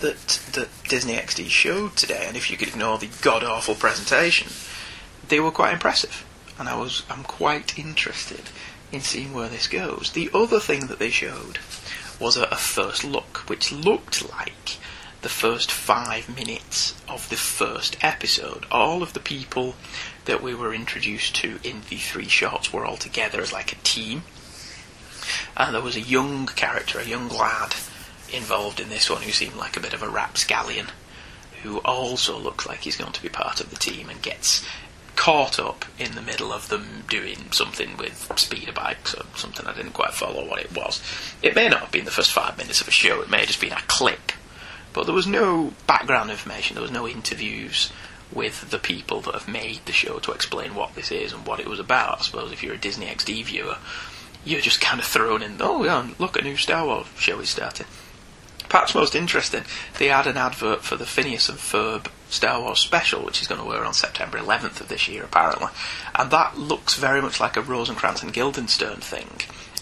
that 0.00 0.40
that 0.52 0.68
Disney 0.88 1.14
XD 1.14 1.48
showed 1.48 1.96
today, 1.96 2.24
and 2.26 2.36
if 2.36 2.50
you 2.50 2.56
could 2.56 2.68
ignore 2.68 2.98
the 2.98 3.10
god 3.22 3.42
awful 3.42 3.74
presentation, 3.74 4.48
they 5.28 5.40
were 5.40 5.50
quite 5.50 5.72
impressive. 5.72 6.24
And 6.58 6.68
I 6.68 6.76
was 6.76 7.02
I'm 7.10 7.24
quite 7.24 7.78
interested 7.78 8.42
in 8.92 9.00
seeing 9.00 9.34
where 9.34 9.48
this 9.48 9.68
goes. 9.68 10.12
The 10.12 10.30
other 10.32 10.60
thing 10.60 10.86
that 10.86 10.98
they 10.98 11.10
showed 11.10 11.58
was 12.20 12.36
a, 12.36 12.44
a 12.44 12.56
first 12.56 13.04
look, 13.04 13.48
which 13.48 13.72
looked 13.72 14.28
like 14.30 14.78
the 15.22 15.28
first 15.28 15.72
five 15.72 16.34
minutes 16.34 16.94
of 17.08 17.28
the 17.28 17.36
first 17.36 17.96
episode. 18.02 18.64
All 18.70 19.02
of 19.02 19.12
the 19.12 19.20
people 19.20 19.74
that 20.26 20.42
we 20.42 20.54
were 20.54 20.72
introduced 20.72 21.34
to 21.36 21.58
in 21.64 21.82
the 21.90 21.96
three 21.96 22.28
shots 22.28 22.72
were 22.72 22.84
all 22.84 22.96
together 22.96 23.40
as 23.40 23.52
like 23.52 23.72
a 23.72 23.82
team. 23.82 24.22
And 25.56 25.74
there 25.74 25.82
was 25.82 25.96
a 25.96 26.00
young 26.00 26.46
character, 26.46 27.00
a 27.00 27.04
young 27.04 27.28
lad, 27.28 27.74
involved 28.32 28.80
in 28.80 28.88
this 28.88 29.10
one 29.10 29.22
who 29.22 29.32
seemed 29.32 29.56
like 29.56 29.76
a 29.76 29.80
bit 29.80 29.94
of 29.94 30.02
a 30.02 30.08
rapscallion, 30.08 30.88
who 31.62 31.78
also 31.78 32.38
looks 32.38 32.66
like 32.66 32.80
he's 32.80 32.96
going 32.96 33.12
to 33.12 33.22
be 33.22 33.28
part 33.28 33.60
of 33.60 33.70
the 33.70 33.76
team 33.76 34.08
and 34.08 34.22
gets 34.22 34.66
caught 35.16 35.58
up 35.58 35.84
in 35.98 36.14
the 36.14 36.22
middle 36.22 36.52
of 36.52 36.68
them 36.68 37.02
doing 37.08 37.50
something 37.50 37.96
with 37.96 38.30
speeder 38.36 38.72
bikes 38.72 39.14
or 39.14 39.24
something 39.34 39.66
I 39.66 39.74
didn't 39.74 39.94
quite 39.94 40.12
follow 40.12 40.46
what 40.46 40.60
it 40.60 40.76
was. 40.76 41.02
It 41.42 41.56
may 41.56 41.68
not 41.68 41.80
have 41.80 41.90
been 41.90 42.04
the 42.04 42.10
first 42.10 42.32
five 42.32 42.58
minutes 42.58 42.80
of 42.80 42.88
a 42.88 42.92
show, 42.92 43.22
it 43.22 43.30
may 43.30 43.38
have 43.38 43.48
just 43.48 43.60
been 43.60 43.72
a 43.72 43.82
clip. 43.88 44.32
But 44.92 45.04
there 45.04 45.14
was 45.14 45.26
no 45.26 45.72
background 45.86 46.30
information, 46.30 46.74
there 46.74 46.82
was 46.82 46.90
no 46.90 47.08
interviews 47.08 47.92
with 48.32 48.70
the 48.70 48.78
people 48.78 49.20
that 49.22 49.34
have 49.34 49.48
made 49.48 49.80
the 49.86 49.92
show 49.92 50.18
to 50.18 50.32
explain 50.32 50.74
what 50.74 50.94
this 50.94 51.10
is 51.10 51.32
and 51.32 51.46
what 51.46 51.60
it 51.60 51.68
was 51.68 51.80
about. 51.80 52.20
I 52.20 52.22
suppose 52.22 52.52
if 52.52 52.62
you're 52.62 52.74
a 52.74 52.78
Disney 52.78 53.06
XD 53.06 53.44
viewer, 53.44 53.76
you're 54.44 54.60
just 54.60 54.80
kind 54.80 55.00
of 55.00 55.06
thrown 55.06 55.42
in, 55.42 55.56
oh 55.60 55.84
yeah, 55.84 56.08
look, 56.18 56.36
a 56.36 56.42
new 56.42 56.56
Star 56.56 56.86
Wars 56.86 57.06
show 57.18 57.40
is 57.40 57.48
starting. 57.48 57.86
Perhaps 58.68 58.94
most 58.94 59.14
interesting, 59.14 59.64
they 59.98 60.08
had 60.08 60.26
an 60.26 60.36
advert 60.36 60.82
for 60.82 60.96
the 60.96 61.06
Phineas 61.06 61.48
and 61.48 61.58
Ferb 61.58 62.08
Star 62.28 62.60
Wars 62.60 62.80
special, 62.80 63.24
which 63.24 63.40
is 63.40 63.48
going 63.48 63.60
to 63.62 63.72
air 63.72 63.84
on 63.84 63.94
September 63.94 64.38
11th 64.38 64.80
of 64.80 64.88
this 64.88 65.08
year, 65.08 65.24
apparently. 65.24 65.68
And 66.14 66.30
that 66.30 66.58
looks 66.58 66.94
very 66.94 67.22
much 67.22 67.40
like 67.40 67.56
a 67.56 67.62
Rosencrantz 67.62 68.22
and 68.22 68.32
Guildenstern 68.32 69.00
thing, 69.00 69.28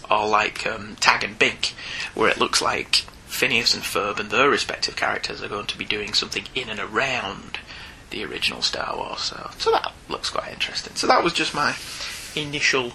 or 0.09 0.27
like 0.27 0.65
um, 0.67 0.95
Tag 0.99 1.23
and 1.23 1.37
Bink, 1.39 1.73
where 2.13 2.29
it 2.29 2.37
looks 2.37 2.61
like 2.61 3.05
Phineas 3.27 3.73
and 3.73 3.83
Ferb 3.83 4.19
and 4.19 4.29
their 4.29 4.49
respective 4.49 4.95
characters 4.95 5.41
are 5.41 5.49
going 5.49 5.67
to 5.67 5.77
be 5.77 5.85
doing 5.85 6.13
something 6.13 6.45
in 6.53 6.69
and 6.69 6.79
around 6.79 7.59
the 8.11 8.23
original 8.23 8.61
Star 8.61 8.95
Wars. 8.95 9.21
So, 9.21 9.49
so 9.57 9.71
that 9.71 9.91
looks 10.07 10.29
quite 10.29 10.53
interesting. 10.53 10.95
So 10.95 11.07
that 11.07 11.23
was 11.23 11.33
just 11.33 11.53
my 11.53 11.75
initial 12.35 12.93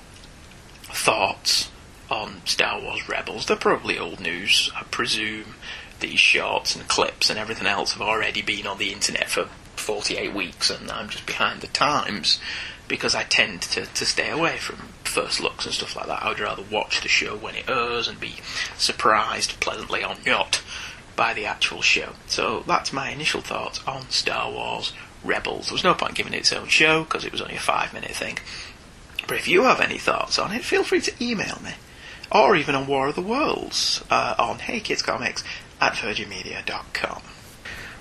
thoughts 0.84 1.70
on 2.10 2.40
Star 2.44 2.80
Wars 2.80 3.08
Rebels. 3.08 3.46
They're 3.46 3.56
probably 3.56 3.98
old 3.98 4.20
news, 4.20 4.70
I 4.74 4.82
presume 4.84 5.54
these 6.00 6.20
shorts 6.20 6.74
and 6.74 6.88
clips 6.88 7.30
and 7.30 7.38
everything 7.38 7.66
else 7.66 7.92
have 7.92 8.02
already 8.02 8.42
been 8.42 8.66
on 8.66 8.78
the 8.78 8.92
internet 8.92 9.28
for 9.28 9.48
48 9.76 10.34
weeks 10.34 10.70
and 10.70 10.90
I'm 10.90 11.08
just 11.08 11.26
behind 11.26 11.60
the 11.60 11.66
times 11.68 12.40
because 12.88 13.14
I 13.14 13.22
tend 13.22 13.62
to, 13.62 13.86
to 13.86 14.04
stay 14.04 14.30
away 14.30 14.56
from 14.56 14.88
first 15.04 15.40
looks 15.40 15.64
and 15.64 15.74
stuff 15.74 15.96
like 15.96 16.06
that. 16.06 16.22
I 16.22 16.28
would 16.28 16.40
rather 16.40 16.62
watch 16.70 17.00
the 17.00 17.08
show 17.08 17.36
when 17.36 17.54
it 17.54 17.68
airs 17.68 18.08
and 18.08 18.18
be 18.18 18.36
surprised 18.76 19.60
pleasantly 19.60 20.04
or 20.04 20.16
not 20.26 20.62
by 21.16 21.34
the 21.34 21.46
actual 21.46 21.82
show. 21.82 22.14
So 22.26 22.64
that's 22.66 22.92
my 22.92 23.10
initial 23.10 23.40
thoughts 23.40 23.80
on 23.86 24.08
Star 24.10 24.50
Wars 24.50 24.92
Rebels. 25.22 25.66
There 25.66 25.74
was 25.74 25.84
no 25.84 25.94
point 25.94 26.14
giving 26.14 26.32
it 26.32 26.38
its 26.38 26.52
own 26.52 26.68
show 26.68 27.04
because 27.04 27.24
it 27.24 27.32
was 27.32 27.40
only 27.40 27.56
a 27.56 27.60
five 27.60 27.92
minute 27.92 28.12
thing. 28.12 28.38
But 29.28 29.36
if 29.36 29.46
you 29.46 29.62
have 29.64 29.80
any 29.80 29.98
thoughts 29.98 30.38
on 30.38 30.52
it, 30.52 30.64
feel 30.64 30.82
free 30.82 31.00
to 31.02 31.24
email 31.24 31.58
me. 31.62 31.72
Or 32.32 32.56
even 32.56 32.74
on 32.74 32.86
War 32.86 33.08
of 33.08 33.16
the 33.16 33.22
Worlds 33.22 34.02
uh, 34.10 34.34
on 34.38 34.60
Hey 34.60 34.80
Kids 34.80 35.02
Comics 35.02 35.44
at 35.80 35.94
virginmedia.com. 35.94 37.22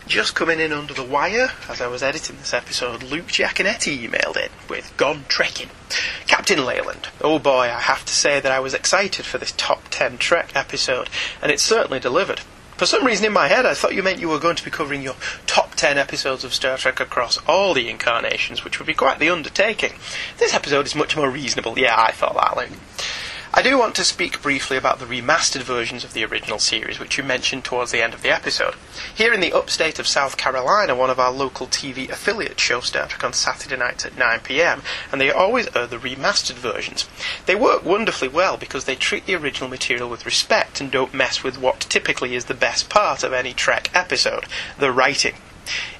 Just 0.07 0.33
coming 0.33 0.59
in 0.59 0.73
under 0.73 0.93
the 0.93 1.03
wire 1.03 1.51
as 1.69 1.81
I 1.81 1.87
was 1.87 2.01
editing 2.01 2.37
this 2.37 2.53
episode, 2.53 3.03
Luke 3.03 3.27
Giaconetti 3.27 4.07
emailed 4.07 4.37
in 4.37 4.49
with 4.67 4.91
Gone 4.97 5.25
Trekking. 5.27 5.69
Captain 6.25 6.65
Leyland. 6.65 7.09
Oh 7.21 7.37
boy, 7.37 7.65
I 7.71 7.79
have 7.79 8.05
to 8.05 8.13
say 8.13 8.39
that 8.39 8.51
I 8.51 8.59
was 8.59 8.73
excited 8.73 9.25
for 9.25 9.37
this 9.37 9.53
top 9.55 9.83
10 9.91 10.17
Trek 10.17 10.51
episode, 10.55 11.09
and 11.41 11.51
it 11.51 11.59
certainly 11.59 11.99
delivered. 11.99 12.39
For 12.75 12.85
some 12.85 13.05
reason 13.05 13.25
in 13.25 13.33
my 13.33 13.49
head, 13.49 13.65
I 13.65 13.73
thought 13.73 13.93
you 13.93 14.01
meant 14.01 14.19
you 14.19 14.29
were 14.29 14.39
going 14.39 14.55
to 14.55 14.63
be 14.63 14.71
covering 14.71 15.03
your 15.03 15.15
top 15.45 15.75
10 15.75 15.97
episodes 15.97 16.43
of 16.43 16.53
Star 16.53 16.77
Trek 16.77 16.99
across 16.99 17.37
all 17.45 17.73
the 17.73 17.89
incarnations, 17.89 18.63
which 18.63 18.79
would 18.79 18.85
be 18.87 18.93
quite 18.93 19.19
the 19.19 19.29
undertaking. 19.29 19.91
This 20.37 20.53
episode 20.53 20.85
is 20.85 20.95
much 20.95 21.17
more 21.17 21.29
reasonable. 21.29 21.77
Yeah, 21.77 22.01
I 22.01 22.13
thought 22.13 22.35
that, 22.35 22.55
Luke. 22.55 22.79
I 23.51 23.63
do 23.63 23.79
want 23.79 23.95
to 23.95 24.03
speak 24.03 24.43
briefly 24.43 24.77
about 24.77 24.99
the 24.99 25.07
remastered 25.07 25.63
versions 25.63 26.03
of 26.03 26.13
the 26.13 26.23
original 26.23 26.59
series, 26.59 26.99
which 26.99 27.17
you 27.17 27.23
mentioned 27.23 27.63
towards 27.63 27.91
the 27.91 28.01
end 28.01 28.13
of 28.13 28.21
the 28.21 28.29
episode. 28.29 28.75
Here 29.15 29.33
in 29.33 29.41
the 29.41 29.53
upstate 29.53 29.97
of 29.97 30.07
South 30.07 30.37
Carolina, 30.37 30.95
one 30.95 31.09
of 31.09 31.19
our 31.19 31.31
local 31.31 31.65
TV 31.65 32.07
affiliates 32.09 32.61
shows 32.61 32.85
Star 32.85 33.07
Trek 33.07 33.23
on 33.23 33.33
Saturday 33.33 33.75
nights 33.75 34.05
at 34.05 34.15
9pm, 34.15 34.83
and 35.11 35.19
they 35.19 35.31
always 35.31 35.67
air 35.75 35.87
the 35.87 35.97
remastered 35.97 36.57
versions. 36.57 37.09
They 37.47 37.55
work 37.55 37.83
wonderfully 37.83 38.27
well 38.27 38.55
because 38.55 38.85
they 38.85 38.95
treat 38.95 39.25
the 39.25 39.35
original 39.35 39.69
material 39.69 40.09
with 40.09 40.27
respect 40.27 40.79
and 40.79 40.91
don't 40.91 41.13
mess 41.15 41.43
with 41.43 41.59
what 41.59 41.79
typically 41.79 42.35
is 42.35 42.45
the 42.45 42.53
best 42.53 42.87
part 42.87 43.23
of 43.23 43.33
any 43.33 43.53
Trek 43.53 43.89
episode 43.95 44.45
the 44.77 44.91
writing. 44.91 45.33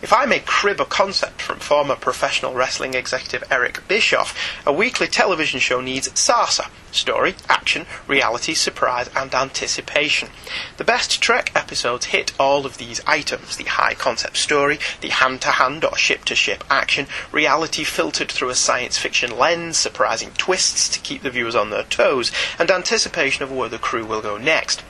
If 0.01 0.13
I 0.13 0.25
may 0.25 0.39
crib 0.39 0.79
a 0.79 0.85
concept 0.85 1.41
from 1.41 1.59
former 1.59 1.95
professional 1.95 2.53
wrestling 2.53 2.93
executive 2.93 3.43
Eric 3.51 3.87
Bischoff, 3.87 4.35
a 4.65 4.73
weekly 4.73 5.07
television 5.07 5.59
show 5.59 5.81
needs 5.81 6.09
SARSA 6.09 6.69
story, 6.91 7.35
action, 7.47 7.85
reality, 8.07 8.53
surprise, 8.53 9.09
and 9.15 9.33
anticipation. 9.33 10.29
The 10.77 10.83
best 10.83 11.21
Trek 11.21 11.51
episodes 11.55 12.07
hit 12.07 12.33
all 12.39 12.65
of 12.65 12.77
these 12.77 13.01
items 13.05 13.57
the 13.57 13.65
high 13.65 13.93
concept 13.93 14.37
story, 14.37 14.79
the 15.01 15.09
hand 15.09 15.41
to 15.41 15.51
hand 15.51 15.85
or 15.85 15.95
ship 15.97 16.25
to 16.25 16.35
ship 16.35 16.63
action, 16.69 17.07
reality 17.31 17.83
filtered 17.83 18.31
through 18.31 18.49
a 18.49 18.55
science 18.55 18.97
fiction 18.97 19.37
lens, 19.37 19.77
surprising 19.77 20.31
twists 20.37 20.89
to 20.89 20.99
keep 20.99 21.21
the 21.21 21.29
viewers 21.29 21.55
on 21.55 21.69
their 21.69 21.83
toes, 21.83 22.31
and 22.57 22.71
anticipation 22.71 23.43
of 23.43 23.51
where 23.51 23.69
the 23.69 23.77
crew 23.77 24.05
will 24.05 24.21
go 24.21 24.37
next. 24.37 24.83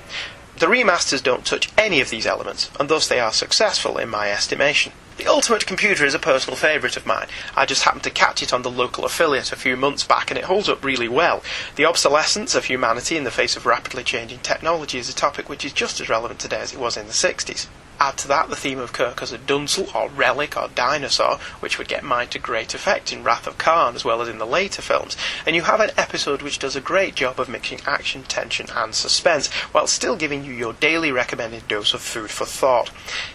The 0.60 0.66
remasters 0.66 1.24
don't 1.24 1.46
touch 1.46 1.70
any 1.78 2.02
of 2.02 2.10
these 2.10 2.28
elements, 2.28 2.70
and 2.78 2.90
thus 2.90 3.08
they 3.08 3.22
are 3.22 3.32
successful 3.32 3.98
in 3.98 4.10
my 4.10 4.30
estimation. 4.30 4.92
The 5.16 5.26
Ultimate 5.26 5.66
Computer 5.66 6.06
is 6.06 6.14
a 6.14 6.20
personal 6.20 6.58
favourite 6.58 6.98
of 6.98 7.06
mine. 7.06 7.28
I 7.56 7.66
just 7.66 7.84
happened 7.84 8.04
to 8.04 8.10
catch 8.10 8.44
it 8.44 8.52
on 8.52 8.64
the 8.64 8.70
local 8.70 9.06
affiliate 9.06 9.54
a 9.54 9.56
few 9.56 9.78
months 9.78 10.04
back, 10.04 10.30
and 10.30 10.38
it 10.38 10.44
holds 10.44 10.68
up 10.68 10.84
really 10.84 11.08
well. 11.08 11.42
The 11.78 11.86
obsolescence 11.86 12.56
of 12.56 12.66
humanity 12.66 13.16
in 13.16 13.24
the 13.24 13.32
face 13.32 13.56
of 13.56 13.66
rapidly 13.66 14.04
changing 14.04 14.40
technology 14.40 14.98
is 14.98 15.08
a 15.08 15.16
topic 15.16 15.48
which 15.48 15.64
is 15.64 15.72
just 15.72 16.02
as 16.02 16.10
relevant 16.10 16.42
today 16.42 16.60
as 16.60 16.74
it 16.74 16.80
was 16.80 16.98
in 16.98 17.08
the 17.08 17.14
60s. 17.14 17.68
Add 18.02 18.18
to 18.20 18.28
that 18.30 18.50
the 18.50 18.56
theme 18.56 18.80
of 18.80 18.94
Kirk 18.94 19.22
as 19.22 19.34
a 19.34 19.38
Dunsel 19.38 19.90
or 19.94 20.08
relic 20.08 20.56
or 20.56 20.70
dinosaur, 20.74 21.38
which 21.60 21.78
would 21.78 21.90
get 21.90 22.02
mine 22.02 22.30
to 22.30 22.40
great 22.40 22.74
effect 22.74 23.12
in 23.12 23.26
Wrath 23.26 23.46
of 23.46 23.58
Khan 23.58 23.94
as 23.94 24.06
well 24.06 24.22
as 24.22 24.30
in 24.30 24.38
the 24.38 24.46
later 24.46 24.82
films, 24.82 25.18
and 25.46 25.54
you 25.54 25.64
have 25.64 25.82
an 25.82 25.92
episode 25.98 26.42
which 26.42 26.60
does 26.60 26.78
a 26.78 26.82
great 26.82 27.16
job 27.16 27.40
of 27.42 27.50
mixing 27.50 27.82
action, 27.86 28.24
tension, 28.24 28.68
and 28.74 28.96
suspense, 28.96 29.48
while 29.74 29.86
still 29.86 30.16
giving 30.16 30.46
you 30.46 30.54
your 30.54 30.74
daily 30.74 31.12
recommended 31.12 31.68
dose 31.68 31.94
of 31.94 32.02
food 32.02 32.30
for 32.30 32.46
thought. 32.46 32.90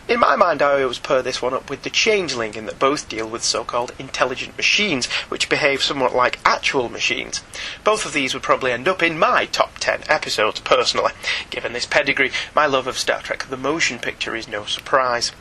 In 0.08 0.18
my 0.18 0.34
mind, 0.34 0.62
I 0.62 0.82
always 0.82 0.98
pair 0.98 1.20
this 1.20 1.42
one 1.42 1.52
up 1.52 1.68
with 1.68 1.82
The 1.82 1.90
Changeling, 1.90 2.54
in 2.54 2.64
that 2.64 2.78
both 2.78 3.08
deal 3.08 3.28
with 3.28 3.44
so 3.44 3.64
called 3.64 3.92
intelligent 3.98 4.56
machines, 4.56 5.06
which 5.28 5.50
behave 5.50 5.82
somewhat 5.82 6.14
like 6.14 6.38
actual 6.44 6.88
machines. 6.88 7.42
Both 7.84 8.06
of 8.06 8.14
these 8.14 8.32
would 8.32 8.42
probably 8.42 8.72
end 8.72 8.88
up 8.88 9.02
in 9.02 9.18
my 9.18 9.44
top 9.44 9.78
10 9.78 10.04
episodes, 10.08 10.60
personally. 10.60 11.12
Given 11.50 11.74
this 11.74 11.86
pedigree, 11.86 12.32
my 12.54 12.64
love 12.64 12.86
of 12.86 12.96
Star 12.96 13.20
Trek 13.20 13.44
the 13.44 13.56
motion 13.58 13.98
picture 13.98 14.34
is 14.34 14.48
no 14.54 14.64
surprise. 14.64 15.32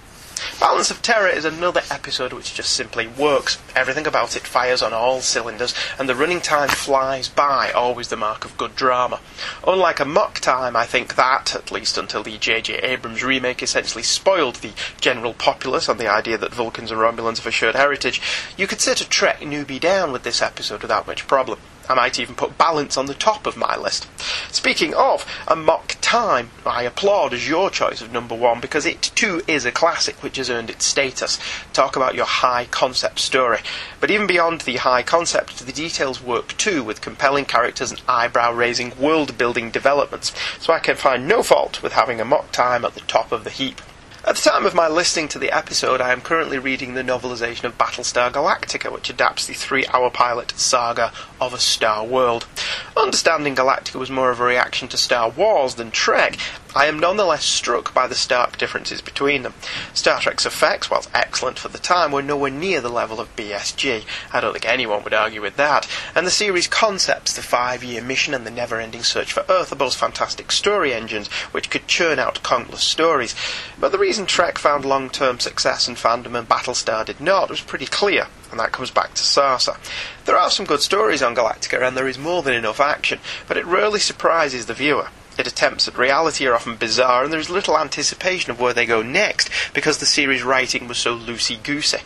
Balance 0.60 0.90
of 0.90 1.04
Terror 1.04 1.28
is 1.28 1.46
another 1.46 1.84
episode 1.92 2.34
which 2.34 2.56
just 2.56 2.74
simply 2.74 3.06
works. 3.06 3.62
Everything 3.76 4.08
about 4.08 4.36
it 4.36 4.42
fires 4.42 4.82
on 4.82 4.92
all 4.92 5.22
cylinders, 5.22 5.76
and 6.00 6.10
the 6.10 6.16
running 6.16 6.42
time 6.42 6.70
flies 6.70 7.30
by, 7.30 7.72
always 7.72 8.08
the 8.08 8.16
mark 8.16 8.44
of 8.44 8.58
good 8.58 8.76
drama. 8.76 9.20
Unlike 9.68 10.00
Amok 10.00 10.40
Time, 10.40 10.76
I 10.76 10.88
think 10.88 11.14
that, 11.14 11.54
at 11.56 11.72
least 11.72 11.96
until 11.96 12.24
the 12.24 12.40
J.J. 12.40 12.80
Abrams 12.80 13.24
remake 13.24 13.62
essentially 13.62 14.04
spoiled 14.04 14.56
the 14.56 14.74
general 15.00 15.36
populace 15.36 15.88
on 15.88 16.00
the 16.00 16.12
idea 16.12 16.40
that 16.40 16.56
Vulcans 16.56 16.90
and 16.90 17.00
Romulans 17.00 17.38
have 17.38 17.46
a 17.46 17.52
shared 17.52 17.76
heritage, 17.76 18.20
you 18.58 18.66
could 18.66 18.82
sit 18.82 19.00
a 19.00 19.08
Trek 19.08 19.42
newbie 19.42 19.80
down 19.80 20.12
with 20.12 20.24
this 20.24 20.42
episode 20.42 20.82
without 20.82 21.06
much 21.06 21.28
problem. 21.28 21.60
I 21.90 21.96
might 21.96 22.20
even 22.20 22.36
put 22.36 22.58
Balance 22.58 22.98
on 22.98 23.08
the 23.08 23.14
top 23.14 23.46
of 23.46 23.58
my 23.58 23.76
list. 23.76 24.08
Speaking 24.52 24.94
of 24.94 25.26
Amok 25.48 25.98
Time, 26.00 26.52
I 26.66 26.84
applaud 26.84 27.34
as 27.34 27.48
your 27.48 27.70
choice 27.70 28.02
of 28.02 28.12
number 28.12 28.36
one 28.36 28.62
because 28.62 28.86
it 28.86 29.02
too 29.16 29.42
is 29.48 29.66
a 29.66 29.72
classic 29.72 30.22
which 30.24 30.38
has 30.38 30.50
earned 30.50 30.70
its 30.70 30.86
status. 30.86 31.40
Talk 31.74 31.96
about 31.96 32.16
your 32.16 32.26
high 32.26 32.66
concept 32.66 33.20
story. 33.20 33.60
But 34.00 34.12
even 34.12 34.28
beyond 34.28 34.62
the 34.62 34.78
high 34.78 35.04
concept, 35.04 35.66
the 35.66 35.74
details 35.74 36.22
work 36.22 36.56
too 36.58 36.84
with 36.84 37.02
compelling 37.02 37.46
characters 37.46 37.92
and 37.92 38.02
eyebrow 38.08 38.54
raising 38.54 38.98
world 38.98 39.38
building 39.38 39.70
developments. 39.70 40.34
So 40.60 40.72
I 40.72 40.80
can 40.80 40.96
find 40.96 41.28
no 41.28 41.44
fault 41.44 41.84
with 41.84 41.94
having 41.94 42.22
Amok 42.22 42.52
Time 42.52 42.86
at 42.86 42.94
the 42.94 43.02
top 43.02 43.32
of 43.32 43.44
the 43.44 43.50
heap. 43.50 43.82
At 44.26 44.38
the 44.38 44.50
time 44.50 44.66
of 44.66 44.74
my 44.74 44.88
listening 44.88 45.28
to 45.30 45.40
the 45.40 45.52
episode, 45.52 46.00
I 46.00 46.14
am 46.14 46.22
currently 46.22 46.58
reading 46.58 46.94
the 46.94 47.04
novelization 47.04 47.66
of 47.66 47.78
Battlestar 47.78 48.32
Galactica, 48.32 48.90
which 48.90 49.10
adapts 49.10 49.46
the 49.46 49.54
three 49.54 49.86
hour 49.88 50.10
pilot 50.10 50.54
saga 50.56 51.12
of 51.42 51.54
a 51.54 51.60
Star 51.60 52.06
World. 52.06 52.48
Understanding 52.96 53.54
Galactica 53.54 53.96
was 54.00 54.10
more 54.10 54.32
of 54.32 54.40
a 54.40 54.46
reaction 54.46 54.88
to 54.88 54.98
Star 54.98 55.30
Wars 55.30 55.76
than 55.76 55.92
Trek, 55.92 56.38
I 56.76 56.88
am 56.88 57.00
nonetheless 57.00 57.46
struck 57.46 57.94
by 57.94 58.08
the 58.08 58.16
stark 58.16 58.58
differences 58.58 59.00
between 59.00 59.44
them. 59.44 59.54
Star 59.94 60.20
Trek's 60.20 60.46
effects, 60.46 60.90
whilst 60.90 61.10
excellent 61.14 61.60
for 61.60 61.68
the 61.68 61.78
time, 61.78 62.12
were 62.12 62.24
nowhere 62.24 62.50
near 62.50 62.82
the 62.82 62.90
level 62.90 63.20
of 63.20 63.36
BSG. 63.36 64.06
I 64.32 64.42
don't 64.42 64.54
think 64.54 64.66
anyone 64.66 65.04
would 65.04 65.14
argue 65.14 65.42
with 65.42 65.56
that. 65.58 65.88
And 66.16 66.26
the 66.26 66.32
series' 66.32 66.68
concepts, 66.68 67.34
the 67.34 67.44
five 67.44 67.84
year 67.84 68.02
mission 68.02 68.34
and 68.34 68.44
the 68.44 68.52
never 68.52 68.80
ending 68.80 69.04
search 69.04 69.32
for 69.32 69.46
Earth, 69.48 69.72
are 69.72 69.76
both 69.76 69.94
fantastic 69.94 70.52
story 70.52 70.94
engines 70.94 71.28
which 71.52 71.70
could 71.70 71.88
churn 71.88 72.18
out 72.18 72.42
countless 72.42 72.84
stories. 72.84 73.36
But 73.80 73.92
the 73.92 74.00
reason 74.00 74.26
Trek 74.26 74.58
found 74.58 74.84
long 74.84 75.12
term 75.12 75.40
success 75.40 75.88
and 75.88 75.96
fandom 75.96 76.38
and 76.38 76.50
Battlestar 76.50 77.06
did 77.06 77.22
not 77.22 77.52
was 77.52 77.62
pretty 77.62 77.86
clear 77.86 78.28
and 78.54 78.60
that 78.60 78.72
comes 78.72 78.92
back 78.92 79.16
to 79.16 79.24
Sarsa. 79.24 79.78
There 80.26 80.38
are 80.38 80.52
some 80.52 80.68
good 80.68 80.82
stories 80.82 81.24
on 81.24 81.36
Galactica, 81.36 81.82
and 81.82 81.98
there 81.98 82.08
is 82.08 82.20
more 82.20 82.44
than 82.44 82.54
enough 82.54 82.80
action, 82.80 83.20
but 83.48 83.58
it 83.58 83.66
rarely 83.66 84.00
surprises 84.00 84.68
the 84.68 84.76
viewer. 84.76 85.08
Its 85.38 85.50
attempts 85.50 85.88
at 85.88 85.98
reality 85.98 86.46
are 86.46 86.54
often 86.54 86.76
bizarre, 86.76 87.24
and 87.24 87.34
there 87.34 87.40
is 87.40 87.50
little 87.50 87.78
anticipation 87.78 88.52
of 88.52 88.60
where 88.60 88.74
they 88.74 88.86
go 88.86 89.02
next 89.02 89.50
because 89.74 89.98
the 89.98 90.06
series 90.06 90.44
writing 90.44 90.88
was 90.88 90.98
so 90.98 91.18
loosey 91.18 91.62
goosey. 91.64 92.00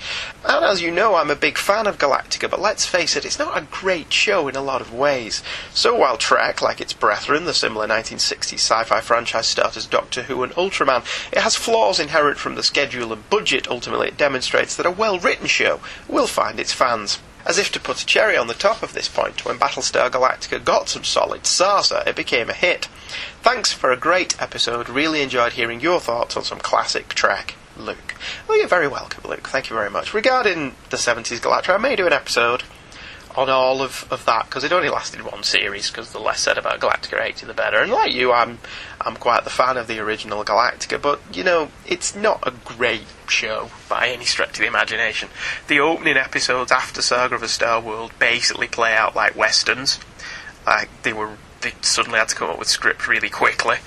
And 0.46 0.64
as 0.64 0.82
you 0.82 0.92
know, 0.92 1.16
I'm 1.16 1.30
a 1.30 1.36
big 1.36 1.58
fan 1.58 1.88
of 1.88 1.98
Galactica, 1.98 2.50
but 2.50 2.62
let's 2.62 2.86
face 2.86 3.16
it, 3.16 3.26
it's 3.26 3.40
not 3.40 3.58
a 3.58 3.68
great 3.70 4.14
show 4.14 4.48
in 4.48 4.56
a 4.56 4.62
lot 4.62 4.82
of 4.82 4.94
ways. 4.94 5.44
So 5.74 5.96
while 5.96 6.18
Trek, 6.18 6.62
like 6.62 6.80
its 6.80 6.94
brethren, 6.94 7.46
the 7.46 7.54
similar 7.54 7.88
1960s 7.88 8.54
sci 8.54 8.84
fi 8.84 9.02
franchise 9.02 9.48
starters 9.48 9.86
Doctor 9.86 10.24
Who 10.24 10.44
and 10.44 10.54
Ultraman, 10.54 11.04
it 11.32 11.40
has 11.40 11.56
flaws 11.56 12.00
inherent 12.00 12.38
from 12.38 12.56
the 12.56 12.64
schedule 12.64 13.12
and 13.12 13.30
budget, 13.30 13.68
ultimately 13.68 14.08
it 14.08 14.18
demonstrates 14.18 14.76
that 14.76 14.86
a 14.86 14.92
well 14.92 15.20
written 15.20 15.48
show 15.48 15.80
will 16.08 16.28
find 16.28 16.60
its 16.60 16.72
fans. 16.72 17.20
As 17.48 17.58
if 17.58 17.72
to 17.72 17.80
put 17.80 18.02
a 18.02 18.06
cherry 18.06 18.36
on 18.36 18.48
the 18.48 18.54
top 18.54 18.84
of 18.84 18.92
this 18.92 19.08
point, 19.08 19.46
when 19.46 19.58
Battlestar 19.58 20.10
Galactica 20.10 20.62
got 20.62 20.90
some 20.90 21.06
solid 21.06 21.44
Sarsa, 21.44 22.06
it 22.06 22.18
became 22.18 22.50
a 22.50 22.54
hit. 22.54 22.90
Thanks 23.42 23.72
for 23.72 23.90
a 23.90 23.96
great 23.96 24.40
episode. 24.42 24.90
Really 24.90 25.22
enjoyed 25.22 25.54
hearing 25.54 25.80
your 25.80 26.02
thoughts 26.02 26.36
on 26.36 26.44
some 26.44 26.60
classic 26.60 27.08
Trek. 27.14 27.56
Luke. 27.78 28.16
Well, 28.48 28.58
you're 28.58 28.68
very 28.68 28.90
welcome, 28.90 29.30
Luke. 29.30 29.48
Thank 29.48 29.70
you 29.70 29.78
very 29.78 29.90
much. 29.90 30.14
Regarding 30.14 30.76
the 30.90 30.98
70s 30.98 31.40
Galactica, 31.40 31.76
I 31.76 31.78
may 31.78 31.96
do 31.96 32.06
an 32.06 32.12
episode 32.12 32.64
on 33.38 33.50
all 33.50 33.84
of, 33.84 34.08
of 34.12 34.26
that 34.26 34.46
because 34.46 34.64
it 34.64 34.74
only 34.74 34.90
lasted 34.90 35.22
one 35.22 35.44
series 35.44 35.92
because 35.92 36.12
the 36.12 36.20
less 36.20 36.42
said 36.42 36.58
about 36.58 36.80
Galactica 36.80 37.22
80 37.22 37.46
the 37.46 37.54
better. 37.54 37.78
And 37.78 37.92
like 37.92 38.12
you 38.12 38.34
I'm 38.34 38.58
I'm 39.00 39.16
quite 39.16 39.44
the 39.44 39.52
fan 39.52 39.78
of 39.78 39.86
the 39.88 40.00
original 40.00 40.44
Galactica 40.44 41.00
but 41.00 41.22
you 41.32 41.44
know 41.44 41.70
it's 41.86 42.16
not 42.16 42.46
a 42.48 42.52
great 42.52 43.06
show 43.30 43.70
by 43.88 44.10
any 44.10 44.26
stretch 44.26 44.52
of 44.52 44.58
the 44.58 44.66
imagination. 44.66 45.30
The 45.68 45.80
opening 45.80 46.18
episodes 46.18 46.72
after 46.72 47.02
Saga 47.04 47.36
of 47.36 47.44
a 47.44 47.48
Star 47.48 47.80
World 47.80 48.12
basically 48.18 48.68
play 48.68 48.96
out 48.96 49.16
like 49.16 49.36
westerns. 49.36 50.00
Like 50.66 50.90
they 51.04 51.14
were 51.14 51.38
they 51.62 51.74
suddenly 51.82 52.18
had 52.18 52.30
to 52.30 52.36
come 52.36 52.50
up 52.50 52.58
with 52.58 52.68
script 52.68 53.08
really 53.08 53.30
quickly. 53.30 53.78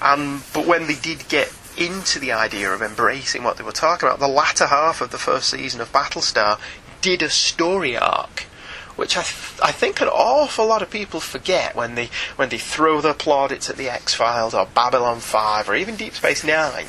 And 0.00 0.42
but 0.54 0.64
when 0.64 0.86
they 0.86 0.94
did 0.94 1.28
get 1.28 1.52
into 1.76 2.20
the 2.20 2.30
idea 2.30 2.70
of 2.70 2.82
embracing 2.82 3.42
what 3.42 3.56
they 3.56 3.64
were 3.64 3.72
talking 3.72 4.06
about 4.08 4.20
the 4.20 4.28
latter 4.28 4.66
half 4.66 5.00
of 5.00 5.10
the 5.10 5.18
first 5.18 5.48
season 5.48 5.80
of 5.80 5.90
Battlestar 5.90 6.60
did 7.00 7.22
a 7.22 7.30
story 7.30 7.96
arc 7.96 8.44
which 8.96 9.16
I, 9.16 9.22
th- 9.22 9.60
I 9.62 9.72
think 9.72 10.00
an 10.00 10.08
awful 10.08 10.66
lot 10.66 10.82
of 10.82 10.90
people 10.90 11.20
forget 11.20 11.74
when 11.74 11.94
they 11.94 12.10
when 12.36 12.48
they 12.48 12.58
throw 12.58 13.00
their 13.00 13.14
plaudits 13.14 13.70
at 13.70 13.76
the 13.76 13.88
X 13.88 14.14
Files 14.14 14.54
or 14.54 14.66
Babylon 14.66 15.20
Five 15.20 15.68
or 15.68 15.74
even 15.74 15.96
Deep 15.96 16.14
Space 16.14 16.44
Nine 16.44 16.86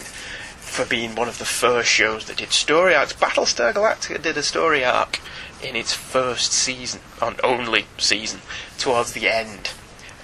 for 0.58 0.86
being 0.86 1.16
one 1.16 1.28
of 1.28 1.38
the 1.38 1.46
first 1.46 1.88
shows 1.88 2.26
that 2.26 2.38
did 2.38 2.52
story 2.52 2.96
arcs. 2.96 3.14
Battlestar 3.14 3.74
Galactica 3.74 4.22
did 4.22 4.38
a 4.38 4.44
story 4.44 4.84
arc 4.84 5.20
in 5.62 5.76
its 5.76 5.94
first 5.94 6.52
season, 6.52 7.00
on 7.22 7.36
only 7.44 7.86
season, 7.98 8.42
towards 8.78 9.14
the 9.14 9.30
end, 9.30 9.72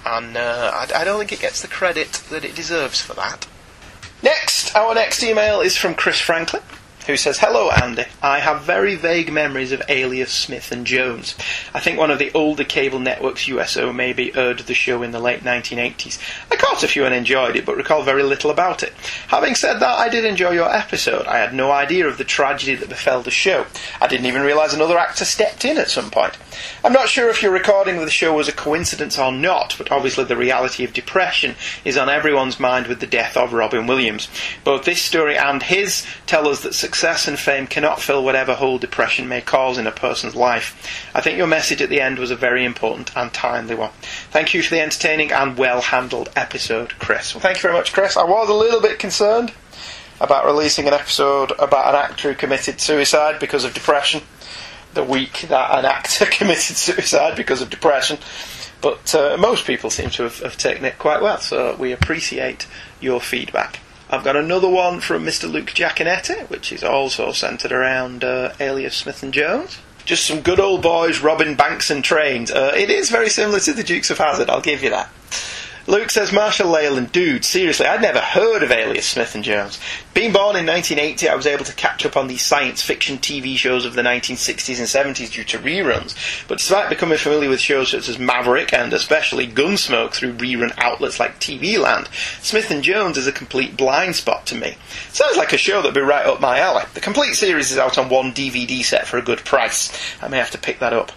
and 0.04 0.36
uh, 0.36 0.70
I, 0.74 1.00
I 1.00 1.04
don't 1.04 1.18
think 1.18 1.32
it 1.32 1.40
gets 1.40 1.62
the 1.62 1.68
credit 1.68 2.12
that 2.30 2.44
it 2.44 2.54
deserves 2.54 3.00
for 3.00 3.14
that. 3.14 3.46
Next, 4.22 4.74
our 4.76 4.94
next 4.94 5.22
email 5.22 5.60
is 5.60 5.76
from 5.76 5.94
Chris 5.94 6.20
Franklin. 6.20 6.62
Who 7.06 7.16
says, 7.16 7.38
Hello, 7.38 7.70
Andy. 7.70 8.04
I 8.22 8.40
have 8.40 8.62
very 8.62 8.94
vague 8.94 9.32
memories 9.32 9.72
of 9.72 9.82
Alias 9.88 10.32
Smith 10.32 10.70
and 10.70 10.86
Jones. 10.86 11.34
I 11.74 11.80
think 11.80 11.98
one 11.98 12.10
of 12.10 12.18
the 12.18 12.32
older 12.32 12.64
cable 12.64 12.98
networks, 12.98 13.48
USO, 13.48 13.92
maybe 13.92 14.34
aired 14.34 14.60
the 14.60 14.74
show 14.74 15.02
in 15.02 15.10
the 15.10 15.20
late 15.20 15.40
1980s. 15.40 16.18
I 16.50 16.56
caught 16.56 16.82
a 16.82 16.88
few 16.88 17.04
and 17.04 17.14
enjoyed 17.14 17.56
it, 17.56 17.64
but 17.66 17.76
recall 17.76 18.02
very 18.02 18.22
little 18.22 18.50
about 18.50 18.82
it. 18.82 18.92
Having 19.28 19.54
said 19.54 19.80
that, 19.80 19.98
I 19.98 20.08
did 20.08 20.24
enjoy 20.24 20.50
your 20.50 20.74
episode. 20.74 21.26
I 21.26 21.38
had 21.38 21.54
no 21.54 21.70
idea 21.70 22.06
of 22.06 22.18
the 22.18 22.24
tragedy 22.24 22.74
that 22.74 22.88
befell 22.88 23.22
the 23.22 23.30
show. 23.30 23.66
I 24.00 24.06
didn't 24.06 24.26
even 24.26 24.42
realise 24.42 24.74
another 24.74 24.98
actor 24.98 25.24
stepped 25.24 25.64
in 25.64 25.78
at 25.78 25.90
some 25.90 26.10
point. 26.10 26.36
I'm 26.82 26.92
not 26.92 27.08
sure 27.08 27.28
if 27.28 27.42
your 27.42 27.52
recording 27.52 27.98
of 27.98 28.04
the 28.04 28.10
show 28.10 28.32
was 28.32 28.48
a 28.48 28.52
coincidence 28.52 29.18
or 29.18 29.32
not, 29.32 29.74
but 29.76 29.90
obviously 29.92 30.24
the 30.24 30.36
reality 30.36 30.84
of 30.84 30.92
depression 30.92 31.54
is 31.84 31.96
on 31.96 32.08
everyone's 32.08 32.58
mind 32.58 32.86
with 32.86 33.00
the 33.00 33.06
death 33.06 33.36
of 33.36 33.52
Robin 33.52 33.86
Williams. 33.86 34.28
Both 34.64 34.84
this 34.84 35.02
story 35.02 35.36
and 35.36 35.62
his 35.62 36.06
tell 36.26 36.48
us 36.48 36.62
that 36.62 36.74
success 36.74 37.28
and 37.28 37.38
fame 37.38 37.66
cannot 37.66 38.00
fill 38.00 38.24
whatever 38.24 38.54
hole 38.54 38.78
depression 38.78 39.28
may 39.28 39.40
cause 39.40 39.78
in 39.78 39.86
a 39.86 39.92
person's 39.92 40.34
life. 40.34 41.10
I 41.14 41.20
think 41.20 41.36
your 41.36 41.46
message 41.46 41.82
at 41.82 41.90
the 41.90 42.00
end 42.00 42.18
was 42.18 42.30
a 42.30 42.36
very 42.36 42.64
important 42.64 43.16
and 43.16 43.32
timely 43.32 43.74
one. 43.74 43.90
Thank 44.30 44.54
you 44.54 44.62
for 44.62 44.70
the 44.70 44.80
entertaining 44.80 45.32
and 45.32 45.58
well 45.58 45.80
handled 45.80 46.30
episode, 46.36 46.98
Chris. 46.98 47.34
Well, 47.34 47.42
thank 47.42 47.58
you 47.58 47.62
very 47.62 47.74
much, 47.74 47.92
Chris. 47.92 48.16
I 48.16 48.24
was 48.24 48.48
a 48.48 48.54
little 48.54 48.80
bit 48.80 48.98
concerned 48.98 49.52
about 50.20 50.44
releasing 50.44 50.86
an 50.86 50.92
episode 50.92 51.52
about 51.58 51.88
an 51.88 51.94
actor 51.94 52.32
who 52.32 52.34
committed 52.34 52.80
suicide 52.80 53.38
because 53.40 53.64
of 53.64 53.72
depression 53.72 54.20
the 54.94 55.04
week 55.04 55.46
that 55.48 55.78
an 55.78 55.84
actor 55.84 56.26
committed 56.30 56.76
suicide 56.76 57.36
because 57.36 57.62
of 57.62 57.70
depression. 57.70 58.18
But 58.80 59.14
uh, 59.14 59.36
most 59.38 59.66
people 59.66 59.90
seem 59.90 60.10
to 60.10 60.24
have, 60.24 60.38
have 60.40 60.56
taken 60.56 60.84
it 60.84 60.98
quite 60.98 61.20
well, 61.20 61.38
so 61.38 61.76
we 61.76 61.92
appreciate 61.92 62.66
your 63.00 63.20
feedback. 63.20 63.80
I've 64.08 64.24
got 64.24 64.36
another 64.36 64.68
one 64.68 65.00
from 65.00 65.24
Mr. 65.24 65.50
Luke 65.50 65.70
Giaconetti, 65.70 66.48
which 66.48 66.72
is 66.72 66.82
also 66.82 67.30
centred 67.32 67.70
around 67.70 68.24
uh, 68.24 68.54
Alias 68.58 68.96
Smith 68.96 69.22
and 69.22 69.32
Jones. 69.32 69.78
Just 70.04 70.26
some 70.26 70.40
good 70.40 70.58
old 70.58 70.82
boys 70.82 71.20
robbing 71.20 71.54
banks 71.54 71.90
and 71.90 72.02
trains. 72.02 72.50
Uh, 72.50 72.72
it 72.74 72.90
is 72.90 73.10
very 73.10 73.28
similar 73.28 73.60
to 73.60 73.72
the 73.72 73.84
Dukes 73.84 74.10
of 74.10 74.18
Hazzard, 74.18 74.50
I'll 74.50 74.60
give 74.60 74.82
you 74.82 74.90
that. 74.90 75.10
Luke 75.86 76.10
says, 76.10 76.32
Marshall 76.32 76.68
Leyland, 76.68 77.10
dude, 77.12 77.44
seriously, 77.44 77.86
I'd 77.86 78.02
never 78.02 78.20
heard 78.20 78.62
of 78.62 78.70
Alias 78.70 79.06
Smith 79.06 79.34
and 79.34 79.42
Jones. 79.42 79.80
Being 80.12 80.32
born 80.32 80.56
in 80.56 80.66
1980, 80.66 81.28
I 81.28 81.34
was 81.34 81.46
able 81.46 81.64
to 81.64 81.74
catch 81.74 82.04
up 82.04 82.16
on 82.16 82.28
these 82.28 82.44
science 82.44 82.82
fiction 82.82 83.18
TV 83.18 83.56
shows 83.56 83.84
of 83.84 83.94
the 83.94 84.02
1960s 84.02 84.78
and 84.78 85.16
70s 85.16 85.32
due 85.32 85.44
to 85.44 85.58
reruns. 85.58 86.14
But 86.48 86.58
despite 86.58 86.90
becoming 86.90 87.18
familiar 87.18 87.48
with 87.48 87.60
shows 87.60 87.90
such 87.90 88.08
as 88.08 88.18
Maverick 88.18 88.72
and 88.72 88.92
especially 88.92 89.46
Gunsmoke 89.46 90.12
through 90.12 90.34
rerun 90.34 90.74
outlets 90.76 91.18
like 91.18 91.40
TV 91.40 91.78
Land, 91.78 92.08
Smith 92.40 92.70
and 92.70 92.82
Jones 92.82 93.16
is 93.16 93.26
a 93.26 93.32
complete 93.32 93.76
blind 93.76 94.16
spot 94.16 94.46
to 94.46 94.54
me. 94.54 94.76
Sounds 95.12 95.36
like 95.36 95.52
a 95.52 95.58
show 95.58 95.80
that'd 95.80 95.94
be 95.94 96.00
right 96.00 96.26
up 96.26 96.40
my 96.40 96.58
alley. 96.58 96.84
The 96.94 97.00
complete 97.00 97.34
series 97.34 97.70
is 97.70 97.78
out 97.78 97.98
on 97.98 98.08
one 98.08 98.32
DVD 98.32 98.84
set 98.84 99.06
for 99.06 99.16
a 99.16 99.22
good 99.22 99.44
price. 99.44 99.90
I 100.20 100.28
may 100.28 100.38
have 100.38 100.50
to 100.50 100.58
pick 100.58 100.78
that 100.80 100.92
up. 100.92 101.12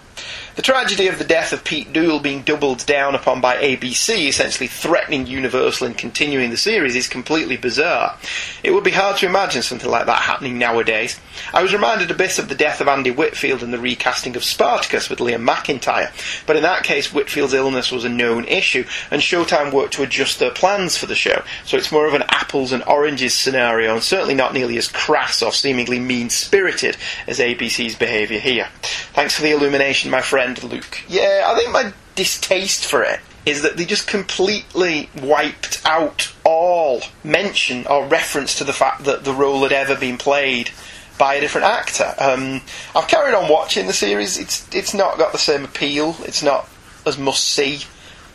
The 0.55 0.61
tragedy 0.61 1.07
of 1.07 1.17
the 1.17 1.23
death 1.23 1.51
of 1.51 1.63
Pete 1.63 1.91
Duel 1.91 2.19
being 2.19 2.43
doubled 2.43 2.85
down 2.85 3.15
upon 3.15 3.41
by 3.41 3.55
ABC, 3.55 4.27
essentially 4.27 4.67
threatening 4.67 5.25
Universal 5.25 5.87
and 5.87 5.97
continuing 5.97 6.51
the 6.51 6.57
series, 6.57 6.95
is 6.95 7.07
completely 7.07 7.57
bizarre. 7.57 8.19
It 8.61 8.69
would 8.69 8.83
be 8.83 8.91
hard 8.91 9.17
to 9.17 9.25
imagine 9.25 9.63
something 9.63 9.89
like 9.89 10.05
that 10.05 10.21
happening 10.21 10.59
nowadays. 10.59 11.19
I 11.55 11.63
was 11.63 11.73
reminded 11.73 12.11
a 12.11 12.13
bit 12.13 12.37
of 12.37 12.49
the 12.49 12.55
death 12.55 12.81
of 12.81 12.87
Andy 12.87 13.09
Whitfield 13.09 13.63
and 13.63 13.73
the 13.73 13.79
recasting 13.79 14.35
of 14.35 14.43
Spartacus 14.43 15.09
with 15.09 15.17
Liam 15.17 15.43
McIntyre, 15.43 16.11
but 16.45 16.55
in 16.55 16.61
that 16.61 16.83
case, 16.83 17.11
Whitfield's 17.11 17.55
illness 17.55 17.91
was 17.91 18.05
a 18.05 18.09
known 18.09 18.45
issue, 18.45 18.85
and 19.09 19.23
Showtime 19.23 19.73
worked 19.73 19.95
to 19.95 20.03
adjust 20.03 20.37
their 20.37 20.51
plans 20.51 20.95
for 20.95 21.07
the 21.07 21.15
show, 21.15 21.41
so 21.65 21.77
it's 21.77 21.91
more 21.91 22.05
of 22.05 22.13
an 22.13 22.25
apples 22.29 22.71
and 22.71 22.83
oranges 22.83 23.33
scenario, 23.33 23.93
and 23.93 24.03
certainly 24.03 24.35
not 24.35 24.53
nearly 24.53 24.77
as 24.77 24.87
crass 24.87 25.41
or 25.41 25.51
seemingly 25.51 25.99
mean 25.99 26.29
spirited 26.29 26.95
as 27.25 27.39
ABC's 27.39 27.95
behaviour 27.95 28.39
here. 28.39 28.67
Thanks 29.13 29.35
for 29.35 29.41
the 29.41 29.51
illumination, 29.51 30.11
my 30.11 30.21
friend 30.21 30.42
Luke. 30.63 31.01
Yeah, 31.07 31.43
I 31.47 31.55
think 31.55 31.71
my 31.71 31.93
distaste 32.15 32.85
for 32.85 33.03
it 33.03 33.19
is 33.45 33.61
that 33.61 33.75
they 33.75 33.85
just 33.85 34.07
completely 34.07 35.09
wiped 35.21 35.81
out 35.85 36.33
all 36.45 37.01
mention 37.23 37.85
or 37.87 38.05
reference 38.05 38.57
to 38.57 38.63
the 38.63 38.73
fact 38.73 39.03
that 39.03 39.23
the 39.23 39.33
role 39.33 39.63
had 39.63 39.73
ever 39.73 39.95
been 39.95 40.17
played 40.17 40.69
by 41.17 41.35
a 41.35 41.41
different 41.41 41.67
actor. 41.67 42.13
Um, 42.19 42.61
I've 42.95 43.07
carried 43.07 43.35
on 43.35 43.49
watching 43.49 43.87
the 43.87 43.93
series. 43.93 44.37
It's 44.37 44.67
it's 44.73 44.93
not 44.93 45.17
got 45.17 45.31
the 45.31 45.37
same 45.37 45.63
appeal. 45.63 46.15
It's 46.21 46.41
not 46.41 46.67
as 47.05 47.17
must 47.17 47.43
see 47.43 47.81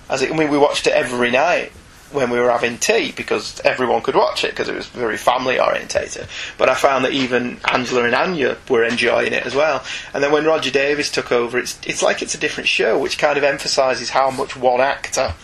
as 0.08 0.22
it. 0.22 0.30
I 0.32 0.36
mean, 0.36 0.50
we 0.50 0.58
watched 0.58 0.86
it 0.86 0.92
every 0.92 1.30
night 1.30 1.72
when 2.12 2.30
we 2.30 2.38
were 2.38 2.50
having 2.50 2.78
tea 2.78 3.12
because 3.12 3.60
everyone 3.60 4.02
could 4.02 4.14
watch 4.14 4.44
it 4.44 4.50
because 4.50 4.68
it 4.68 4.74
was 4.74 4.86
very 4.86 5.16
family 5.16 5.60
orientated. 5.60 6.26
But 6.56 6.68
I 6.68 6.74
found 6.74 7.04
that 7.04 7.12
even 7.12 7.60
Angela 7.70 8.04
and 8.04 8.14
Anya 8.14 8.56
were 8.68 8.84
enjoying 8.84 9.32
it 9.32 9.44
as 9.44 9.54
well. 9.54 9.84
And 10.14 10.22
then 10.22 10.32
when 10.32 10.44
Roger 10.44 10.70
Davis 10.70 11.10
took 11.10 11.30
over, 11.30 11.58
it's 11.58 11.78
it's 11.86 12.02
like 12.02 12.22
it's 12.22 12.34
a 12.34 12.38
different 12.38 12.68
show, 12.68 12.98
which 12.98 13.18
kind 13.18 13.36
of 13.36 13.44
emphasises 13.44 14.10
how 14.10 14.30
much 14.30 14.56
one 14.56 14.80
actor 14.80 15.34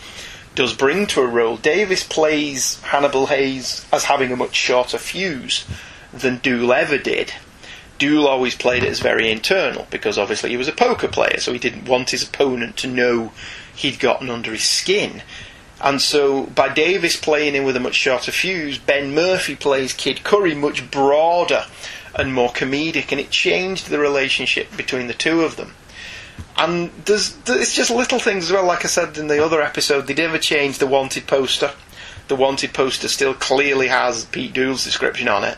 does 0.55 0.73
bring 0.73 1.05
to 1.07 1.21
a 1.21 1.27
role. 1.27 1.57
Davis 1.57 2.03
plays 2.03 2.81
Hannibal 2.81 3.27
Heyes 3.27 3.85
as 3.91 4.05
having 4.05 4.31
a 4.31 4.37
much 4.37 4.55
shorter 4.55 4.97
fuse 4.97 5.65
than 6.13 6.37
Duel 6.37 6.73
ever 6.73 6.97
did. 6.97 7.33
Duel 7.97 8.27
always 8.27 8.55
played 8.55 8.83
it 8.83 8.89
as 8.89 8.99
very 8.99 9.31
internal 9.31 9.87
because 9.89 10.17
obviously 10.17 10.49
he 10.49 10.57
was 10.57 10.67
a 10.67 10.73
poker 10.73 11.07
player, 11.07 11.39
so 11.39 11.53
he 11.53 11.59
didn't 11.59 11.87
want 11.87 12.09
his 12.09 12.23
opponent 12.23 12.75
to 12.77 12.87
know 12.87 13.31
he'd 13.75 13.99
gotten 13.99 14.29
under 14.29 14.51
his 14.51 14.63
skin. 14.63 15.21
And 15.81 16.01
so, 16.01 16.45
by 16.47 16.69
Davis 16.73 17.17
playing 17.17 17.55
in 17.55 17.65
with 17.65 17.75
a 17.75 17.81
much 17.81 17.95
shorter 17.95 18.31
fuse, 18.31 18.77
Ben 18.77 19.13
Murphy 19.13 19.55
plays 19.55 19.93
Kid 19.93 20.23
Curry 20.23 20.55
much 20.55 20.89
broader 20.89 21.65
and 22.15 22.33
more 22.33 22.49
comedic, 22.49 23.11
and 23.11 23.19
it 23.19 23.29
changed 23.29 23.89
the 23.89 23.99
relationship 23.99 24.75
between 24.77 25.07
the 25.07 25.13
two 25.13 25.41
of 25.41 25.57
them. 25.57 25.73
And 26.57 26.91
there's, 27.05 27.37
it's 27.47 27.75
just 27.75 27.91
little 27.91 28.19
things 28.19 28.45
as 28.45 28.51
well. 28.51 28.65
Like 28.65 28.85
I 28.85 28.87
said 28.87 29.17
in 29.17 29.27
the 29.27 29.43
other 29.43 29.61
episode, 29.61 30.07
they 30.07 30.13
never 30.13 30.37
changed 30.37 30.79
the 30.79 30.87
wanted 30.87 31.27
poster. 31.27 31.71
The 32.29 32.35
wanted 32.35 32.73
poster 32.73 33.09
still 33.09 33.33
clearly 33.33 33.89
has 33.89 34.25
Pete 34.25 34.53
Duel's 34.53 34.83
description 34.83 35.27
on 35.27 35.43
it. 35.43 35.57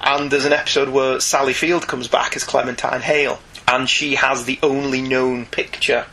And 0.00 0.30
there's 0.30 0.44
an 0.44 0.52
episode 0.52 0.90
where 0.90 1.18
Sally 1.20 1.52
Field 1.52 1.88
comes 1.88 2.06
back 2.06 2.36
as 2.36 2.44
Clementine 2.44 3.00
Hale, 3.00 3.40
and 3.66 3.88
she 3.88 4.14
has 4.14 4.44
the 4.44 4.58
only 4.62 5.02
known 5.02 5.46
picture 5.46 6.06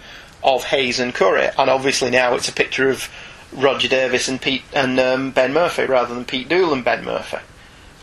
of 0.44 0.64
Heyes 0.64 1.00
and 1.00 1.14
Curry. 1.14 1.50
And 1.58 1.70
obviously 1.70 2.10
now 2.10 2.34
it's 2.34 2.50
a 2.50 2.54
picture 2.54 2.90
of 2.90 3.10
Roger 3.56 3.88
Davis 3.88 4.28
and 4.28 4.42
Pete 4.42 4.64
and 4.74 5.00
um, 5.00 5.32
Ben 5.32 5.54
Murphy 5.54 5.86
rather 5.86 6.14
than 6.14 6.26
Pete 6.26 6.50
Duel 6.50 6.74
and 6.74 6.84
Ben 6.84 7.06
Murphy. 7.06 7.38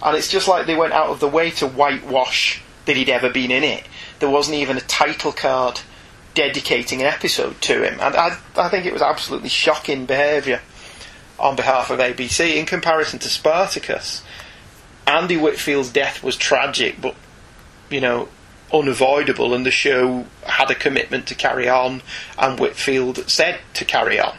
And 0.03 0.17
it's 0.17 0.29
just 0.29 0.49
like 0.49 0.67
they 0.67 0.77
went 0.77 0.93
out 0.93 1.09
of 1.09 1.21
the 1.21 1.29
way 1.29 1.51
to 1.53 1.67
whitewash 1.67 2.63
that 2.87 2.97
he'd 2.97 3.09
ever 3.09 3.31
been 3.31 3.51
in 3.51 3.65
it. 3.65 3.85
There 4.19 4.31
wasn't 4.31 4.57
even 4.57 4.77
a 4.77 4.83
title 4.83 5.33
card 5.33 5.81
dedicating 6.35 7.01
an 7.01 7.07
episode 7.07 7.61
to 7.63 7.83
him. 7.83 7.99
And 8.01 8.17
I, 8.17 8.39
I 8.57 8.69
think 8.69 8.87
it 8.87 8.93
was 8.93 9.03
absolutely 9.03 9.49
shocking 9.49 10.07
behaviour 10.07 10.61
on 11.39 11.57
behalf 11.57 11.91
of 11.91 11.99
ABC 11.99 12.57
in 12.57 12.67
comparison 12.67 13.19
to 13.21 13.29
Spartacus. 13.29 14.23
Andy 15.07 15.37
Whitfield's 15.37 15.91
death 15.91 16.23
was 16.23 16.37
tragic, 16.37 17.01
but, 17.01 17.15
you 17.91 18.01
know, 18.01 18.29
unavoidable, 18.73 19.55
and 19.55 19.67
the 19.67 19.71
show 19.71 20.27
had 20.45 20.71
a 20.71 20.75
commitment 20.75 21.27
to 21.27 21.35
carry 21.35 21.69
on, 21.69 22.03
and 22.39 22.61
Whitfield 22.61 23.29
said 23.29 23.59
to 23.75 23.85
carry 23.85 24.21
on. 24.21 24.37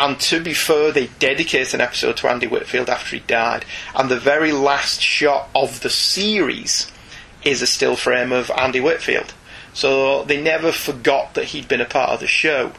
And 0.00 0.18
to 0.20 0.40
be 0.40 0.54
fair, 0.54 0.92
they 0.92 1.08
dedicate 1.18 1.74
an 1.74 1.82
episode 1.82 2.16
to 2.16 2.30
Andy 2.30 2.46
Whitfield 2.46 2.88
after 2.88 3.16
he 3.16 3.20
died. 3.20 3.66
And 3.94 4.08
the 4.08 4.18
very 4.18 4.50
last 4.50 5.02
shot 5.02 5.50
of 5.54 5.80
the 5.80 5.90
series 5.90 6.90
is 7.44 7.60
a 7.60 7.66
still 7.66 7.96
frame 7.96 8.32
of 8.32 8.50
Andy 8.52 8.80
Whitfield. 8.80 9.34
So 9.74 10.24
they 10.24 10.40
never 10.40 10.72
forgot 10.72 11.34
that 11.34 11.46
he'd 11.46 11.68
been 11.68 11.82
a 11.82 11.84
part 11.84 12.08
of 12.08 12.20
the 12.20 12.26
show, 12.26 12.72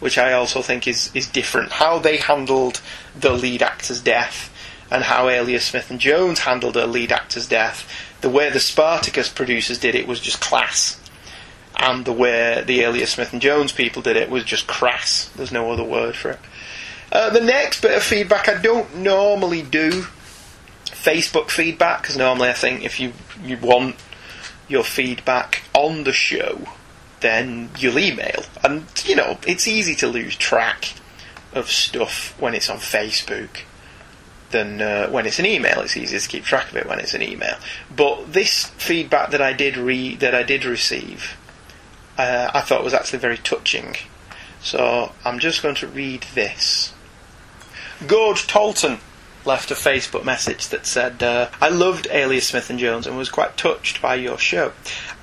which 0.00 0.18
I 0.18 0.34
also 0.34 0.60
think 0.60 0.86
is, 0.86 1.10
is 1.14 1.26
different. 1.26 1.72
How 1.72 1.98
they 1.98 2.18
handled 2.18 2.82
the 3.18 3.32
lead 3.32 3.62
actor's 3.62 4.02
death 4.02 4.52
and 4.90 5.04
how 5.04 5.30
Alias 5.30 5.64
Smith 5.64 5.90
and 5.90 5.98
Jones 5.98 6.40
handled 6.40 6.76
a 6.76 6.86
lead 6.86 7.12
actor's 7.12 7.48
death, 7.48 7.90
the 8.20 8.28
way 8.28 8.50
the 8.50 8.60
Spartacus 8.60 9.30
producers 9.30 9.78
did 9.78 9.94
it 9.94 10.06
was 10.06 10.20
just 10.20 10.42
class. 10.42 11.00
And 11.76 12.04
the 12.04 12.12
way 12.12 12.62
the 12.66 12.82
Alias 12.82 13.12
Smith 13.12 13.32
and 13.32 13.40
Jones 13.40 13.72
people 13.72 14.02
did 14.02 14.18
it 14.18 14.28
was 14.28 14.44
just 14.44 14.66
crass. 14.66 15.30
There's 15.34 15.52
no 15.52 15.72
other 15.72 15.84
word 15.84 16.14
for 16.14 16.32
it. 16.32 16.40
Uh, 17.10 17.30
the 17.30 17.40
next 17.40 17.80
bit 17.80 17.96
of 17.96 18.02
feedback, 18.02 18.48
I 18.48 18.60
don't 18.60 18.96
normally 18.96 19.62
do 19.62 20.06
Facebook 20.86 21.48
feedback 21.50 22.02
because 22.02 22.16
normally 22.16 22.50
I 22.50 22.54
think 22.54 22.84
if 22.84 23.00
you 23.00 23.12
you 23.42 23.56
want 23.56 23.96
your 24.68 24.84
feedback 24.84 25.62
on 25.72 26.04
the 26.04 26.12
show, 26.12 26.68
then 27.20 27.70
you'll 27.78 27.98
email, 27.98 28.44
and 28.62 28.84
you 29.06 29.16
know 29.16 29.38
it's 29.46 29.66
easy 29.66 29.94
to 29.96 30.06
lose 30.06 30.36
track 30.36 30.92
of 31.54 31.70
stuff 31.70 32.38
when 32.38 32.54
it's 32.54 32.68
on 32.68 32.76
Facebook 32.78 33.60
than 34.50 34.80
uh, 34.80 35.08
when 35.08 35.26
it's 35.26 35.38
an 35.38 35.46
email. 35.46 35.80
It's 35.80 35.96
easier 35.96 36.18
to 36.18 36.28
keep 36.28 36.44
track 36.44 36.70
of 36.70 36.76
it 36.76 36.86
when 36.86 36.98
it's 37.00 37.14
an 37.14 37.22
email. 37.22 37.56
But 37.94 38.32
this 38.32 38.66
feedback 38.66 39.30
that 39.30 39.40
I 39.40 39.52
did 39.52 39.76
re- 39.76 40.16
that 40.16 40.34
I 40.34 40.42
did 40.42 40.64
receive, 40.64 41.36
uh, 42.18 42.50
I 42.52 42.60
thought 42.60 42.84
was 42.84 42.94
actually 42.94 43.20
very 43.20 43.38
touching. 43.38 43.96
So 44.60 45.12
I'm 45.24 45.38
just 45.38 45.62
going 45.62 45.76
to 45.76 45.86
read 45.86 46.24
this. 46.34 46.92
Gord 48.06 48.36
Tolton 48.36 49.00
left 49.44 49.70
a 49.70 49.74
Facebook 49.74 50.24
message 50.24 50.68
that 50.68 50.86
said, 50.86 51.22
uh, 51.22 51.48
I 51.60 51.68
loved 51.68 52.06
Alias 52.10 52.48
Smith 52.48 52.70
and 52.70 52.78
Jones 52.78 53.06
and 53.06 53.16
was 53.16 53.28
quite 53.28 53.56
touched 53.56 54.00
by 54.00 54.14
your 54.14 54.38
show. 54.38 54.72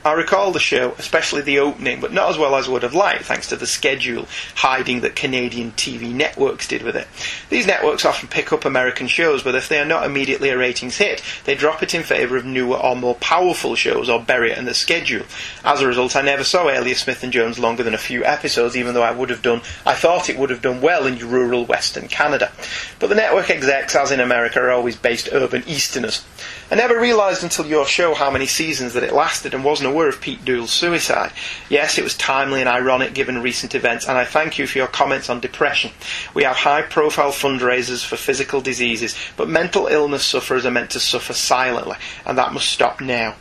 I 0.06 0.14
recall 0.14 0.51
the 0.51 0.60
show, 0.60 0.93
especially 0.99 1.41
the 1.41 1.58
opening, 1.58 1.99
but 1.99 2.14
not 2.14 2.30
as 2.30 2.38
well 2.38 2.56
as 2.56 2.68
I 2.68 2.72
would 2.72 2.84
have 2.84 2.93
liked, 2.93 3.24
thanks 3.24 3.49
to 3.49 3.56
the 3.56 3.66
schedule 3.66 4.28
hiding 4.53 5.01
that 5.01 5.16
Canadian 5.16 5.72
TV 5.72 6.14
networks 6.14 6.68
did 6.68 6.84
with 6.84 6.95
it. 6.95 7.08
These 7.49 7.66
networks 7.66 8.06
often 8.06 8.30
pick 8.30 8.53
up 8.53 8.66
American 8.66 9.08
shows, 9.08 9.41
but 9.41 9.56
if 9.56 9.68
they 9.68 9.80
are 9.80 9.86
not 9.86 10.06
immediately 10.06 10.49
a 10.49 10.58
ratings 10.60 10.97
hit, 10.97 11.24
they 11.45 11.56
drop 11.56 11.82
it 11.82 11.95
in 11.95 12.03
favour 12.03 12.38
of 12.38 12.45
newer 12.45 12.78
or 12.78 12.95
more 12.95 13.16
powerful 13.16 13.74
shows 13.74 14.08
or 14.08 14.22
bury 14.22 14.51
it 14.51 14.60
in 14.60 14.66
the 14.66 14.76
schedule. 14.76 15.26
As 15.64 15.82
a 15.82 15.88
result, 15.88 16.16
I 16.16 16.22
never 16.22 16.43
saw 16.43 16.70
Alias 16.70 16.99
Smith 16.99 17.24
and 17.24 17.34
Jones 17.34 17.58
longer 17.58 17.82
than 17.82 17.95
a 17.95 17.97
few 17.97 18.24
episodes, 18.24 18.78
even 18.78 18.93
though 18.93 19.01
I 19.01 19.10
would 19.10 19.32
have 19.32 19.41
done, 19.41 19.62
I 19.88 19.95
thought 19.95 20.30
it 20.30 20.38
would 20.38 20.51
have 20.51 20.62
done 20.62 20.82
well 20.82 21.08
in 21.08 21.18
rural 21.18 21.66
Western 21.66 22.10
Canada. 22.10 22.51
But 22.99 23.08
the 23.08 23.16
network 23.16 23.49
execs, 23.49 23.95
as 23.95 24.12
in 24.12 24.20
America, 24.20 24.60
are 24.62 24.72
always 24.72 24.95
based 24.95 25.30
urban 25.32 25.64
Easterners. 25.66 26.24
I 26.70 26.76
never 26.76 26.99
realised 26.99 27.43
until 27.43 27.66
your 27.66 27.88
show 27.88 28.14
how 28.14 28.30
many 28.30 28.45
seasons 28.45 28.93
that 28.93 29.03
it 29.03 29.14
lasted 29.14 29.56
and 29.56 29.64
wasn't 29.64 29.95
aware 29.96 30.10
of 30.10 30.20
Pete 30.20 30.43
Duel's 30.43 30.72
suicide. 30.72 31.32
Yes, 31.70 31.98
it 31.98 32.04
was 32.04 32.18
timely 32.18 32.60
and 32.60 32.68
ironic 32.68 33.14
given 33.14 33.41
recent 33.41 33.74
events, 33.74 34.10
and 34.10 34.18
I 34.18 34.26
thank 34.26 34.60
you 34.60 34.68
for 34.68 34.78
your 34.78 34.88
comments 34.88 35.30
on 35.30 35.39
depression. 35.39 35.91
We 36.34 36.43
have 36.43 36.58
high 36.58 36.82
profile 36.82 37.32
fundraisers 37.32 38.06
for 38.06 38.18
physical 38.18 38.60
diseases, 38.60 39.16
but 39.38 39.48
mental 39.48 39.88
illness 39.88 40.26
sufferers 40.26 40.66
are 40.66 40.72
meant 40.72 40.89
to 40.91 41.00
suffer 41.00 41.32
silently, 41.32 41.96
and 42.26 42.38
that 42.38 42.52
must 42.52 42.70
stop 42.70 43.00
now. 43.00 43.36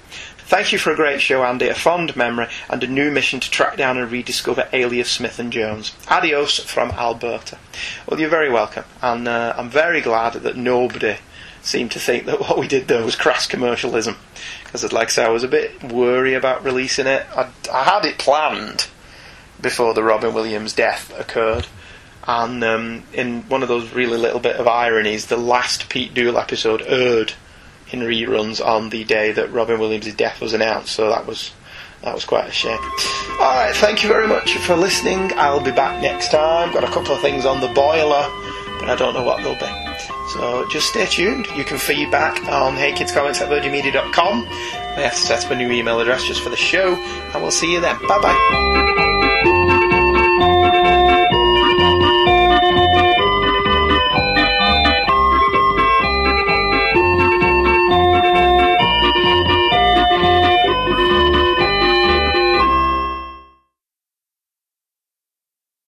Thank 0.46 0.70
you 0.70 0.78
for 0.78 0.92
a 0.92 0.96
great 0.96 1.20
show, 1.20 1.42
Andy, 1.42 1.66
a 1.66 1.74
fond 1.74 2.14
memory, 2.14 2.46
and 2.68 2.84
a 2.84 2.86
new 2.86 3.10
mission 3.10 3.40
to 3.40 3.50
track 3.50 3.76
down 3.76 3.98
and 3.98 4.08
rediscover 4.08 4.68
Alias 4.72 5.10
Smith 5.10 5.40
and 5.40 5.52
Jones. 5.52 5.90
Adios 6.06 6.60
from 6.60 6.92
Alberta. 6.92 7.58
Well, 8.06 8.20
you're 8.20 8.28
very 8.28 8.50
welcome, 8.50 8.84
and 9.02 9.26
uh, 9.26 9.54
I'm 9.56 9.70
very 9.70 10.00
glad 10.00 10.34
that 10.34 10.56
nobody 10.56 11.16
seemed 11.62 11.90
to 11.92 11.98
think 11.98 12.26
that 12.26 12.38
what 12.48 12.58
we 12.58 12.68
did 12.68 12.86
there 12.86 13.04
was 13.04 13.16
crass 13.16 13.48
commercialism. 13.48 14.18
Because, 14.74 14.92
like 14.92 15.06
I 15.06 15.10
say, 15.10 15.24
I 15.24 15.28
was 15.28 15.44
a 15.44 15.48
bit 15.48 15.84
worried 15.84 16.34
about 16.34 16.64
releasing 16.64 17.06
it. 17.06 17.24
I, 17.36 17.48
I 17.72 17.84
had 17.84 18.04
it 18.04 18.18
planned 18.18 18.88
before 19.60 19.94
the 19.94 20.02
Robin 20.02 20.34
Williams 20.34 20.72
death 20.72 21.16
occurred. 21.16 21.68
And 22.26 22.64
um, 22.64 23.04
in 23.12 23.42
one 23.42 23.62
of 23.62 23.68
those 23.68 23.92
really 23.92 24.18
little 24.18 24.40
bit 24.40 24.56
of 24.56 24.66
ironies, 24.66 25.26
the 25.26 25.36
last 25.36 25.88
Pete 25.88 26.12
Duel 26.12 26.36
episode 26.36 26.82
aired 26.82 27.34
in 27.92 28.00
reruns 28.00 28.60
on 28.60 28.90
the 28.90 29.04
day 29.04 29.30
that 29.30 29.52
Robin 29.52 29.78
Williams' 29.78 30.12
death 30.12 30.40
was 30.40 30.54
announced. 30.54 30.92
So 30.92 31.08
that 31.08 31.24
was 31.24 31.52
that 32.02 32.12
was 32.12 32.24
quite 32.24 32.48
a 32.48 32.52
shame. 32.52 32.80
All 33.38 33.54
right, 33.54 33.76
thank 33.76 34.02
you 34.02 34.08
very 34.08 34.26
much 34.26 34.54
for 34.54 34.74
listening. 34.74 35.30
I'll 35.36 35.62
be 35.62 35.70
back 35.70 36.02
next 36.02 36.32
time. 36.32 36.74
Got 36.74 36.82
a 36.82 36.88
couple 36.88 37.14
of 37.14 37.20
things 37.20 37.46
on 37.46 37.60
the 37.60 37.68
boiler, 37.68 38.28
but 38.80 38.90
I 38.90 38.96
don't 38.98 39.14
know 39.14 39.22
what 39.22 39.40
they'll 39.44 39.54
be. 39.54 40.13
So 40.34 40.66
just 40.66 40.88
stay 40.88 41.06
tuned. 41.06 41.46
You 41.54 41.64
can 41.64 41.78
feedback 41.78 42.44
on 42.48 42.74
heykidscomics 42.74 43.40
at 43.40 43.48
virginmedia.com. 43.48 44.48
I 44.48 45.00
have 45.00 45.14
to 45.14 45.18
set 45.18 45.44
up 45.44 45.50
a 45.52 45.54
new 45.54 45.70
email 45.70 46.00
address 46.00 46.24
just 46.24 46.42
for 46.42 46.50
the 46.50 46.56
show, 46.56 46.96
and 46.96 47.40
we'll 47.40 47.52
see 47.52 47.72
you 47.72 47.80
then. 47.80 47.96
Bye 48.08 48.20
bye. 48.20 49.00